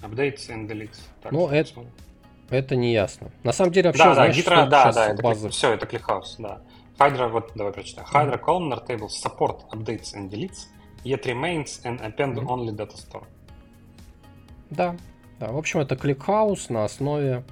Updates 0.03 0.51
and 0.51 0.69
deletes. 0.69 1.01
Так, 1.23 1.33
ну, 1.33 1.49
это, 1.49 1.69
посмотрим. 1.69 1.93
Это 2.51 2.77
не 2.77 2.93
ясно. 2.93 3.31
На 3.43 3.53
самом 3.53 3.73
деле 3.73 3.89
вообще, 3.89 4.05
да, 4.05 4.15
знаешь, 4.15 4.45
да, 4.45 4.51
Hydra, 4.51 4.69
да, 4.69 4.93
да, 4.93 5.09
это 5.09 5.23
базы... 5.23 5.49
все, 5.49 5.73
это 5.73 5.87
ClickHouse, 5.87 6.37
да. 6.39 6.61
Hydra, 6.99 7.29
вот 7.29 7.53
давай 7.55 7.73
прочитаем. 7.73 8.07
Hydra 8.13 8.39
mm-hmm. 8.39 8.45
columnar 8.45 8.87
table 8.87 9.09
support 9.09 9.69
updates 9.71 10.15
and 10.15 10.31
deletes, 10.31 10.67
yet 11.05 11.25
remains 11.27 11.81
an 11.85 11.99
append 12.01 12.37
mm-hmm. 12.37 12.47
only 12.47 12.75
data 12.75 12.97
store. 12.97 13.25
Да, 14.71 14.97
да. 15.41 15.53
В 15.53 15.57
общем, 15.57 15.81
это 15.81 15.95
ClickHouse 15.95 16.73
на 16.73 16.85
основе 16.85 17.45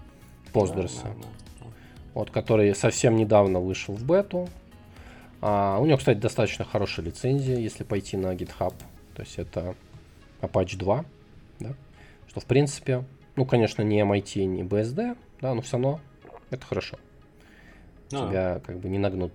Postgres. 0.52 1.02
Да, 1.02 1.08
да, 1.08 1.14
да. 1.60 1.66
Вот, 2.14 2.30
который 2.30 2.74
совсем 2.74 3.16
недавно 3.16 3.60
вышел 3.60 3.94
в 3.94 4.04
бету. 4.04 4.48
А, 5.40 5.78
у 5.80 5.86
него, 5.86 5.98
кстати, 5.98 6.18
достаточно 6.18 6.64
хорошая 6.64 7.06
лицензия, 7.06 7.56
если 7.56 7.84
пойти 7.84 8.16
на 8.16 8.34
GitHub. 8.34 8.74
То 9.14 9.22
есть 9.22 9.38
это 9.38 9.74
Apache 10.40 10.76
2, 10.76 11.04
да? 11.60 11.70
Что, 12.28 12.40
в 12.40 12.44
принципе, 12.44 13.04
ну, 13.36 13.44
конечно, 13.44 13.82
не 13.82 14.00
MIT, 14.00 14.44
не 14.44 14.62
BSD, 14.62 15.16
да, 15.40 15.54
но 15.54 15.62
все 15.62 15.72
равно 15.72 16.00
это 16.50 16.66
хорошо. 16.66 16.98
А. 18.12 18.28
Тебя 18.28 18.60
как 18.64 18.78
бы 18.78 18.88
не 18.88 18.98
нагнут 18.98 19.34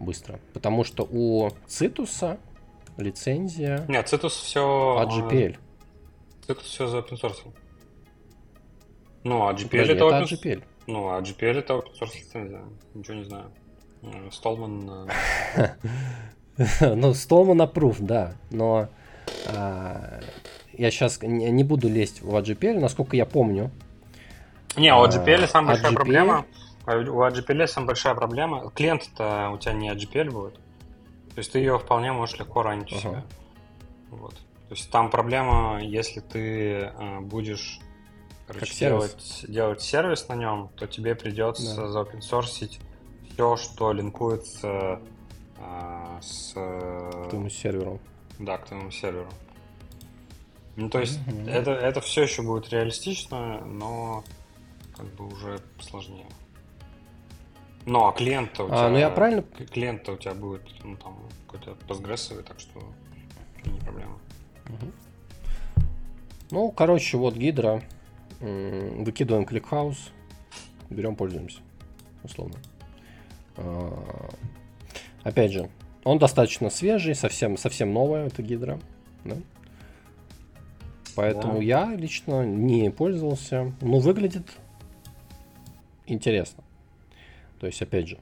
быстро. 0.00 0.40
Потому 0.52 0.84
что 0.84 1.06
у 1.10 1.50
Цитуса 1.66 2.38
лицензия... 2.96 3.84
Нет, 3.88 4.10
Citus 4.12 4.30
все... 4.30 4.96
От 4.98 5.10
GPL. 5.10 5.56
Citus 6.46 6.62
все 6.62 6.86
за 6.86 6.98
open 6.98 7.20
source. 7.20 7.54
Ну, 9.24 9.46
а 9.46 9.52
GPL 9.52 9.68
Подожди, 9.68 9.92
это, 9.92 10.04
это 10.04 10.04
open... 10.04 10.24
GPL. 10.24 10.64
Ну, 10.86 11.08
а 11.08 11.20
GPL 11.20 11.58
это 11.58 11.74
open 11.74 11.92
source 12.00 12.16
лицензия. 12.16 12.62
Ничего 12.94 13.14
не 13.14 13.24
знаю. 13.24 13.50
Столман... 14.30 15.10
Ну, 16.80 17.12
Столман 17.12 17.60
approve, 17.60 17.98
да. 18.00 18.34
Но 18.50 18.88
а, 19.46 20.20
я 20.78 20.90
сейчас 20.90 21.20
не 21.22 21.64
буду 21.64 21.88
лезть 21.88 22.22
в 22.22 22.34
AGPL, 22.34 22.78
насколько 22.78 23.16
я 23.16 23.26
помню. 23.26 23.70
Не, 24.76 24.94
у 24.94 25.04
AGPL 25.04 25.46
самая 25.46 25.74
большая 25.74 25.92
проблема. 25.92 26.44
У 26.86 26.90
AGPL 26.90 27.66
самая 27.66 27.86
большая 27.88 28.14
проблема. 28.14 28.70
Клиент-то 28.70 29.50
у 29.54 29.58
тебя 29.58 29.72
не 29.72 29.90
AGPL 29.90 30.30
будет. 30.30 30.54
То 30.54 31.38
есть 31.38 31.52
ты 31.52 31.58
ее 31.58 31.78
вполне 31.78 32.12
можешь 32.12 32.38
легко 32.38 32.62
ранить 32.62 32.92
у 32.92 32.96
себя. 32.96 33.24
Вот. 34.10 34.34
То 34.34 34.74
есть 34.74 34.90
там 34.90 35.10
проблема, 35.10 35.80
если 35.82 36.20
ты 36.20 36.92
э, 36.98 37.20
будешь 37.20 37.78
короче, 38.46 38.74
делать, 38.74 39.44
делать 39.46 39.80
сервис 39.80 40.28
на 40.28 40.34
нем, 40.34 40.70
то 40.76 40.86
тебе 40.86 41.14
придется 41.14 41.76
да. 41.76 41.88
заопенсорсить 41.88 42.80
все, 43.30 43.56
что 43.56 43.92
линкуется 43.92 45.00
э, 45.58 46.18
с... 46.20 46.52
К 46.54 47.28
твоему 47.30 47.48
серверу. 47.48 48.00
Да, 48.38 48.58
к 48.58 48.66
твоему 48.66 48.90
серверу. 48.90 49.28
Ну, 50.76 50.90
то 50.90 51.00
есть, 51.00 51.18
mm-hmm. 51.26 51.50
это, 51.50 51.70
это 51.72 52.00
все 52.00 52.22
еще 52.22 52.42
будет 52.42 52.68
реалистично, 52.70 53.64
но 53.64 54.24
как 54.94 55.06
бы 55.14 55.26
уже 55.26 55.60
сложнее. 55.80 56.26
Ну, 57.86 58.06
а 58.06 58.12
клиент 58.12 58.58
у 58.60 58.66
тебя... 58.66 58.86
А, 58.86 58.88
ну 58.90 58.98
я 58.98 59.10
правильно... 59.10 59.42
Клиент 59.42 60.08
у 60.08 60.16
тебя 60.16 60.34
будет, 60.34 60.62
ну, 60.84 60.96
там, 60.96 61.16
какой-то 61.46 61.76
постгресовый, 61.86 62.42
так 62.42 62.60
что 62.60 62.82
не 63.64 63.78
проблема. 63.80 64.18
Угу. 64.68 64.92
Ну, 66.50 66.70
короче, 66.72 67.16
вот 67.16 67.34
Hydra. 67.34 67.82
Выкидываем 68.40 69.46
ClickHouse. 69.46 70.10
Берем, 70.90 71.16
пользуемся. 71.16 71.60
Условно. 72.22 72.56
А, 73.56 74.30
опять 75.22 75.52
же, 75.52 75.70
он 76.04 76.18
достаточно 76.18 76.70
свежий, 76.70 77.14
совсем, 77.14 77.56
совсем 77.56 77.92
новая, 77.92 78.26
это 78.26 78.42
гидра. 78.42 78.78
Да? 79.24 79.36
Поэтому 81.16 81.54
да. 81.54 81.62
я 81.62 81.94
лично 81.96 82.44
не 82.44 82.90
пользовался. 82.90 83.72
Ну, 83.80 83.98
выглядит 83.98 84.46
интересно. 86.06 86.62
То 87.58 87.66
есть, 87.66 87.80
опять 87.82 88.08
же, 88.08 88.18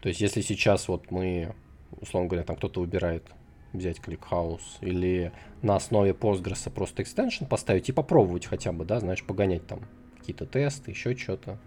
то 0.00 0.08
есть, 0.08 0.20
если 0.20 0.42
сейчас 0.42 0.88
вот 0.88 1.10
мы, 1.10 1.54
условно 2.00 2.28
говоря, 2.28 2.44
там 2.44 2.56
кто-то 2.56 2.80
выбирает 2.80 3.24
взять 3.72 3.98
ClickHouse 3.98 4.60
или 4.80 5.32
на 5.62 5.76
основе 5.76 6.12
Postgres 6.12 6.70
просто 6.70 7.02
экстеншн 7.02 7.44
поставить 7.44 7.88
и 7.88 7.92
попробовать 7.92 8.46
хотя 8.46 8.72
бы, 8.72 8.84
да, 8.84 9.00
знаешь, 9.00 9.24
погонять 9.24 9.66
там 9.66 9.80
какие-то 10.18 10.46
тесты, 10.46 10.90
еще 10.90 11.16
что-то, 11.16 11.58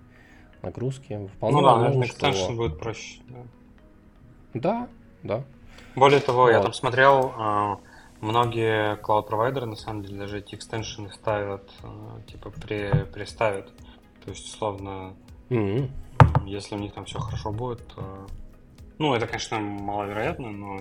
нагрузки. 0.61 1.29
Вполне 1.35 1.61
ну 1.61 1.63
да, 1.63 2.05
экстеншн 2.05 2.37
что... 2.37 2.53
будет 2.53 2.79
проще. 2.79 3.21
Да, 3.27 3.43
да. 4.53 4.87
да. 5.23 5.43
Более 5.95 6.21
того, 6.21 6.43
вот. 6.43 6.51
я 6.51 6.61
там 6.61 6.73
смотрел, 6.73 7.33
а, 7.37 7.79
многие 8.21 8.95
клауд-провайдеры, 8.97 9.65
на 9.65 9.75
самом 9.75 10.03
деле, 10.03 10.19
даже 10.19 10.39
эти 10.39 10.55
экстеншены 10.55 11.11
ставят, 11.11 11.69
а, 11.83 12.21
типа, 12.31 12.49
при, 12.49 13.05
приставят. 13.05 13.67
То 14.23 14.29
есть, 14.29 14.45
условно, 14.45 15.15
mm-hmm. 15.49 15.89
Если 16.45 16.75
у 16.75 16.79
них 16.79 16.93
там 16.93 17.05
все 17.05 17.19
хорошо 17.19 17.51
будет, 17.51 17.85
то... 17.87 18.27
Ну, 18.97 19.13
это, 19.13 19.27
конечно, 19.27 19.59
маловероятно, 19.59 20.51
но 20.51 20.79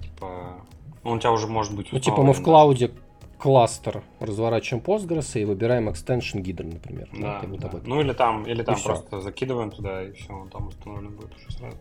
типа... 0.00 0.64
Ну, 1.02 1.12
у 1.12 1.18
тебя 1.18 1.32
уже 1.32 1.46
может 1.46 1.74
быть... 1.74 1.92
Ну, 1.92 1.98
типа 1.98 2.22
мы 2.22 2.32
в 2.32 2.42
клауде 2.42 2.90
кластер 3.38 4.02
разворачиваем 4.20 4.82
Postgres 4.82 5.38
и 5.38 5.44
выбираем 5.44 5.88
extension 5.88 6.42
Gidr, 6.42 6.64
например. 6.64 7.08
Да, 7.12 7.42
да, 7.42 7.68
да. 7.68 7.80
Ну 7.84 8.00
или 8.00 8.12
там, 8.12 8.46
или 8.46 8.62
там 8.62 8.76
просто 8.82 9.06
все. 9.08 9.20
закидываем 9.20 9.70
туда 9.70 10.02
и 10.02 10.12
все, 10.12 10.32
он 10.32 10.48
там 10.48 10.68
установлен 10.68 11.14
будет 11.14 11.34
уже 11.36 11.52
сразу. 11.52 11.76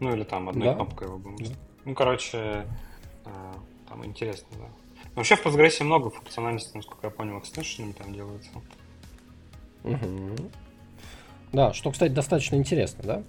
Ну 0.00 0.14
или 0.14 0.24
там 0.24 0.50
одной 0.50 0.68
да. 0.68 0.74
кнопкой 0.74 1.08
его 1.08 1.18
будем. 1.18 1.46
Да. 1.46 1.52
Ну, 1.86 1.94
короче, 1.94 2.66
э, 3.24 3.52
там 3.88 4.04
интересно, 4.04 4.48
да. 4.52 4.68
Но 5.14 5.16
вообще 5.16 5.36
в 5.36 5.44
Postgres 5.44 5.82
много 5.82 6.10
функциональности, 6.10 6.76
насколько 6.76 7.06
я 7.06 7.10
понял, 7.10 7.38
экстеншенами 7.38 7.92
там 7.92 8.12
делается. 8.12 8.50
Угу. 9.84 10.50
Да, 11.52 11.72
что, 11.72 11.90
кстати, 11.90 12.12
достаточно 12.12 12.56
интересно, 12.56 13.04
да? 13.04 13.22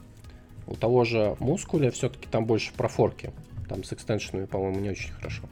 У 0.65 0.75
того 0.75 1.05
же 1.05 1.37
мускуля 1.39 1.91
все-таки 1.91 2.27
там 2.27 2.45
больше 2.45 2.73
про 2.73 2.87
форки. 2.87 3.31
Там 3.69 3.83
с 3.83 3.93
экстеншенами, 3.93 4.45
по-моему, 4.45 4.79
не 4.79 4.89
очень 4.89 5.13
хорошо. 5.13 5.43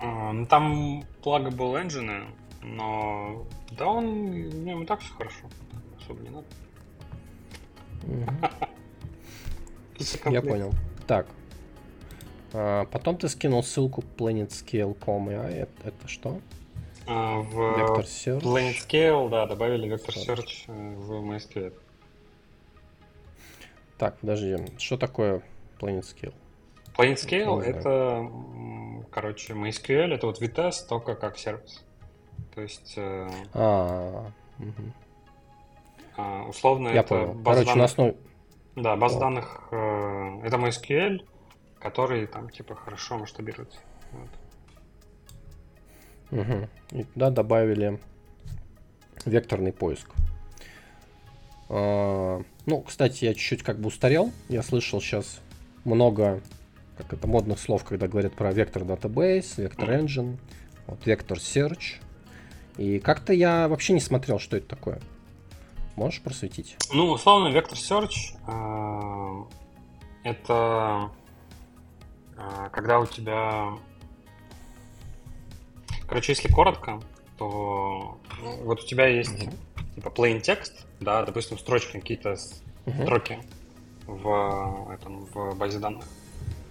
А, 0.00 0.32
ну, 0.32 0.46
там 0.46 1.02
pluggable 1.22 1.82
engine, 1.82 2.26
но 2.62 3.46
да 3.70 3.86
он, 3.86 4.32
в 4.50 4.64
нем 4.64 4.82
и 4.82 4.86
так 4.86 5.00
все 5.00 5.12
хорошо. 5.14 5.46
Особо 5.98 6.20
не 6.22 6.30
надо. 6.30 6.46
Я 10.30 10.42
понял. 10.42 10.72
Так. 11.06 11.26
А, 12.54 12.84
потом 12.86 13.16
ты 13.16 13.28
скинул 13.28 13.62
ссылку 13.64 14.04
planetscale.com, 14.16 15.28
а 15.30 15.50
это, 15.50 15.72
это 15.84 16.08
что? 16.08 16.40
А, 17.06 17.40
в 17.40 17.58
Vector 17.58 18.04
Search. 18.04 18.42
Planetscale, 18.42 19.28
да, 19.28 19.46
добавили 19.46 19.92
Vector 19.92 20.14
Search 20.14 20.64
э, 20.68 20.94
в 20.94 21.12
MySQL. 21.12 21.72
Так, 23.98 24.18
подожди, 24.18 24.56
что 24.78 24.96
такое 24.96 25.42
PlanetScale? 25.80 26.34
PlanetScale 26.96 27.60
это, 27.60 28.30
короче, 29.10 29.52
MySQL 29.54 30.14
это 30.14 30.26
вот 30.26 30.40
Vitesse, 30.40 30.86
только 30.88 31.16
как 31.16 31.38
сервис. 31.38 31.84
То 32.54 32.60
есть... 32.60 32.94
Э, 32.96 33.28
а, 33.52 34.30
угу. 34.58 36.48
условно 36.48 36.88
Я 36.88 37.00
это 37.00 37.08
понял. 37.08 37.32
база 37.34 37.64
Короче, 37.64 37.66
данных... 37.66 37.76
на 37.76 37.84
основе... 37.84 38.16
Да, 38.76 38.96
база 38.96 39.18
да. 39.18 39.20
данных 39.20 39.60
э, 39.72 40.40
это 40.44 40.56
MySQL, 40.56 41.24
который 41.84 42.26
там 42.26 42.48
типа 42.48 42.74
хорошо 42.74 43.18
масштабируется. 43.18 43.78
Вот. 44.12 44.30
Угу. 46.40 46.68
И 46.92 47.04
туда 47.04 47.28
добавили 47.28 48.00
векторный 49.26 49.72
поиск. 49.72 50.08
А, 51.68 52.42
ну, 52.64 52.80
кстати, 52.80 53.26
я 53.26 53.34
чуть-чуть 53.34 53.62
как 53.62 53.78
бы 53.78 53.88
устарел. 53.88 54.32
Я 54.48 54.62
слышал 54.62 54.98
сейчас 55.02 55.40
много, 55.84 56.40
как 56.96 57.12
это, 57.12 57.26
модных 57.26 57.58
слов, 57.58 57.84
когда 57.84 58.08
говорят 58.08 58.32
про 58.32 58.50
вектор 58.50 58.82
database, 58.82 59.60
вектор 59.60 59.90
engine, 59.90 60.38
вот, 60.86 61.04
вектор 61.04 61.36
search. 61.36 61.96
И 62.78 62.98
как-то 62.98 63.34
я 63.34 63.68
вообще 63.68 63.92
не 63.92 64.00
смотрел, 64.00 64.38
что 64.38 64.56
это 64.56 64.68
такое. 64.68 65.00
Можешь 65.96 66.22
просветить? 66.22 66.78
Ну, 66.94 67.10
условно, 67.10 67.48
вектор 67.48 67.76
search 67.76 68.38
э, 68.48 69.44
это 70.24 71.10
когда 72.72 73.00
у 73.00 73.06
тебя... 73.06 73.72
Короче, 76.08 76.32
если 76.32 76.48
коротко, 76.48 77.00
то 77.38 78.18
ну, 78.40 78.64
вот 78.64 78.82
у 78.82 78.86
тебя 78.86 79.06
есть 79.06 79.32
mm-hmm. 79.32 79.94
типа 79.96 80.08
plain 80.08 80.40
текст, 80.40 80.86
да, 81.00 81.24
допустим, 81.24 81.58
строчки, 81.58 81.98
какие-то 81.98 82.32
uh-huh. 82.86 83.02
строки 83.02 83.38
в, 84.06 84.90
этом, 84.92 85.24
в 85.26 85.56
базе 85.56 85.78
данных. 85.78 86.04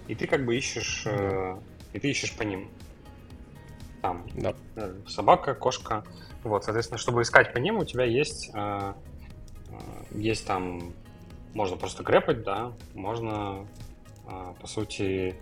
И 0.07 0.16
ты 0.16 0.28
как 0.28 0.45
бы 0.45 0.55
ищешь, 0.55 1.05
uh-huh. 1.05 1.57
э, 1.57 1.61
и 1.93 1.99
ты 1.99 2.09
ищешь 2.09 2.36
по 2.36 2.43
ним. 2.43 2.70
Там 4.01 4.26
да. 4.36 4.53
Э, 4.76 4.95
собака, 5.07 5.55
кошка. 5.55 6.03
Вот, 6.43 6.66
соответственно, 6.66 6.97
чтобы 6.97 7.22
искать 7.22 7.53
по 7.53 7.57
ним, 7.57 7.78
у 7.78 7.86
тебя 7.86 8.03
есть, 8.03 8.51
э, 8.53 8.93
есть 10.11 10.45
там, 10.45 10.93
можно 11.53 11.78
просто 11.78 12.03
грэпать, 12.03 12.43
да, 12.43 12.74
можно, 12.93 13.66
по 14.59 14.68
сути, 14.68 15.36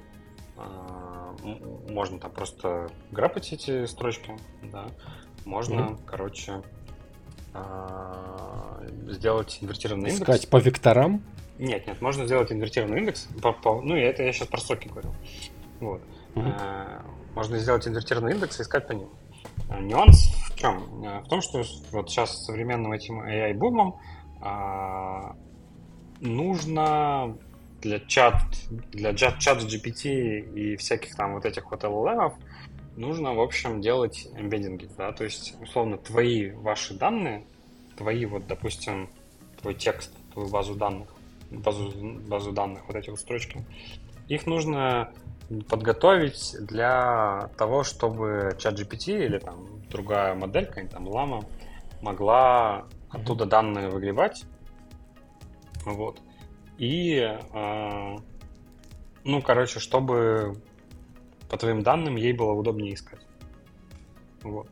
можно 1.89 2.19
там 2.19 2.31
просто 2.31 2.89
грэпать 3.11 3.53
эти 3.53 3.85
строчки, 3.85 4.37
да, 4.63 4.87
можно, 5.45 5.81
mm-hmm. 5.81 5.99
короче, 6.05 6.61
а, 7.53 8.83
сделать 9.07 9.57
инвертированный 9.61 10.11
индекс. 10.11 10.29
Искать 10.29 10.49
по 10.49 10.57
векторам? 10.57 11.23
Нет, 11.57 11.85
нет, 11.87 12.01
можно 12.01 12.25
сделать 12.25 12.51
инвертированный 12.51 12.99
индекс. 12.99 13.27
По, 13.41 13.51
по, 13.51 13.81
ну, 13.81 13.95
и 13.95 14.01
это 14.01 14.23
я 14.23 14.31
сейчас 14.31 14.47
про 14.47 14.59
соки 14.59 14.87
говорю. 14.87 15.13
Вот. 15.79 16.01
А, 16.35 17.03
можно 17.35 17.57
сделать 17.57 17.87
инвертированный 17.87 18.33
индекс 18.33 18.59
и 18.59 18.63
искать 18.63 18.87
по 18.87 18.93
ним. 18.93 19.09
А, 19.69 19.79
нюанс 19.79 20.33
в 20.49 20.55
чем? 20.55 21.01
В 21.01 21.27
том, 21.27 21.41
что 21.41 21.63
вот 21.91 22.09
сейчас 22.09 22.31
с 22.31 22.45
современным 22.45 22.93
этим 22.93 23.21
AI-бумом 23.21 23.99
а, 24.41 25.35
нужно 26.19 27.37
для 27.81 27.99
чат, 27.99 28.35
для 28.69 29.13
чат, 29.13 29.39
чат 29.39 29.63
GPT 29.63 30.53
и 30.53 30.75
всяких 30.77 31.15
там 31.15 31.33
вот 31.33 31.45
этих 31.45 31.69
вот 31.71 31.83
LLM 31.83 32.33
нужно, 32.95 33.33
в 33.33 33.41
общем, 33.41 33.81
делать 33.81 34.27
эмбеддинги, 34.35 34.89
да, 34.97 35.11
то 35.11 35.23
есть, 35.23 35.55
условно, 35.61 35.97
твои 35.97 36.51
ваши 36.51 36.93
данные, 36.93 37.45
твои 37.97 38.25
вот, 38.25 38.47
допустим, 38.47 39.09
твой 39.61 39.75
текст, 39.75 40.13
твою 40.33 40.49
базу 40.49 40.75
данных, 40.75 41.09
базу, 41.49 41.91
базу 42.27 42.51
данных, 42.51 42.83
вот 42.87 42.95
эти 42.95 43.09
вот 43.09 43.19
строчки, 43.19 43.65
их 44.27 44.45
нужно 44.45 45.11
подготовить 45.69 46.55
для 46.61 47.49
того, 47.57 47.83
чтобы 47.83 48.55
чат 48.57 48.79
GPT 48.79 49.25
или 49.25 49.39
там 49.39 49.67
другая 49.89 50.35
моделька, 50.35 50.85
там 50.87 51.07
Lama, 51.07 51.45
могла 52.01 52.87
оттуда 53.09 53.45
данные 53.45 53.89
выгребать, 53.89 54.43
вот, 55.85 56.19
и, 56.81 57.37
э, 57.53 58.15
ну, 59.23 59.41
короче, 59.43 59.79
чтобы 59.79 60.55
по 61.47 61.55
твоим 61.55 61.83
данным 61.83 62.15
ей 62.15 62.33
было 62.33 62.53
удобнее 62.53 62.95
искать. 62.95 63.21
Вот. 64.41 64.67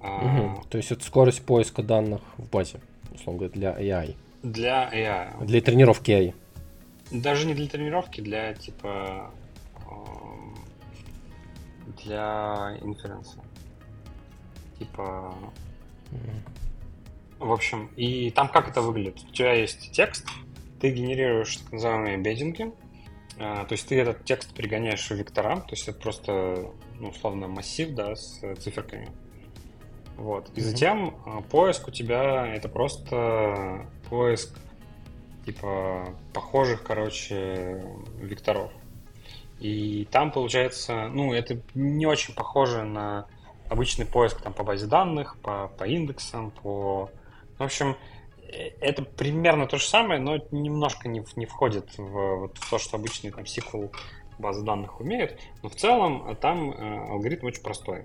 Угу. 0.00 0.64
То 0.68 0.78
есть 0.78 0.90
это 0.90 1.04
скорость 1.04 1.46
поиска 1.46 1.84
данных 1.84 2.20
в 2.36 2.50
базе, 2.50 2.80
условно 3.12 3.46
говоря, 3.48 3.54
для 3.54 3.80
AI. 3.80 4.16
Для 4.42 4.90
AI. 4.92 5.44
Для 5.44 5.60
тренировки 5.60 6.10
AI. 6.10 6.34
Даже 7.12 7.46
не 7.46 7.54
для 7.54 7.68
тренировки, 7.68 8.20
для 8.20 8.52
типа 8.52 9.30
для 12.02 12.76
инференса. 12.82 13.38
Типа. 14.80 15.32
В 17.38 17.52
общем, 17.52 17.90
и 17.96 18.30
там 18.30 18.48
как 18.48 18.68
это 18.68 18.80
выглядит? 18.80 19.22
У 19.28 19.32
тебя 19.32 19.52
есть 19.52 19.92
текст, 19.92 20.26
ты 20.86 20.92
генерируешь 20.92 21.56
так 21.56 21.72
называемые 21.72 22.16
беддинги, 22.18 22.72
а, 23.40 23.64
то 23.64 23.72
есть 23.72 23.88
ты 23.88 23.98
этот 24.00 24.24
текст 24.24 24.54
пригоняешь 24.54 25.04
в 25.08 25.10
вектора, 25.10 25.56
то 25.56 25.72
есть 25.72 25.88
это 25.88 25.98
просто, 25.98 26.70
ну, 27.00 27.08
условно, 27.08 27.48
массив, 27.48 27.92
да, 27.92 28.14
с 28.14 28.40
циферками. 28.58 29.08
Вот. 30.16 30.48
И 30.54 30.60
затем 30.60 31.16
э, 31.26 31.42
поиск 31.50 31.88
у 31.88 31.90
тебя 31.90 32.46
это 32.46 32.68
просто 32.68 33.86
поиск 34.08 34.56
типа 35.44 36.14
похожих, 36.32 36.84
короче, 36.84 37.84
векторов. 38.20 38.70
И 39.58 40.06
там 40.12 40.30
получается, 40.30 41.08
ну, 41.08 41.34
это 41.34 41.60
не 41.74 42.06
очень 42.06 42.34
похоже 42.34 42.84
на 42.84 43.26
обычный 43.68 44.06
поиск 44.06 44.40
там 44.40 44.52
по 44.52 44.62
базе 44.62 44.86
данных, 44.86 45.36
по, 45.42 45.68
по 45.76 45.84
индексам, 45.84 46.52
по... 46.52 47.10
В 47.58 47.62
общем, 47.62 47.96
это 48.80 49.02
примерно 49.02 49.66
то 49.66 49.78
же 49.78 49.86
самое, 49.86 50.20
но 50.20 50.36
немножко 50.50 51.08
не, 51.08 51.24
не 51.36 51.46
входит 51.46 51.96
в, 51.98 52.36
вот, 52.36 52.58
в 52.58 52.70
то, 52.70 52.78
что 52.78 52.96
обычные 52.96 53.32
там 53.32 53.44
SQL 53.44 53.92
базы 54.38 54.64
данных 54.64 55.00
умеют. 55.00 55.38
Но 55.62 55.68
в 55.68 55.74
целом 55.74 56.28
э, 56.28 56.34
там 56.34 56.70
э, 56.70 57.08
алгоритм 57.08 57.46
очень 57.46 57.62
простой. 57.62 58.04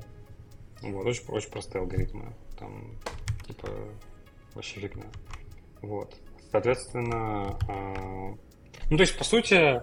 Вот, 0.82 1.06
очень, 1.06 1.24
очень 1.28 1.52
простые 1.52 1.82
алгоритмы. 1.82 2.34
Там, 2.58 2.98
типа, 3.46 3.68
вообще 4.54 4.80
фигня. 4.80 5.06
Вот. 5.82 6.16
Соответственно, 6.52 7.58
э, 7.68 8.36
ну, 8.90 8.98
то 8.98 9.02
есть, 9.02 9.18
по 9.18 9.24
сути, 9.24 9.82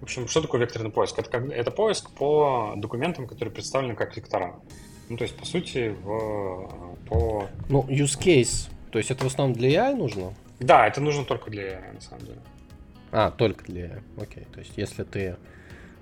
в 0.00 0.02
общем, 0.02 0.28
что 0.28 0.42
такое 0.42 0.60
векторный 0.60 0.90
поиск? 0.90 1.18
Это, 1.18 1.30
как, 1.30 1.48
это 1.50 1.70
поиск 1.70 2.10
по 2.10 2.74
документам, 2.76 3.26
которые 3.26 3.52
представлены 3.52 3.94
как 3.94 4.16
вектора. 4.16 4.60
Ну, 5.08 5.16
то 5.16 5.24
есть, 5.24 5.36
по 5.36 5.44
сути, 5.44 5.88
в, 6.02 6.96
по... 7.08 7.46
Ну, 7.68 7.82
use 7.88 8.18
case. 8.18 8.70
То 8.90 8.98
есть, 8.98 9.10
это 9.10 9.24
в 9.24 9.26
основном 9.28 9.56
для 9.56 9.70
AI 9.70 9.94
нужно? 9.94 10.34
Да, 10.58 10.86
это 10.86 11.00
нужно 11.00 11.24
только 11.24 11.50
для 11.50 11.74
AI, 11.74 11.94
на 11.94 12.00
самом 12.00 12.26
деле. 12.26 12.40
А, 13.12 13.30
только 13.30 13.64
для 13.64 13.86
AI. 13.86 14.02
Окей. 14.20 14.46
То 14.52 14.60
есть, 14.60 14.72
если 14.76 15.04
ты... 15.04 15.36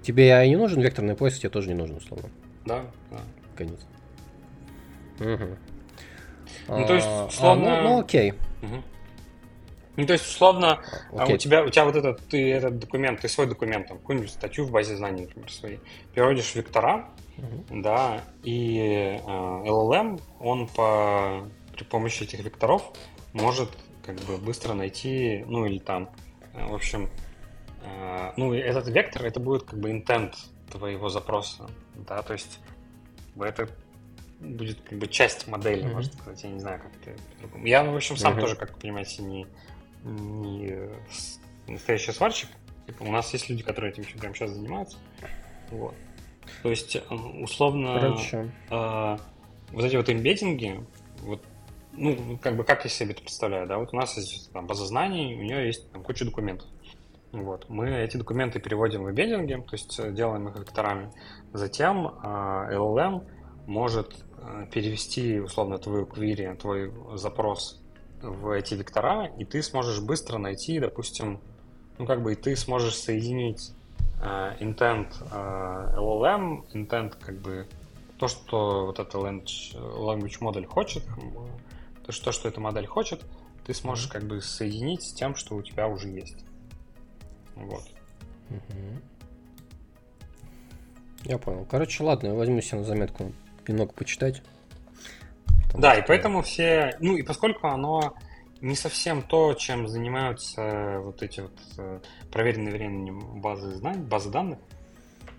Тебе 0.02 0.30
AI 0.30 0.48
не 0.48 0.56
нужен, 0.56 0.80
векторный 0.80 1.14
поиск 1.14 1.40
тебе 1.40 1.50
тоже 1.50 1.68
не 1.68 1.74
нужен, 1.74 1.96
условно. 1.96 2.28
Да, 2.64 2.84
да. 3.10 3.18
Конец. 3.56 3.80
Угу. 5.20 5.56
Ну, 6.68 6.86
то 6.86 6.94
есть, 6.94 7.08
условно... 7.28 7.78
А, 7.78 7.82
ну, 7.82 7.88
ну, 7.88 8.00
окей. 8.00 8.32
Угу. 8.62 8.82
Ну, 9.98 10.06
то 10.06 10.12
есть, 10.12 10.26
условно, 10.26 10.80
okay. 11.10 11.34
у 11.34 11.36
тебя, 11.38 11.64
у 11.64 11.70
тебя 11.70 11.84
вот 11.84 11.96
этот, 11.96 12.20
ты 12.28 12.52
этот 12.52 12.78
документ, 12.78 13.20
ты 13.20 13.28
свой 13.28 13.48
документ, 13.48 13.88
там, 13.88 13.98
какую-нибудь 13.98 14.30
статью 14.30 14.64
в 14.64 14.70
базе 14.70 14.96
знаний, 14.96 15.22
например, 15.22 15.50
свои, 15.50 15.78
переводишь 16.14 16.54
вектора, 16.54 17.08
uh-huh. 17.36 17.82
да, 17.82 18.20
и 18.44 18.78
э, 18.78 19.16
LLM, 19.26 20.20
он 20.38 20.68
по, 20.68 21.48
при 21.78 21.84
помощи 21.84 22.24
этих 22.24 22.40
векторов 22.40 22.92
может 23.32 23.70
как 24.04 24.16
бы 24.20 24.36
быстро 24.36 24.74
найти, 24.74 25.44
ну, 25.46 25.64
или 25.64 25.78
там, 25.78 26.10
э, 26.54 26.66
в 26.66 26.74
общем, 26.74 27.08
э, 27.82 28.32
ну, 28.36 28.52
этот 28.52 28.88
вектор, 28.88 29.24
это 29.24 29.38
будет 29.38 29.62
как 29.62 29.78
бы 29.78 29.90
intent 29.90 30.34
твоего 30.70 31.08
запроса, 31.08 31.70
да, 31.94 32.22
то 32.22 32.32
есть 32.32 32.58
это 33.40 33.68
будет 34.40 34.80
как 34.80 34.98
бы 34.98 35.06
часть 35.06 35.46
модели, 35.46 35.84
mm-hmm. 35.84 35.92
можно 35.92 36.12
сказать, 36.12 36.42
я 36.42 36.50
не 36.50 36.60
знаю, 36.60 36.80
как 36.80 36.92
это 37.02 37.22
по-другому. 37.34 37.66
Я, 37.66 37.84
в 37.84 37.94
общем, 37.94 38.16
сам 38.16 38.36
mm-hmm. 38.36 38.40
тоже, 38.40 38.56
как 38.56 38.74
вы 38.74 38.80
понимаете, 38.80 39.22
не, 39.22 39.46
не 40.04 40.90
настоящий 41.66 42.12
сварщик. 42.12 42.48
Типа, 42.86 43.02
у 43.02 43.12
нас 43.12 43.32
есть 43.32 43.48
люди, 43.50 43.62
которые 43.62 43.92
этим 43.92 44.04
прямо 44.18 44.34
сейчас 44.34 44.50
занимаются. 44.50 44.96
Вот. 45.70 45.94
То 46.62 46.70
есть, 46.70 46.96
э, 46.96 47.00
условно, 47.10 48.16
э, 48.70 49.18
вот 49.72 49.84
эти 49.84 49.96
вот 49.96 50.08
имбеддинги, 50.08 50.82
вот, 51.20 51.44
ну, 51.98 52.38
как 52.40 52.56
бы, 52.56 52.64
как 52.64 52.84
я 52.84 52.90
себе 52.90 53.12
это 53.12 53.22
представляю, 53.22 53.66
да, 53.66 53.78
вот 53.78 53.92
у 53.92 53.96
нас 53.96 54.16
есть 54.16 54.52
там, 54.52 54.66
база 54.66 54.86
знаний, 54.86 55.36
у 55.38 55.42
нее 55.42 55.66
есть 55.66 55.90
там 55.92 56.02
куча 56.02 56.24
документов. 56.24 56.66
Вот. 57.32 57.68
Мы 57.68 57.90
эти 57.90 58.16
документы 58.16 58.58
переводим 58.58 59.04
в 59.04 59.10
имбеддинги, 59.10 59.54
то 59.54 59.72
есть 59.72 59.98
э, 60.00 60.12
делаем 60.12 60.48
их 60.48 60.56
векторами. 60.56 61.12
Затем 61.52 62.06
э, 62.06 62.10
LLM 62.72 63.26
может 63.66 64.14
э, 64.38 64.66
перевести, 64.72 65.38
условно, 65.38 65.78
твою 65.78 66.06
query, 66.06 66.56
твой 66.56 66.90
запрос 67.16 67.82
в 68.22 68.50
эти 68.50 68.74
вектора, 68.74 69.26
и 69.38 69.44
ты 69.44 69.62
сможешь 69.62 70.00
быстро 70.00 70.38
найти, 70.38 70.80
допустим, 70.80 71.40
ну 71.98 72.06
как 72.06 72.22
бы 72.22 72.32
и 72.32 72.34
ты 72.34 72.56
сможешь 72.56 72.96
соединить 72.96 73.72
uh, 74.20 74.58
intent 74.58 75.08
LLM, 75.30 76.64
intent 76.72 77.14
как 77.20 77.36
бы 77.36 77.68
то, 78.18 78.26
что 78.26 78.86
вот 78.86 78.98
эта 78.98 79.18
language, 79.18 80.36
модель 80.40 80.66
хочет, 80.66 81.04
то, 82.08 82.32
что, 82.32 82.48
эта 82.48 82.60
модель 82.60 82.86
хочет, 82.86 83.24
ты 83.66 83.74
сможешь 83.74 84.06
как 84.08 84.24
бы 84.24 84.40
соединить 84.40 85.02
с 85.02 85.12
тем, 85.12 85.34
что 85.34 85.56
у 85.56 85.62
тебя 85.62 85.88
уже 85.88 86.08
есть. 86.08 86.44
Вот. 87.54 87.84
Я 91.24 91.38
понял. 91.38 91.66
Короче, 91.70 92.02
ладно, 92.04 92.28
я 92.28 92.34
возьму 92.34 92.60
себе 92.60 92.78
на 92.78 92.84
заметку 92.84 93.32
немного 93.66 93.92
почитать. 93.92 94.42
Да, 95.74 95.92
что... 95.92 96.02
и 96.02 96.06
поэтому 96.06 96.42
все... 96.42 96.96
Ну, 97.00 97.16
и 97.16 97.22
поскольку 97.22 97.66
оно 97.66 98.14
не 98.60 98.74
совсем 98.74 99.22
то, 99.22 99.54
чем 99.54 99.88
занимаются 99.88 101.00
вот 101.00 101.22
эти 101.22 101.40
вот 101.40 101.52
э, 101.76 102.00
проверенные 102.32 102.72
временем 102.72 103.40
базы 103.40 103.72
знаний, 103.72 104.02
базы 104.02 104.30
данных, 104.30 104.58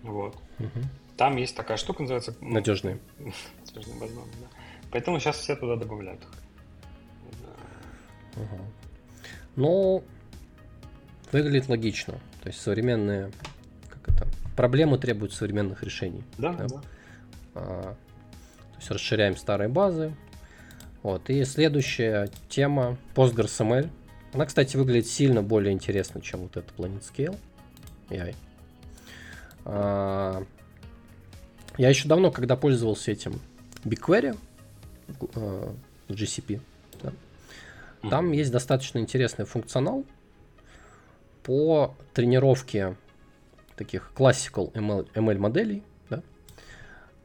вот. 0.02 0.36
Угу. 0.58 0.80
Там 1.16 1.36
есть 1.36 1.56
такая 1.56 1.76
штука, 1.76 2.02
называется... 2.02 2.34
Ну, 2.40 2.50
Надежные. 2.50 2.98
Надежные 3.66 4.00
базы 4.00 4.14
данных, 4.14 4.40
да. 4.40 4.46
Поэтому 4.90 5.18
сейчас 5.20 5.36
все 5.36 5.56
туда 5.56 5.76
добавляют. 5.76 6.20
Да. 6.20 6.39
Угу. 8.36 8.64
Ну, 9.56 10.04
выглядит 11.32 11.68
логично. 11.68 12.14
То 12.42 12.48
есть 12.48 12.60
современные 12.60 13.30
как 13.88 14.08
это, 14.14 14.26
проблемы 14.56 14.98
требуют 14.98 15.32
современных 15.32 15.82
решений. 15.82 16.22
Да, 16.38 16.52
да. 16.52 16.66
да. 16.66 16.80
А, 17.54 17.96
есть 18.78 18.90
расширяем 18.90 19.36
старые 19.36 19.68
базы. 19.68 20.14
Вот. 21.02 21.28
И 21.30 21.44
следующая 21.44 22.28
тема 22.48 22.96
PostgreSML. 23.14 23.90
Она, 24.32 24.46
кстати, 24.46 24.76
выглядит 24.76 25.08
сильно 25.08 25.42
более 25.42 25.72
интересно, 25.72 26.20
чем 26.20 26.40
вот 26.40 26.56
эта 26.56 26.72
PlanetScale. 26.74 27.36
AI. 28.10 28.34
А, 29.64 30.44
я 31.76 31.88
еще 31.88 32.08
давно, 32.08 32.30
когда 32.30 32.56
пользовался 32.56 33.10
этим 33.10 33.40
BigQuery 33.84 34.36
в 35.08 35.74
GCP, 36.08 36.60
да, 38.02 38.10
там 38.10 38.32
есть 38.32 38.52
достаточно 38.52 38.98
интересный 38.98 39.44
функционал 39.44 40.04
по 41.42 41.94
тренировке 42.14 42.96
таких 43.76 44.12
classical 44.14 44.72
ML, 44.72 45.08
ML 45.14 45.38
моделей 45.38 45.82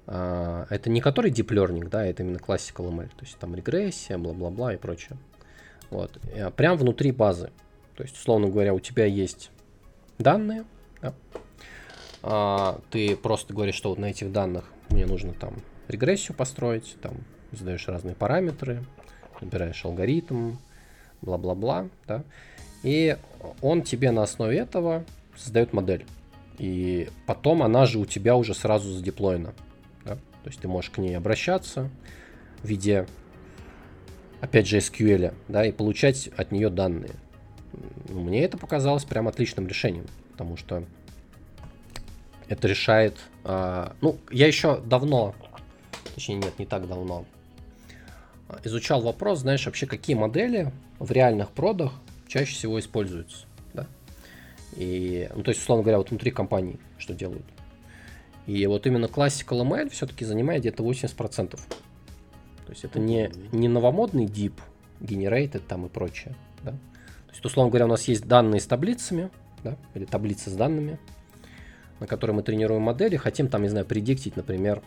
а, 0.08 0.68
это 0.70 0.90
не 0.90 1.02
который 1.02 1.32
deep 1.32 1.48
learning, 1.48 1.90
да, 1.90 2.06
это 2.06 2.24
именно 2.24 2.38
classical 2.38 2.90
ML, 2.92 3.10
то 3.10 3.22
есть 3.22 3.38
там 3.38 3.56
регрессия, 3.56 4.18
бла-бла-бла 4.18 4.74
и 4.74 4.78
прочее. 4.78 5.18
Вот. 5.90 6.20
Прям 6.56 6.78
внутри 6.78 7.12
базы. 7.12 7.52
То 7.96 8.04
есть, 8.04 8.18
условно 8.18 8.48
говоря, 8.48 8.74
у 8.74 8.80
тебя 8.80 9.06
есть 9.06 9.52
данные, 10.18 10.66
да? 11.02 11.14
а, 12.22 12.82
ты 12.92 13.16
просто 13.16 13.54
говоришь, 13.54 13.76
что 13.76 13.90
вот 13.90 14.00
на 14.00 14.06
этих 14.06 14.32
данных 14.32 14.66
мне 14.90 15.06
нужно 15.06 15.34
там 15.34 15.56
регрессию 15.88 16.36
построить, 16.36 16.98
там 17.02 17.16
задаешь 17.52 17.88
разные 17.88 18.16
параметры, 18.16 18.84
набираешь 19.42 19.84
алгоритм, 19.86 20.56
бла-бла-бла, 21.26 21.90
да, 22.08 22.24
и 22.84 23.18
он 23.62 23.82
тебе 23.82 24.12
на 24.12 24.24
основе 24.24 24.58
этого 24.58 25.04
создает 25.36 25.74
модель. 25.74 26.06
И 26.58 27.10
потом 27.26 27.64
она 27.64 27.86
же 27.86 28.00
у 28.00 28.06
тебя 28.06 28.36
уже 28.36 28.54
сразу 28.54 28.92
задеплоена. 28.92 29.54
То 30.46 30.50
есть 30.50 30.62
ты 30.62 30.68
можешь 30.68 30.92
к 30.92 31.00
ней 31.00 31.18
обращаться 31.18 31.90
в 32.62 32.68
виде, 32.68 33.08
опять 34.42 34.68
же, 34.68 34.78
SQL, 34.78 35.34
да, 35.48 35.66
и 35.66 35.72
получать 35.72 36.30
от 36.38 36.52
нее 36.52 36.70
данные. 36.70 37.14
Мне 38.10 38.44
это 38.44 38.56
показалось 38.56 39.06
прям 39.06 39.28
отличным 39.28 39.68
решением, 39.68 40.06
потому 40.32 40.56
что 40.56 40.84
это 42.48 42.68
решает... 42.68 43.18
Э, 43.44 43.94
ну, 44.02 44.20
я 44.30 44.46
еще 44.46 44.80
давно, 44.82 45.34
точнее 46.14 46.36
нет, 46.36 46.60
не 46.60 46.68
так 46.68 46.88
давно, 46.88 47.26
изучал 48.64 49.02
вопрос, 49.02 49.40
знаешь, 49.40 49.66
вообще 49.66 49.86
какие 49.86 50.16
модели 50.16 50.72
в 51.00 51.12
реальных 51.12 51.52
продах 51.52 51.94
чаще 52.28 52.54
всего 52.54 52.80
используются. 52.80 53.46
Да? 53.74 53.88
И, 54.76 55.30
ну, 55.36 55.44
то 55.44 55.50
есть, 55.50 55.62
условно 55.62 55.84
говоря, 55.84 55.98
вот 55.98 56.10
внутри 56.10 56.32
компании 56.32 56.80
что 56.98 57.14
делают. 57.14 57.46
И 58.48 58.66
вот 58.68 58.86
именно 58.88 59.06
Classical 59.06 59.62
ML 59.62 59.90
все-таки 59.90 60.26
занимает 60.26 60.62
где-то 60.62 60.84
80%. 60.84 61.52
То 61.52 61.60
есть 62.70 62.84
это 62.84 63.00
не, 63.00 63.32
не 63.52 63.68
новомодный 63.68 64.26
deep, 64.26 64.54
generated 65.00 65.62
там 65.68 65.86
и 65.86 65.90
прочее. 65.90 66.36
Да? 66.64 66.72
То 66.72 67.32
есть, 67.32 67.46
условно 67.46 67.70
говоря, 67.70 67.86
у 67.86 67.90
нас 67.90 68.08
есть 68.08 68.28
данные 68.28 68.60
с 68.60 68.66
таблицами, 68.66 69.30
да, 69.64 69.78
или 69.94 70.06
таблицы 70.06 70.50
с 70.50 70.54
данными, 70.54 71.00
на 72.00 72.08
которые 72.08 72.36
мы 72.36 72.44
тренируем 72.44 72.84
модели, 72.84 73.18
хотим 73.18 73.48
там, 73.48 73.64
не 73.64 73.70
знаю, 73.70 73.86
предиктить, 73.86 74.36
например, 74.36 74.82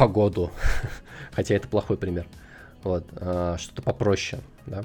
погоду. 0.00 0.50
Хотя 1.32 1.54
это 1.54 1.68
плохой 1.68 1.98
пример. 1.98 2.26
Вот, 2.82 3.04
а, 3.12 3.58
что-то 3.58 3.82
попроще, 3.82 4.40
да. 4.66 4.82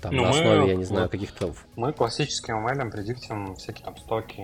Там 0.00 0.16
ну, 0.16 0.22
на 0.22 0.30
основе, 0.30 0.62
мы, 0.62 0.68
я 0.68 0.74
не 0.74 0.84
знаю, 0.84 1.04
вот, 1.04 1.10
каких-то... 1.12 1.54
Мы 1.76 1.92
классическим 1.92 2.66
ML 2.66 2.90
предиктим 2.90 3.54
всякие 3.56 3.84
там 3.84 3.96
стоки, 3.98 4.42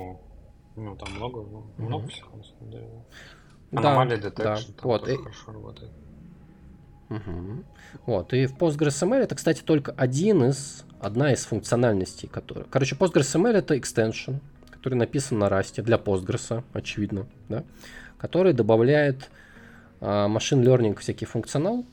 ну, 0.77 0.95
там 0.95 1.13
много, 1.15 1.41
mm-hmm. 1.41 1.83
много 1.83 2.09
всего, 2.09 2.37
на 2.37 2.45
самом 2.45 2.71
деле. 2.71 2.89
Аномалии 3.73 4.17
да, 4.17 4.29
detection 4.29 4.75
да. 4.77 4.83
вот. 4.83 5.09
и... 5.09 5.17
хорошо 5.17 5.53
работает. 5.53 5.93
Угу. 7.09 7.65
Вот, 8.07 8.33
и 8.35 8.47
в 8.47 8.57
PostgreSML 8.57 9.17
это, 9.17 9.35
кстати, 9.35 9.63
только 9.63 9.93
один 9.97 10.45
из, 10.45 10.85
одна 11.01 11.33
из 11.33 11.45
функциональностей, 11.47 12.29
которая... 12.29 12.67
Короче, 12.71 12.95
PostgreSML 12.95 13.53
это 13.53 13.75
extension, 13.75 14.39
который 14.71 14.95
написан 14.95 15.39
на 15.39 15.49
Rust 15.49 15.83
для 15.83 15.97
Postgres, 15.97 16.63
очевидно, 16.73 17.27
да, 17.49 17.65
который 18.19 18.53
добавляет 18.53 19.31
машин 20.01 20.63
learning 20.63 20.99
всякий 20.99 21.27
функционал 21.27 21.85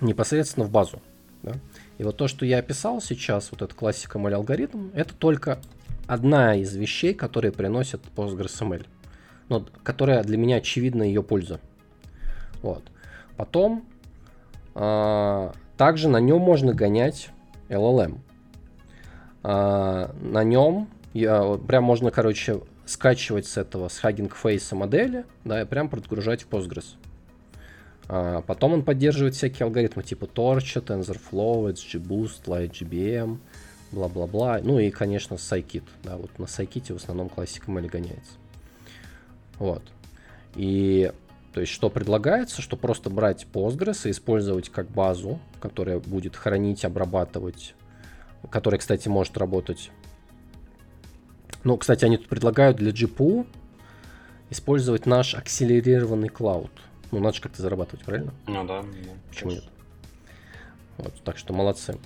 непосредственно 0.00 0.66
в 0.66 0.70
базу. 0.70 1.00
Да? 1.42 1.52
И 1.98 2.04
вот 2.04 2.16
то, 2.16 2.28
что 2.28 2.46
я 2.46 2.58
описал 2.58 3.00
сейчас, 3.00 3.50
вот 3.50 3.62
этот 3.62 3.76
классика 3.76 4.18
ML 4.18 4.34
алгоритм, 4.34 4.90
это 4.94 5.14
только 5.14 5.58
одна 6.06 6.54
из 6.54 6.74
вещей, 6.74 7.14
которые 7.14 7.52
приносят 7.52 8.00
PostgreSML. 8.16 8.86
Но, 9.48 9.64
которая 9.82 10.22
для 10.22 10.36
меня 10.36 10.56
очевидна 10.56 11.02
ее 11.02 11.22
польза. 11.22 11.60
Вот. 12.62 12.82
Потом 13.36 13.84
а, 14.74 15.52
также 15.76 16.08
на 16.08 16.18
нем 16.18 16.40
можно 16.40 16.74
гонять 16.74 17.30
LLM. 17.68 18.18
А, 19.42 20.14
на 20.20 20.44
нем 20.44 20.88
я, 21.14 21.58
прям 21.66 21.84
можно, 21.84 22.10
короче, 22.10 22.60
скачивать 22.88 23.46
с 23.46 23.56
этого, 23.58 23.88
с 23.88 24.02
Hugging 24.02 24.32
Face 24.42 24.74
модели, 24.74 25.24
да, 25.44 25.62
и 25.62 25.64
прям 25.64 25.88
подгружать 25.88 26.42
в 26.42 26.48
Postgres. 26.48 26.96
А, 28.08 28.40
потом 28.42 28.72
он 28.72 28.82
поддерживает 28.82 29.34
всякие 29.34 29.64
алгоритмы 29.64 30.02
типа 30.02 30.24
Torch, 30.24 30.82
TensorFlow, 30.82 31.72
XGBoost, 31.72 32.44
LightGBM, 32.46 33.38
бла-бла-бла. 33.92 34.60
Ну 34.62 34.78
и, 34.78 34.90
конечно, 34.90 35.34
Scikit. 35.34 35.84
Да, 36.02 36.16
вот 36.16 36.38
на 36.38 36.44
Scikit 36.44 36.92
в 36.92 36.96
основном 36.96 37.28
классика 37.28 37.70
ML 37.70 37.88
гоняется. 37.88 38.32
Вот. 39.58 39.82
И 40.54 41.12
то 41.52 41.60
есть, 41.60 41.72
что 41.72 41.90
предлагается, 41.90 42.62
что 42.62 42.76
просто 42.76 43.10
брать 43.10 43.46
Postgres 43.52 44.08
и 44.08 44.12
использовать 44.12 44.70
как 44.70 44.88
базу, 44.88 45.40
которая 45.60 45.98
будет 45.98 46.36
хранить, 46.36 46.84
обрабатывать, 46.84 47.74
которая, 48.50 48.78
кстати, 48.78 49.08
может 49.08 49.36
работать. 49.36 49.90
Ну, 51.64 51.76
кстати, 51.76 52.04
они 52.04 52.16
тут 52.16 52.28
предлагают 52.28 52.76
для 52.76 52.92
GPU 52.92 53.46
использовать 54.50 55.06
наш 55.06 55.34
акселерированный 55.34 56.28
клауд. 56.28 56.70
Ну, 57.10 57.20
надо 57.20 57.36
же 57.36 57.42
как-то 57.42 57.62
зарабатывать, 57.62 58.04
правильно? 58.04 58.32
Ну 58.46 58.64
да. 58.66 58.84
Почему 59.28 59.50
нет? 59.52 59.64
Вот, 60.98 61.14
так 61.24 61.38
что 61.38 61.52
молодцы. 61.52 61.98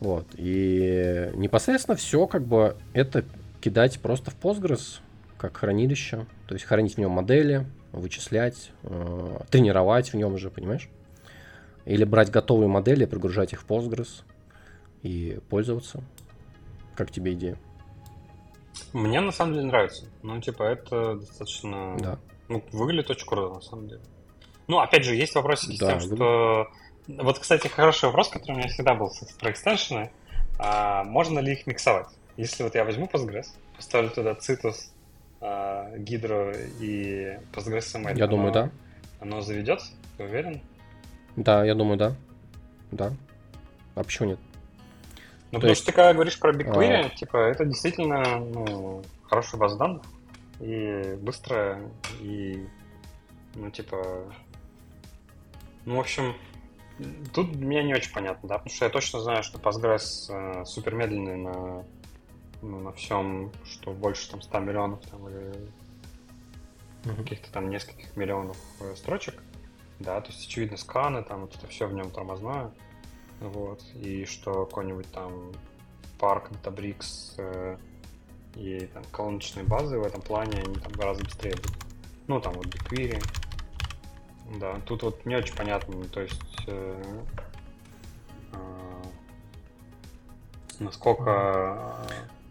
Вот. 0.00 0.26
И 0.36 1.30
непосредственно 1.34 1.96
все, 1.96 2.26
как 2.26 2.44
бы, 2.44 2.76
это 2.92 3.24
кидать 3.60 4.00
просто 4.00 4.30
в 4.30 4.36
Postgres, 4.40 5.00
как 5.36 5.56
хранилище. 5.56 6.26
То 6.46 6.54
есть 6.54 6.64
хранить 6.64 6.94
в 6.94 6.98
нем 6.98 7.10
модели, 7.10 7.66
вычислять, 7.92 8.70
э, 8.82 9.38
тренировать 9.50 10.12
в 10.12 10.16
нем 10.16 10.38
же, 10.38 10.50
понимаешь? 10.50 10.88
Или 11.84 12.04
брать 12.04 12.30
готовые 12.30 12.68
модели, 12.68 13.04
прогружать 13.04 13.52
их 13.52 13.62
в 13.62 13.66
Postgres 13.66 14.22
и 15.02 15.40
пользоваться. 15.48 16.02
Как 16.96 17.10
тебе 17.10 17.32
идея? 17.32 17.56
Мне 18.92 19.20
на 19.20 19.32
самом 19.32 19.54
деле 19.54 19.66
нравится. 19.66 20.06
Ну, 20.22 20.40
типа, 20.40 20.62
это 20.62 21.14
достаточно... 21.16 21.96
Да. 21.98 22.18
Ну, 22.48 22.64
выглядит 22.72 23.10
очень 23.10 23.26
круто, 23.26 23.54
на 23.54 23.60
самом 23.60 23.88
деле. 23.88 24.00
Ну, 24.66 24.78
опять 24.78 25.04
же, 25.04 25.14
есть 25.14 25.34
вопросики 25.34 25.78
да, 25.78 25.98
с 25.98 26.04
тем, 26.04 26.16
что... 26.16 26.68
Вот, 27.06 27.38
кстати, 27.38 27.68
хороший 27.68 28.06
вопрос, 28.06 28.28
который 28.28 28.52
у 28.52 28.58
меня 28.58 28.68
всегда 28.68 28.94
был 28.94 29.10
про 29.38 29.50
экстеншены. 29.50 30.10
А 30.58 31.04
можно 31.04 31.38
ли 31.38 31.52
их 31.52 31.66
миксовать? 31.66 32.08
Если 32.36 32.62
вот 32.62 32.74
я 32.74 32.84
возьму 32.84 33.06
Postgres, 33.06 33.46
поставлю 33.76 34.10
туда 34.10 34.32
Citus, 34.32 34.90
а, 35.40 35.96
Гидро 35.96 36.52
и 36.80 37.38
PostgreSQL. 37.52 38.16
Я 38.16 38.24
оно, 38.24 38.36
думаю, 38.36 38.52
да. 38.52 38.70
Оно 39.20 39.40
заведется? 39.40 39.92
Ты 40.16 40.24
уверен? 40.24 40.60
Да, 41.36 41.64
я 41.64 41.74
думаю, 41.74 41.96
да. 41.96 42.14
Да. 42.90 43.12
А 43.94 44.02
почему 44.02 44.30
нет? 44.30 44.38
Ну, 45.50 45.58
То 45.58 45.60
потому 45.60 45.70
есть... 45.70 45.82
что 45.82 45.92
ты 45.92 45.96
когда 45.96 46.14
говоришь 46.14 46.38
про 46.38 46.52
BigQuery, 46.52 47.06
а... 47.06 47.08
типа, 47.10 47.36
это 47.36 47.64
действительно 47.64 48.38
ну, 48.38 49.02
хорошая 49.22 49.60
база 49.60 49.76
данных 49.78 50.02
и 50.60 51.16
быстрая, 51.20 51.80
и, 52.20 52.66
ну, 53.54 53.70
типа, 53.70 54.24
ну, 55.86 55.96
в 55.96 56.00
общем, 56.00 56.34
тут 57.32 57.54
мне 57.54 57.82
не 57.82 57.94
очень 57.94 58.12
понятно, 58.12 58.48
да, 58.48 58.58
потому 58.58 58.74
что 58.74 58.84
я 58.84 58.90
точно 58.90 59.20
знаю, 59.20 59.42
что 59.42 59.58
Postgres 59.58 60.30
э, 60.30 60.64
супер 60.66 60.94
медленный 60.94 61.36
на 61.36 61.84
ну, 62.62 62.80
на 62.80 62.92
всем, 62.92 63.52
что 63.64 63.92
больше 63.92 64.30
там 64.30 64.42
100 64.42 64.58
миллионов 64.60 65.00
там, 65.06 65.28
или 65.28 65.70
mm-hmm. 67.04 67.16
каких-то 67.16 67.52
там 67.52 67.70
нескольких 67.70 68.16
миллионов 68.16 68.56
э, 68.80 68.94
строчек, 68.96 69.42
да, 69.98 70.20
то 70.20 70.30
есть 70.30 70.46
очевидно 70.46 70.76
сканы, 70.76 71.22
там 71.22 71.42
вот 71.42 71.54
это 71.54 71.66
все 71.68 71.86
в 71.86 71.92
нем 71.92 72.10
тормозное, 72.10 72.70
вот, 73.40 73.82
и 73.94 74.24
что 74.24 74.66
какой-нибудь 74.66 75.10
там 75.12 75.52
парк 76.18 76.50
Databricks 76.50 77.34
э, 77.38 77.76
и 78.56 78.86
там 78.86 79.04
колоночные 79.12 79.64
базы 79.64 79.98
в 79.98 80.04
этом 80.04 80.22
плане, 80.22 80.58
они 80.58 80.74
там 80.74 80.92
гораздо 80.92 81.24
быстрее 81.24 81.54
будут. 81.56 81.76
Ну, 82.26 82.40
там 82.40 82.54
вот 82.54 82.66
BigQuery, 82.66 83.22
да, 84.58 84.80
тут 84.86 85.02
вот 85.02 85.24
не 85.24 85.36
очень 85.36 85.54
понятно, 85.54 86.04
то 86.04 86.20
есть 86.20 86.64
э, 86.66 87.02
э, 88.52 89.02
насколько 90.80 91.96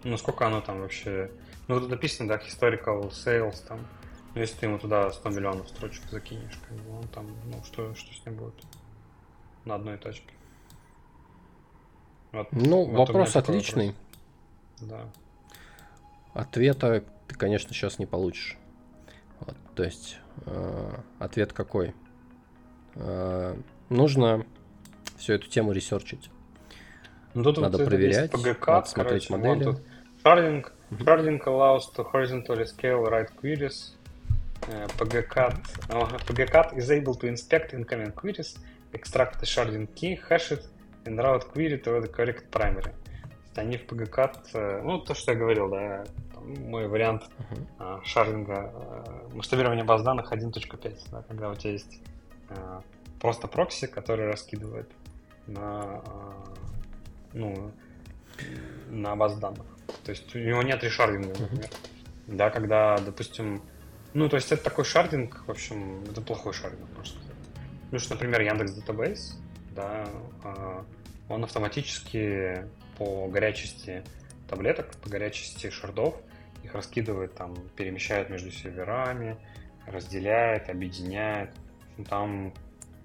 ну, 0.08 0.18
сколько 0.18 0.48
оно 0.48 0.62
там 0.62 0.82
вообще... 0.82 1.30
Ну, 1.68 1.80
тут 1.80 1.90
написано, 1.90 2.30
да, 2.30 2.38
historical 2.38 3.10
sales 3.10 3.58
там. 3.68 3.86
Ну, 4.34 4.42
если 4.42 4.56
ты 4.58 4.66
ему 4.68 4.80
туда 4.80 5.12
100 5.12 5.30
миллионов 5.30 5.68
строчек 5.68 6.04
закинешь, 6.10 6.58
как 6.68 6.78
бы 6.78 6.98
он 6.98 7.08
там, 7.10 7.28
ну, 7.46 7.62
что, 7.66 7.94
что 7.96 8.14
с 8.14 8.26
ним 8.26 8.36
будет 8.36 8.56
на 9.66 9.76
одной 9.76 9.98
точке? 9.98 10.37
Вот, 12.38 12.52
ну, 12.52 12.86
вот 12.86 13.10
вопрос 13.10 13.36
отличный. 13.36 13.96
Вопрос. 14.80 15.04
Да. 16.34 16.42
Ответа 16.42 17.04
ты, 17.28 17.36
конечно, 17.36 17.74
сейчас 17.74 17.98
не 17.98 18.06
получишь. 18.06 18.58
Вот, 19.40 19.56
то 19.76 19.84
есть, 19.84 20.18
э, 20.46 20.92
ответ 21.18 21.54
какой? 21.54 21.96
Э, 22.96 23.56
нужно 23.90 24.46
всю 25.18 25.34
эту 25.34 25.50
тему 25.50 25.72
ресерчить. 25.72 26.30
Ну, 27.34 27.44
тут 27.44 27.58
надо 27.58 27.80
вот 27.80 27.88
проверять, 27.88 28.32
PGK, 28.32 28.66
надо 28.68 28.88
смотреть 28.88 29.28
короче, 29.28 29.48
модели. 29.48 29.64
Тут 29.64 29.82
sharding, 30.24 30.66
sharding 30.92 31.44
allows 31.46 31.92
to 31.96 32.06
horizontally 32.12 32.66
scale 32.66 33.04
write 33.04 33.36
queries. 33.36 33.94
Uh, 34.62 34.88
PGCAT, 34.98 35.56
uh, 35.90 36.18
PGCAT 36.26 36.78
is 36.78 36.92
able 36.92 37.16
to 37.16 37.28
inspect 37.28 37.74
incoming 37.74 38.12
queries, 38.12 38.58
extract 38.92 39.40
the 39.40 39.46
sharding 39.46 39.88
key, 39.96 40.20
hash 40.28 40.52
it, 40.52 40.68
and 41.08 41.18
route 41.20 41.52
query 41.54 41.78
to 41.82 42.02
the 42.02 42.10
correct 42.10 42.50
primary. 42.52 42.94
Они 43.56 43.78
в 43.78 43.88
PGCAT, 43.88 44.54
uh, 44.54 44.82
ну, 44.84 45.00
то, 45.00 45.16
что 45.16 45.32
я 45.32 45.38
говорил, 45.38 45.70
да, 45.70 46.04
мой 46.42 46.88
вариант 46.88 47.24
uh-huh. 47.24 47.68
uh, 47.80 48.04
шардинга, 48.04 48.54
uh, 48.54 49.36
масштабирования 49.36 49.84
баз 49.84 50.04
данных 50.04 50.32
1.5, 50.32 50.98
да, 51.12 51.24
когда 51.24 51.50
у 51.50 51.56
тебя 51.56 51.72
есть 51.72 52.00
просто 53.20 53.48
прокси, 53.48 53.88
который 53.88 54.28
раскидывает 54.28 54.90
на 55.48 56.04
ну, 57.34 57.72
на 58.90 59.16
баз 59.16 59.38
данных. 59.38 59.66
То 60.04 60.12
есть 60.12 60.34
у 60.36 60.40
него 60.40 60.62
нет 60.62 60.84
решардинга, 60.84 61.30
например. 61.30 61.66
Uh-huh. 61.66 62.36
Да, 62.36 62.50
когда, 62.50 62.98
допустим, 62.98 63.62
ну, 64.14 64.30
то 64.30 64.36
есть 64.36 64.52
это 64.52 64.64
такой 64.64 64.86
шардинг, 64.86 65.44
в 65.48 65.52
общем, 65.52 66.04
это 66.04 66.22
плохой 66.22 66.54
шардинг, 66.54 66.90
можно 66.96 67.20
сказать. 67.20 67.38
Ну, 67.92 68.00
что, 68.00 68.14
например, 68.16 68.42
Яндекс 68.42 68.78
Database, 68.78 69.36
да, 69.76 70.08
а, 70.44 70.86
он 71.30 71.44
автоматически 71.44 72.66
по 72.98 73.28
горячести 73.28 74.04
таблеток, 74.50 74.96
по 74.98 75.10
горячести 75.10 75.70
шардов 75.70 76.16
их 76.64 76.74
раскидывает, 76.74 77.36
там, 77.36 77.56
перемещает 77.76 78.30
между 78.30 78.52
серверами, 78.52 79.38
разделяет, 79.86 80.70
объединяет. 80.70 81.52
Там 82.10 82.54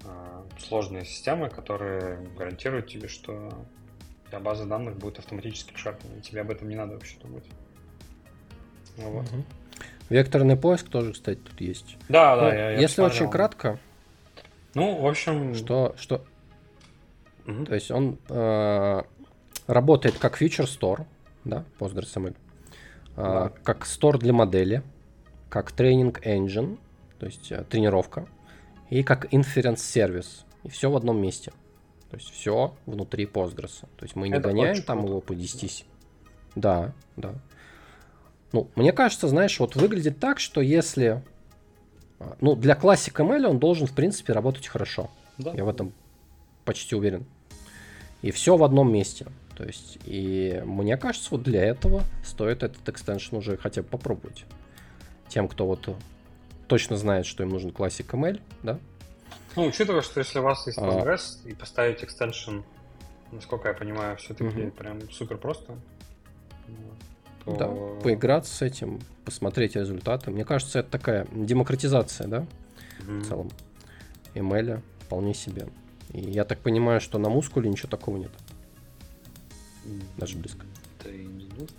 э, 0.05 0.43
сложные 0.59 1.05
системы, 1.05 1.49
которые 1.49 2.19
гарантируют 2.37 2.89
тебе, 2.89 3.09
что 3.09 3.51
тебя 4.29 4.41
база 4.41 4.67
данных 4.67 4.97
будет 4.97 5.19
автоматически 5.19 5.77
шарпана, 5.77 6.17
и 6.17 6.21
тебе 6.21 6.41
об 6.41 6.51
этом 6.51 6.69
не 6.69 6.77
надо 6.77 6.95
вообще 6.95 7.19
думать. 7.19 7.45
Ну, 8.99 9.11
вот. 9.11 9.27
Угу. 9.33 9.45
Векторный 10.11 10.57
поиск 10.57 10.89
тоже, 10.89 11.13
кстати, 11.13 11.39
тут 11.39 11.61
есть. 11.61 11.97
Да, 12.09 12.37
да. 12.37 12.43
Ну, 12.43 12.49
я, 12.49 12.55
я 12.55 12.71
если 12.73 13.03
посмотрел. 13.03 13.23
очень 13.23 13.31
кратко. 13.31 13.79
Ну, 14.75 15.01
в 15.01 15.07
общем. 15.07 15.55
Что, 15.55 15.95
что. 15.99 16.25
Угу. 17.47 17.65
То 17.67 17.75
есть 17.75 17.91
он 17.91 18.19
э, 18.29 19.03
работает 19.67 20.19
как 20.19 20.41
Future 20.41 20.67
Store, 20.67 21.07
да, 21.45 21.65
PostgreSQL, 21.79 22.31
э, 22.31 22.35
да. 23.17 23.53
как 23.65 23.85
store 23.85 24.19
для 24.19 24.33
модели, 24.33 24.83
как 25.49 25.73
тренинг 25.73 26.25
engine, 26.27 26.79
то 27.19 27.27
есть 27.27 27.51
э, 27.53 27.65
тренировка, 27.69 28.27
и 28.91 29.03
как 29.03 29.33
inference 29.33 29.79
сервис. 29.79 30.45
И 30.65 30.69
все 30.69 30.91
в 30.91 30.97
одном 30.97 31.21
месте. 31.21 31.53
То 32.11 32.17
есть 32.17 32.31
все 32.31 32.75
внутри 32.85 33.25
Postgres. 33.25 33.81
То 33.97 34.05
есть 34.05 34.17
мы 34.17 34.29
не 34.29 34.35
Это 34.35 34.49
гоняем 34.49 34.83
там 34.83 34.99
круто. 34.99 35.11
его 35.11 35.21
по 35.23 35.35
10. 35.35 35.87
Да, 36.55 36.93
да. 37.17 37.35
Ну, 38.53 38.69
мне 38.77 38.93
кажется, 38.93 39.29
знаешь, 39.29 39.59
вот 39.59 39.77
выглядит 39.77 40.21
так, 40.21 40.39
что 40.39 40.61
если... 40.61 41.23
А, 42.21 42.37
ну, 42.41 42.55
для 42.55 42.75
классика 42.75 43.23
ML 43.23 43.47
он 43.47 43.59
должен, 43.59 43.87
в 43.87 43.95
принципе, 43.95 44.35
работать 44.35 44.69
хорошо. 44.69 45.11
Да. 45.39 45.53
Я 45.55 45.65
в 45.65 45.69
этом 45.71 45.95
почти 46.65 46.95
уверен. 46.95 47.25
И 48.23 48.31
все 48.31 48.57
в 48.57 48.65
одном 48.65 48.93
месте. 48.93 49.27
То 49.57 49.65
есть, 49.65 49.99
и 50.05 50.63
мне 50.65 50.97
кажется, 50.97 51.29
вот 51.31 51.43
для 51.43 51.65
этого 51.65 52.05
стоит 52.25 52.63
этот 52.63 52.89
экстеншн 52.89 53.37
уже 53.37 53.57
хотя 53.57 53.83
бы 53.83 53.89
попробовать. 53.89 54.45
Тем, 55.29 55.49
кто 55.49 55.67
вот 55.67 55.89
точно 56.69 56.97
знает, 56.97 57.27
что 57.27 57.43
им 57.43 57.51
нужен 57.51 57.71
Classic 57.71 58.07
ML, 58.07 58.41
да? 58.63 58.79
Ну, 59.57 59.67
учитывая, 59.67 60.03
что 60.03 60.21
если 60.21 60.39
у 60.39 60.43
вас 60.43 60.67
есть 60.67 60.79
Postgres 60.79 61.41
а... 61.45 61.49
и 61.49 61.55
поставить 61.55 62.03
экстеншн, 62.03 62.61
насколько 63.31 63.69
я 63.69 63.75
понимаю, 63.75 64.17
все-таки 64.17 64.63
угу. 64.63 64.71
прям 64.71 65.11
супер 65.11 65.37
просто. 65.37 65.75
То... 67.45 67.57
Да, 67.57 67.69
поиграться 68.03 68.55
с 68.55 68.63
этим, 68.63 69.01
посмотреть 69.25 69.77
результаты. 69.77 70.31
Мне 70.31 70.45
кажется, 70.45 70.79
это 70.79 70.91
такая 70.91 71.27
демократизация, 71.33 72.29
да, 72.29 72.47
угу. 73.01 73.19
в 73.19 73.29
целом. 73.29 73.51
ML 74.35 74.81
вполне 75.01 75.35
себе. 75.35 75.67
И 76.13 76.21
я 76.21 76.45
так 76.45 76.61
понимаю, 76.61 77.01
что 77.01 77.19
на 77.19 77.29
мускуле 77.29 77.71
ничего 77.71 77.89
такого 77.89 78.19
нет. 78.19 78.31
Даже 80.17 80.37
близко. 80.37 80.67
Да 81.03 81.11
и 81.11 81.25
не 81.25 81.47
нужно. 81.47 81.77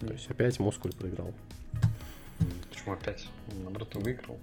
То 0.00 0.12
есть 0.12 0.28
опять 0.30 0.58
мускуль 0.58 0.92
проиграл. 0.92 1.32
Почему 2.70 2.94
опять? 2.94 3.28
Наоборот, 3.62 3.94
выиграл. 3.94 4.38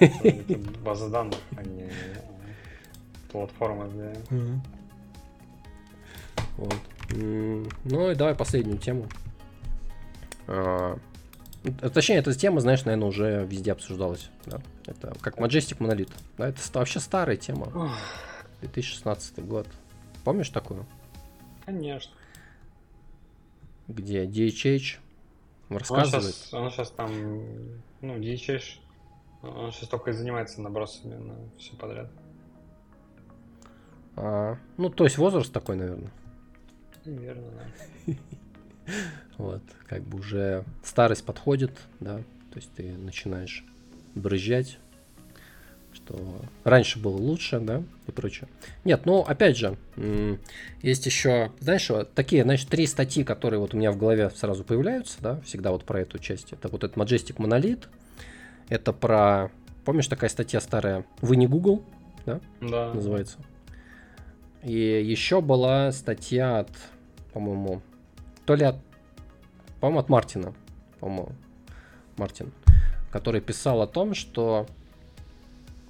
База 0.84 1.08
данных, 1.08 1.38
а 1.56 1.62
не 1.62 1.90
платформа 3.30 3.86
для... 3.88 4.12
Вот. 6.56 6.80
Ну 7.84 8.10
и 8.10 8.14
давай 8.14 8.34
последнюю 8.34 8.78
тему. 8.78 9.06
А, 11.80 11.90
точнее, 11.90 12.16
эта 12.16 12.32
тема, 12.34 12.60
знаешь, 12.60 12.84
наверное, 12.84 13.08
уже 13.08 13.46
везде 13.46 13.72
обсуждалась. 13.72 14.30
Да? 14.46 14.60
Это 14.86 15.14
как 15.20 15.38
Majestic 15.38 15.78
Monolith. 15.78 16.12
Да, 16.38 16.48
это 16.48 16.60
вообще 16.74 17.00
старая 17.00 17.36
тема. 17.36 17.92
2016 18.60 19.44
год. 19.44 19.66
Помнишь 20.24 20.48
такую? 20.50 20.86
Конечно. 21.64 22.12
Где 23.88 24.24
DHH 24.24 24.98
рассказывает. 25.68 26.24
Он 26.24 26.32
сейчас, 26.32 26.54
он 26.54 26.70
сейчас 26.70 26.90
там, 26.90 27.10
ну, 28.00 28.16
DHH, 28.18 28.78
он 29.42 29.72
сейчас 29.72 29.88
только 29.88 30.10
и 30.10 30.12
занимается 30.12 30.60
набросами 30.60 31.14
на 31.14 31.34
все 31.58 31.76
подряд. 31.76 32.10
А, 34.16 34.56
ну, 34.76 34.88
то 34.88 35.04
есть 35.04 35.18
возраст 35.18 35.52
такой, 35.52 35.76
наверное. 35.76 36.10
Верно, 37.04 37.52
да. 38.06 38.14
Вот, 39.38 39.60
как 39.86 40.02
бы 40.02 40.20
уже 40.20 40.64
старость 40.82 41.22
подходит, 41.22 41.70
да, 42.00 42.16
то 42.16 42.56
есть 42.56 42.70
ты 42.74 42.92
начинаешь 42.92 43.66
брызжать, 44.14 44.78
что 45.92 46.40
раньше 46.64 46.98
было 46.98 47.16
лучше, 47.16 47.60
да, 47.60 47.82
и 48.06 48.12
прочее. 48.12 48.48
Нет, 48.84 49.04
ну, 49.04 49.20
опять 49.20 49.58
же, 49.58 49.76
есть 50.80 51.04
еще, 51.04 51.52
знаешь, 51.60 51.90
вот 51.90 52.14
такие, 52.14 52.44
значит, 52.44 52.70
три 52.70 52.86
статьи, 52.86 53.24
которые 53.24 53.60
вот 53.60 53.74
у 53.74 53.76
меня 53.76 53.92
в 53.92 53.98
голове 53.98 54.30
сразу 54.30 54.64
появляются, 54.64 55.18
да, 55.20 55.40
всегда 55.42 55.70
вот 55.70 55.84
про 55.84 56.00
эту 56.00 56.18
часть. 56.18 56.54
Это 56.54 56.68
вот 56.68 56.84
этот 56.84 56.96
Majestic 56.96 57.36
Monolith, 57.36 57.88
это 58.68 58.92
про, 58.94 59.50
помнишь, 59.84 60.08
такая 60.08 60.30
статья 60.30 60.60
старая, 60.60 61.04
«Вы 61.20 61.36
не 61.36 61.46
Google», 61.46 61.84
да, 62.24 62.40
да. 62.60 62.94
называется. 62.94 63.38
И 64.62 64.72
еще 64.72 65.40
была 65.40 65.92
статья 65.92 66.60
от, 66.60 66.70
по-моему, 67.32 67.82
то 68.46 68.54
ли 68.54 68.64
от, 68.64 68.76
по-моему, 69.80 70.00
от 70.00 70.08
Мартина, 70.08 70.54
по-моему, 71.00 71.32
Мартин, 72.16 72.52
который 73.10 73.40
писал 73.40 73.82
о 73.82 73.86
том, 73.86 74.14
что 74.14 74.66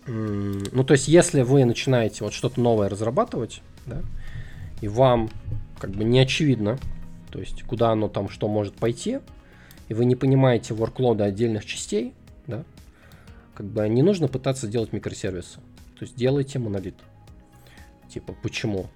ну, 0.06 0.84
то 0.84 0.94
есть, 0.94 1.08
если 1.08 1.42
вы 1.42 1.64
начинаете 1.64 2.22
вот 2.22 2.32
что-то 2.32 2.60
новое 2.60 2.88
разрабатывать, 2.88 3.60
да, 3.86 4.02
и 4.80 4.86
вам 4.86 5.30
как 5.80 5.90
бы 5.90 6.04
не 6.04 6.20
очевидно, 6.20 6.78
то 7.30 7.40
есть, 7.40 7.64
куда 7.64 7.90
оно 7.90 8.08
там, 8.08 8.28
что 8.28 8.46
может 8.46 8.74
пойти, 8.74 9.18
и 9.88 9.94
вы 9.94 10.04
не 10.04 10.14
понимаете 10.14 10.74
ворклода 10.74 11.24
отдельных 11.24 11.64
частей, 11.64 12.14
да, 12.46 12.62
как 13.54 13.66
бы 13.66 13.88
не 13.88 14.02
нужно 14.02 14.28
пытаться 14.28 14.68
делать 14.68 14.92
микросервисы. 14.92 15.56
То 15.98 16.04
есть, 16.04 16.14
делайте 16.14 16.58
монолит. 16.60 16.96
Типа, 18.08 18.32
почему? 18.42 18.86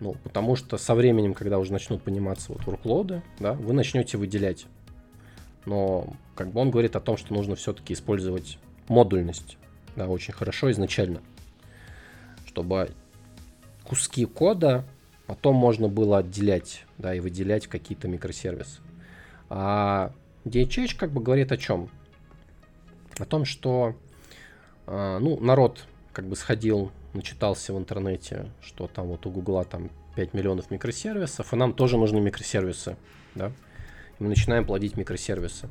Ну, 0.00 0.14
потому 0.24 0.56
что 0.56 0.76
со 0.76 0.94
временем, 0.94 1.34
когда 1.34 1.58
уже 1.58 1.72
начнут 1.72 2.02
пониматься 2.02 2.52
вот 2.52 2.64
ворклоды, 2.66 3.22
да, 3.40 3.54
вы 3.54 3.72
начнете 3.72 4.18
выделять. 4.18 4.66
Но 5.64 6.12
как 6.34 6.50
бы 6.52 6.60
он 6.60 6.70
говорит 6.70 6.96
о 6.96 7.00
том, 7.00 7.16
что 7.16 7.32
нужно 7.32 7.56
все-таки 7.56 7.94
использовать 7.94 8.58
модульность 8.88 9.56
да, 9.96 10.06
очень 10.08 10.34
хорошо 10.34 10.70
изначально, 10.70 11.22
чтобы 12.46 12.90
куски 13.84 14.26
кода 14.26 14.84
потом 15.26 15.56
можно 15.56 15.88
было 15.88 16.18
отделять, 16.18 16.84
да, 16.98 17.14
и 17.14 17.20
выделять 17.20 17.66
какие-то 17.66 18.06
микросервисы. 18.06 18.80
А 19.48 20.12
DHH 20.44 20.96
как 20.96 21.10
бы 21.10 21.20
говорит 21.20 21.50
о 21.50 21.56
чем? 21.56 21.88
О 23.18 23.24
том, 23.24 23.44
что, 23.44 23.96
э, 24.86 25.18
ну, 25.20 25.40
народ 25.40 25.86
как 26.12 26.26
бы 26.26 26.36
сходил, 26.36 26.92
начитался 27.16 27.72
в 27.72 27.78
интернете, 27.78 28.50
что 28.62 28.86
там 28.86 29.08
вот 29.08 29.26
у 29.26 29.30
Гугла 29.30 29.64
там 29.64 29.90
5 30.14 30.34
миллионов 30.34 30.70
микросервисов, 30.70 31.52
и 31.52 31.56
нам 31.56 31.72
тоже 31.72 31.96
нужны 31.98 32.20
микросервисы, 32.20 32.96
да, 33.34 33.52
и 34.18 34.22
мы 34.22 34.28
начинаем 34.28 34.64
плодить 34.64 34.96
микросервисы. 34.96 35.68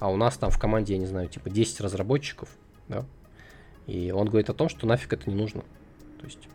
А 0.00 0.10
у 0.10 0.16
нас 0.16 0.36
там 0.36 0.50
в 0.50 0.58
команде, 0.58 0.94
я 0.94 0.98
не 0.98 1.06
знаю, 1.06 1.28
типа 1.28 1.50
10 1.50 1.80
разработчиков, 1.80 2.48
да, 2.88 3.04
и 3.86 4.10
он 4.10 4.28
говорит 4.28 4.50
о 4.50 4.54
том, 4.54 4.68
что 4.68 4.86
нафиг 4.86 5.12
это 5.12 5.28
не 5.28 5.36
нужно. 5.36 5.62
То 6.18 6.26
есть 6.26 6.48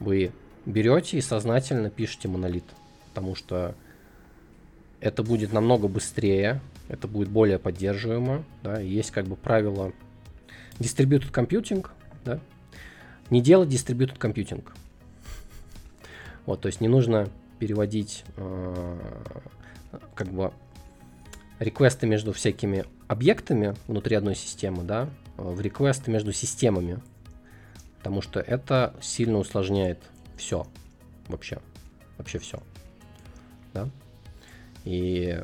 вы 0.00 0.32
берете 0.66 1.18
и 1.18 1.20
сознательно 1.20 1.90
пишете 1.90 2.28
монолит, 2.28 2.64
потому 3.08 3.34
что 3.34 3.74
это 5.00 5.22
будет 5.22 5.52
намного 5.52 5.88
быстрее, 5.88 6.60
это 6.88 7.06
будет 7.08 7.28
более 7.28 7.58
поддерживаемо, 7.58 8.44
да, 8.62 8.80
есть 8.80 9.10
как 9.10 9.26
бы 9.26 9.36
правило 9.36 9.92
distributed 10.78 11.32
computing, 11.32 11.86
да, 12.24 12.40
не 13.34 13.40
делать 13.40 13.68
distributed 13.68 14.16
computing. 14.16 14.64
Вот, 16.46 16.60
то 16.60 16.68
есть 16.68 16.80
не 16.80 16.86
нужно 16.86 17.28
переводить 17.58 18.24
э, 18.36 18.98
как 20.14 20.28
бы 20.28 20.52
реквесты 21.58 22.06
между 22.06 22.32
всякими 22.32 22.84
объектами 23.08 23.74
внутри 23.88 24.14
одной 24.14 24.36
системы, 24.36 24.84
да, 24.84 25.10
в 25.36 25.60
реквесты 25.60 26.12
между 26.12 26.32
системами. 26.32 27.00
Потому 27.98 28.22
что 28.22 28.38
это 28.38 28.94
сильно 29.00 29.38
усложняет 29.38 29.98
все. 30.36 30.64
Вообще. 31.26 31.58
Вообще 32.18 32.38
все. 32.38 32.62
Да? 33.72 33.88
И 34.84 35.42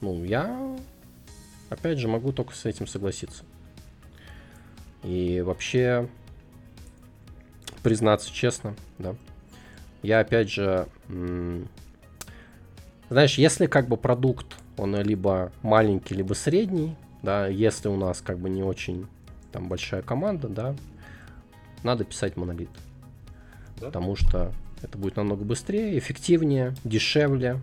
ну, 0.00 0.24
я 0.24 0.78
опять 1.68 1.98
же 1.98 2.08
могу 2.08 2.32
только 2.32 2.54
с 2.54 2.64
этим 2.64 2.86
согласиться. 2.86 3.44
И 5.02 5.42
вообще, 5.42 6.08
признаться 7.86 8.32
честно, 8.32 8.74
да, 8.98 9.14
я 10.02 10.18
опять 10.18 10.50
же, 10.50 10.88
знаешь, 13.08 13.38
если 13.38 13.66
как 13.66 13.86
бы 13.86 13.96
продукт, 13.96 14.56
он 14.76 15.00
либо 15.02 15.52
маленький, 15.62 16.16
либо 16.16 16.34
средний, 16.34 16.96
да, 17.22 17.46
если 17.46 17.86
у 17.86 17.94
нас 17.94 18.20
как 18.20 18.40
бы 18.40 18.50
не 18.50 18.64
очень 18.64 19.06
там 19.52 19.68
большая 19.68 20.02
команда, 20.02 20.48
да, 20.48 20.74
надо 21.84 22.02
писать 22.02 22.36
монолит. 22.36 22.70
Да? 23.78 23.86
Потому 23.86 24.16
что 24.16 24.52
это 24.82 24.98
будет 24.98 25.14
намного 25.14 25.44
быстрее, 25.44 25.96
эффективнее, 25.96 26.74
дешевле. 26.82 27.60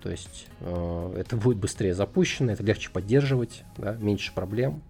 То 0.00 0.12
есть 0.12 0.46
э, 0.60 1.14
это 1.18 1.34
будет 1.34 1.56
быстрее 1.56 1.92
запущено, 1.92 2.52
это 2.52 2.62
легче 2.62 2.88
поддерживать, 2.88 3.64
да, 3.78 3.94
меньше 3.94 4.32
проблем 4.32 4.80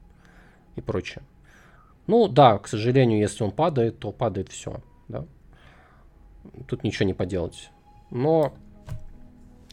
и 0.76 0.82
прочее. 0.82 1.22
Ну 2.06 2.28
да, 2.28 2.58
к 2.58 2.68
сожалению, 2.68 3.18
если 3.18 3.44
он 3.44 3.50
падает, 3.50 3.98
то 3.98 4.12
падает 4.12 4.50
все. 4.50 4.80
Да? 5.08 5.24
Тут 6.66 6.84
ничего 6.84 7.06
не 7.06 7.14
поделать. 7.14 7.70
Но, 8.10 8.54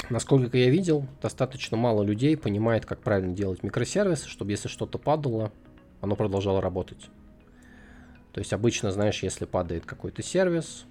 насколько 0.09 0.57
я 0.57 0.69
видел, 0.69 1.05
достаточно 1.21 1.77
мало 1.77 2.03
людей 2.03 2.37
понимает, 2.37 2.85
как 2.85 3.01
правильно 3.01 3.35
делать 3.35 3.63
микросервисы, 3.63 4.27
чтобы 4.27 4.51
если 4.51 4.69
что-то 4.69 4.97
падало, 4.97 5.51
оно 5.99 6.15
продолжало 6.15 6.61
работать. 6.61 7.09
То 8.31 8.39
есть 8.39 8.53
обычно, 8.53 8.91
знаешь, 8.91 9.23
если 9.23 9.45
падает 9.45 9.85
какой-то 9.85 10.23
сервис, 10.23 10.85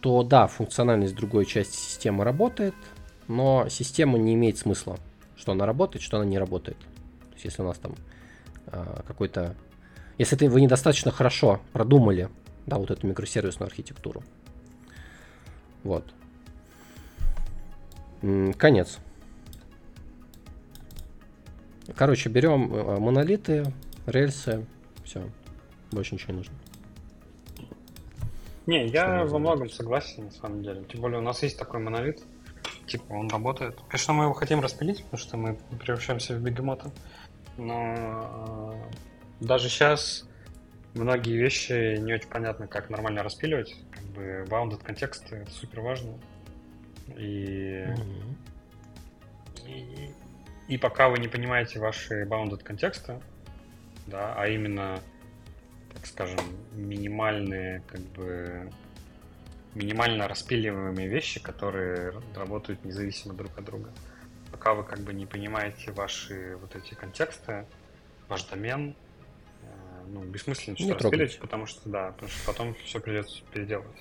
то 0.00 0.22
да, 0.22 0.46
функциональность 0.46 1.14
другой 1.14 1.46
части 1.46 1.76
системы 1.76 2.24
работает, 2.24 2.74
но 3.28 3.66
система 3.68 4.18
не 4.18 4.34
имеет 4.34 4.58
смысла, 4.58 4.98
что 5.36 5.52
она 5.52 5.64
работает, 5.64 6.02
что 6.02 6.18
она 6.18 6.26
не 6.26 6.38
работает. 6.38 6.78
То 6.78 7.32
есть 7.34 7.44
если 7.44 7.62
у 7.62 7.66
нас 7.66 7.78
там 7.78 7.94
э, 8.66 9.00
какой-то... 9.06 9.54
Если 10.18 10.36
ты, 10.36 10.48
вы 10.48 10.60
недостаточно 10.60 11.10
хорошо 11.10 11.60
продумали, 11.72 12.28
да, 12.66 12.78
вот 12.78 12.90
эту 12.90 13.06
микросервисную 13.06 13.66
архитектуру. 13.66 14.22
Вот. 15.82 16.04
Конец. 18.56 18.98
Короче, 21.96 22.28
берем 22.28 22.72
э, 22.72 22.98
монолиты, 23.00 23.72
рельсы, 24.06 24.64
Все. 25.04 25.28
Больше 25.90 26.14
ничего 26.14 26.32
не 26.32 26.38
нужно. 26.38 26.54
Не, 28.66 28.86
я 28.86 29.24
во 29.24 29.38
многом 29.38 29.68
согласен, 29.68 30.26
на 30.26 30.30
самом 30.30 30.62
деле. 30.62 30.84
Тем 30.84 31.00
более 31.00 31.18
у 31.18 31.22
нас 31.22 31.42
есть 31.42 31.58
такой 31.58 31.80
монолит. 31.80 32.22
Типа, 32.86 33.12
он 33.12 33.28
работает. 33.28 33.78
Конечно, 33.88 34.14
мы 34.14 34.24
его 34.24 34.34
хотим 34.34 34.60
распилить, 34.60 35.02
потому 35.04 35.18
что 35.18 35.36
мы 35.36 35.58
превращаемся 35.80 36.36
в 36.36 36.40
бегемота. 36.40 36.92
Но 37.56 38.74
э, 38.74 39.11
даже 39.42 39.68
сейчас 39.68 40.24
многие 40.94 41.36
вещи 41.36 41.96
не 41.98 42.14
очень 42.14 42.28
понятно, 42.28 42.66
как 42.66 42.90
нормально 42.90 43.22
распиливать. 43.22 43.74
Как 43.90 44.04
бы 44.04 44.46
bounded 44.48 44.82
контексты 44.82 45.36
это 45.36 45.50
супер 45.50 45.80
важно. 45.80 46.18
И, 47.16 47.84
mm-hmm. 47.88 48.36
и, 49.66 50.10
и 50.68 50.78
пока 50.78 51.08
вы 51.08 51.18
не 51.18 51.28
понимаете 51.28 51.80
ваши 51.80 52.24
bounded 52.24 52.62
контексты, 52.62 53.20
да, 54.06 54.34
а 54.36 54.46
именно, 54.46 55.00
так 55.92 56.06
скажем, 56.06 56.40
минимальные, 56.72 57.82
как 57.86 58.00
бы 58.00 58.70
минимально 59.74 60.28
распиливаемые 60.28 61.08
вещи, 61.08 61.40
которые 61.40 62.12
работают 62.34 62.84
независимо 62.84 63.34
друг 63.34 63.56
от 63.58 63.64
друга. 63.64 63.90
Пока 64.50 64.74
вы 64.74 64.84
как 64.84 65.00
бы 65.00 65.12
не 65.12 65.26
понимаете 65.26 65.92
ваши 65.92 66.56
вот 66.60 66.76
эти 66.76 66.94
контексты, 66.94 67.66
ваш 68.28 68.44
домен, 68.44 68.94
ну, 70.12 70.22
бессмысленно 70.24 70.76
что-то 70.76 71.04
распилить, 71.04 71.38
потому 71.38 71.66
что, 71.66 71.88
да, 71.88 72.12
потому 72.12 72.28
что 72.28 72.46
потом 72.46 72.74
все 72.84 73.00
придется 73.00 73.42
переделывать. 73.52 73.96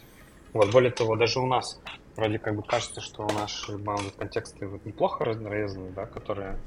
Вот, 0.51 0.69
более 0.71 0.91
того, 0.91 1.15
даже 1.15 1.39
у 1.39 1.45
нас 1.45 1.79
вроде 2.17 2.37
как 2.37 2.55
бы 2.55 2.63
кажется, 2.63 2.99
что 2.99 3.25
наши 3.27 3.71
bounded 3.73 4.17
контексты 4.17 4.67
вот 4.67 4.85
неплохо 4.85 5.33
нарезаны, 5.33 5.91
да, 5.91 6.05
которые 6.05 6.59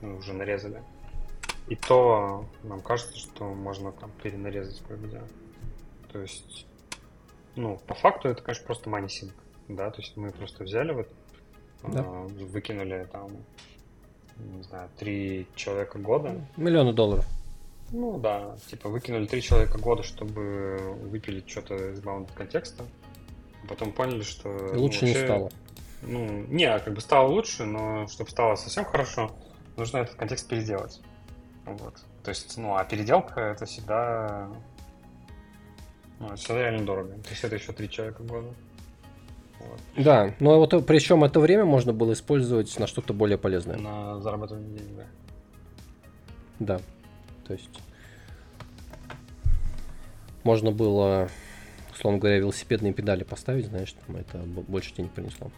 мы 0.00 0.16
уже 0.16 0.32
нарезали. 0.32 0.80
И 1.66 1.74
то 1.74 2.46
нам 2.62 2.80
кажется, 2.82 3.18
что 3.18 3.52
можно 3.52 3.90
там 3.90 4.12
перенарезать 4.22 4.80
кое-где. 4.86 5.22
То 6.12 6.20
есть, 6.20 6.66
ну, 7.56 7.80
по 7.88 7.94
факту 7.94 8.28
это, 8.28 8.42
конечно, 8.42 8.64
просто 8.64 8.88
манисинг, 8.88 9.34
да, 9.66 9.90
то 9.90 10.00
есть 10.00 10.16
мы 10.16 10.30
просто 10.30 10.62
взяли 10.62 10.92
вот, 10.92 11.08
да. 11.82 12.00
э, 12.00 12.26
выкинули 12.44 13.08
там, 13.10 13.32
не 14.36 14.62
знаю, 14.62 14.88
три 14.96 15.48
человека 15.56 15.98
года. 15.98 16.46
Миллионы 16.56 16.92
долларов. 16.92 17.26
Ну 17.90 18.18
да, 18.18 18.56
типа 18.68 18.88
выкинули 18.88 19.26
три 19.26 19.42
человека 19.42 19.78
года, 19.78 20.02
чтобы 20.02 20.96
выпилить 21.02 21.48
что-то 21.48 21.92
из 21.92 22.00
баунд 22.00 22.30
контекста. 22.32 22.84
А 23.62 23.66
потом 23.68 23.92
поняли, 23.92 24.22
что... 24.22 24.48
И 24.74 24.76
лучше 24.76 25.06
ну, 25.06 25.06
вообще, 25.06 25.06
не 25.06 25.14
стало. 25.14 25.50
Ну, 26.02 26.46
не, 26.48 26.64
а 26.64 26.80
как 26.80 26.94
бы 26.94 27.00
стало 27.00 27.28
лучше, 27.28 27.64
но 27.64 28.06
чтобы 28.08 28.30
стало 28.30 28.56
совсем 28.56 28.84
хорошо, 28.84 29.30
нужно 29.76 29.98
этот 29.98 30.16
контекст 30.16 30.48
переделать. 30.48 31.00
Вот. 31.64 31.94
То 32.22 32.30
есть, 32.30 32.56
ну, 32.56 32.76
а 32.76 32.84
переделка 32.84 33.40
это 33.40 33.64
всегда... 33.66 34.50
Ну, 36.18 36.26
это 36.26 36.36
всегда 36.36 36.60
реально 36.62 36.84
дорого. 36.84 37.12
То 37.14 37.30
есть 37.30 37.44
это 37.44 37.54
еще 37.54 37.72
три 37.72 37.88
человека 37.88 38.22
года. 38.22 38.48
Вот. 39.60 39.80
Да, 39.96 40.34
но 40.40 40.58
вот 40.58 40.86
причем 40.86 41.24
это 41.24 41.40
время 41.40 41.64
можно 41.64 41.92
было 41.92 42.12
использовать 42.12 42.78
на 42.78 42.86
что-то 42.86 43.14
более 43.14 43.38
полезное. 43.38 43.76
На 43.76 44.20
зарабатывание 44.20 44.78
денег, 44.78 44.96
да. 44.96 45.06
Да. 46.58 46.80
То 47.46 47.52
есть 47.52 47.80
можно 50.44 50.70
было, 50.70 51.28
условно 51.92 52.18
говоря, 52.18 52.38
велосипедные 52.38 52.92
педали 52.92 53.24
поставить, 53.24 53.66
знаешь, 53.66 53.94
там 54.06 54.16
это 54.16 54.38
больше 54.38 54.94
денег 54.94 55.12
принесло 55.12 55.50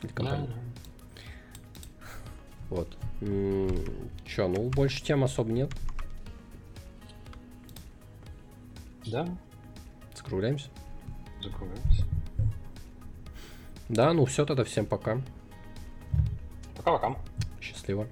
для 0.00 0.10
компании. 0.10 0.46
Да. 0.46 0.54
Вот. 2.70 2.96
Че, 4.26 4.48
ну 4.48 4.70
больше 4.70 5.02
тем 5.02 5.24
особо 5.24 5.52
нет. 5.52 5.70
Да. 9.06 9.28
Закругляемся? 10.14 10.68
Закругляемся. 11.42 12.06
Да, 13.88 14.12
ну 14.12 14.24
все 14.24 14.46
тогда, 14.46 14.64
всем 14.64 14.86
пока. 14.86 15.20
Пока-пока. 16.76 17.16
Счастливо. 17.60 18.06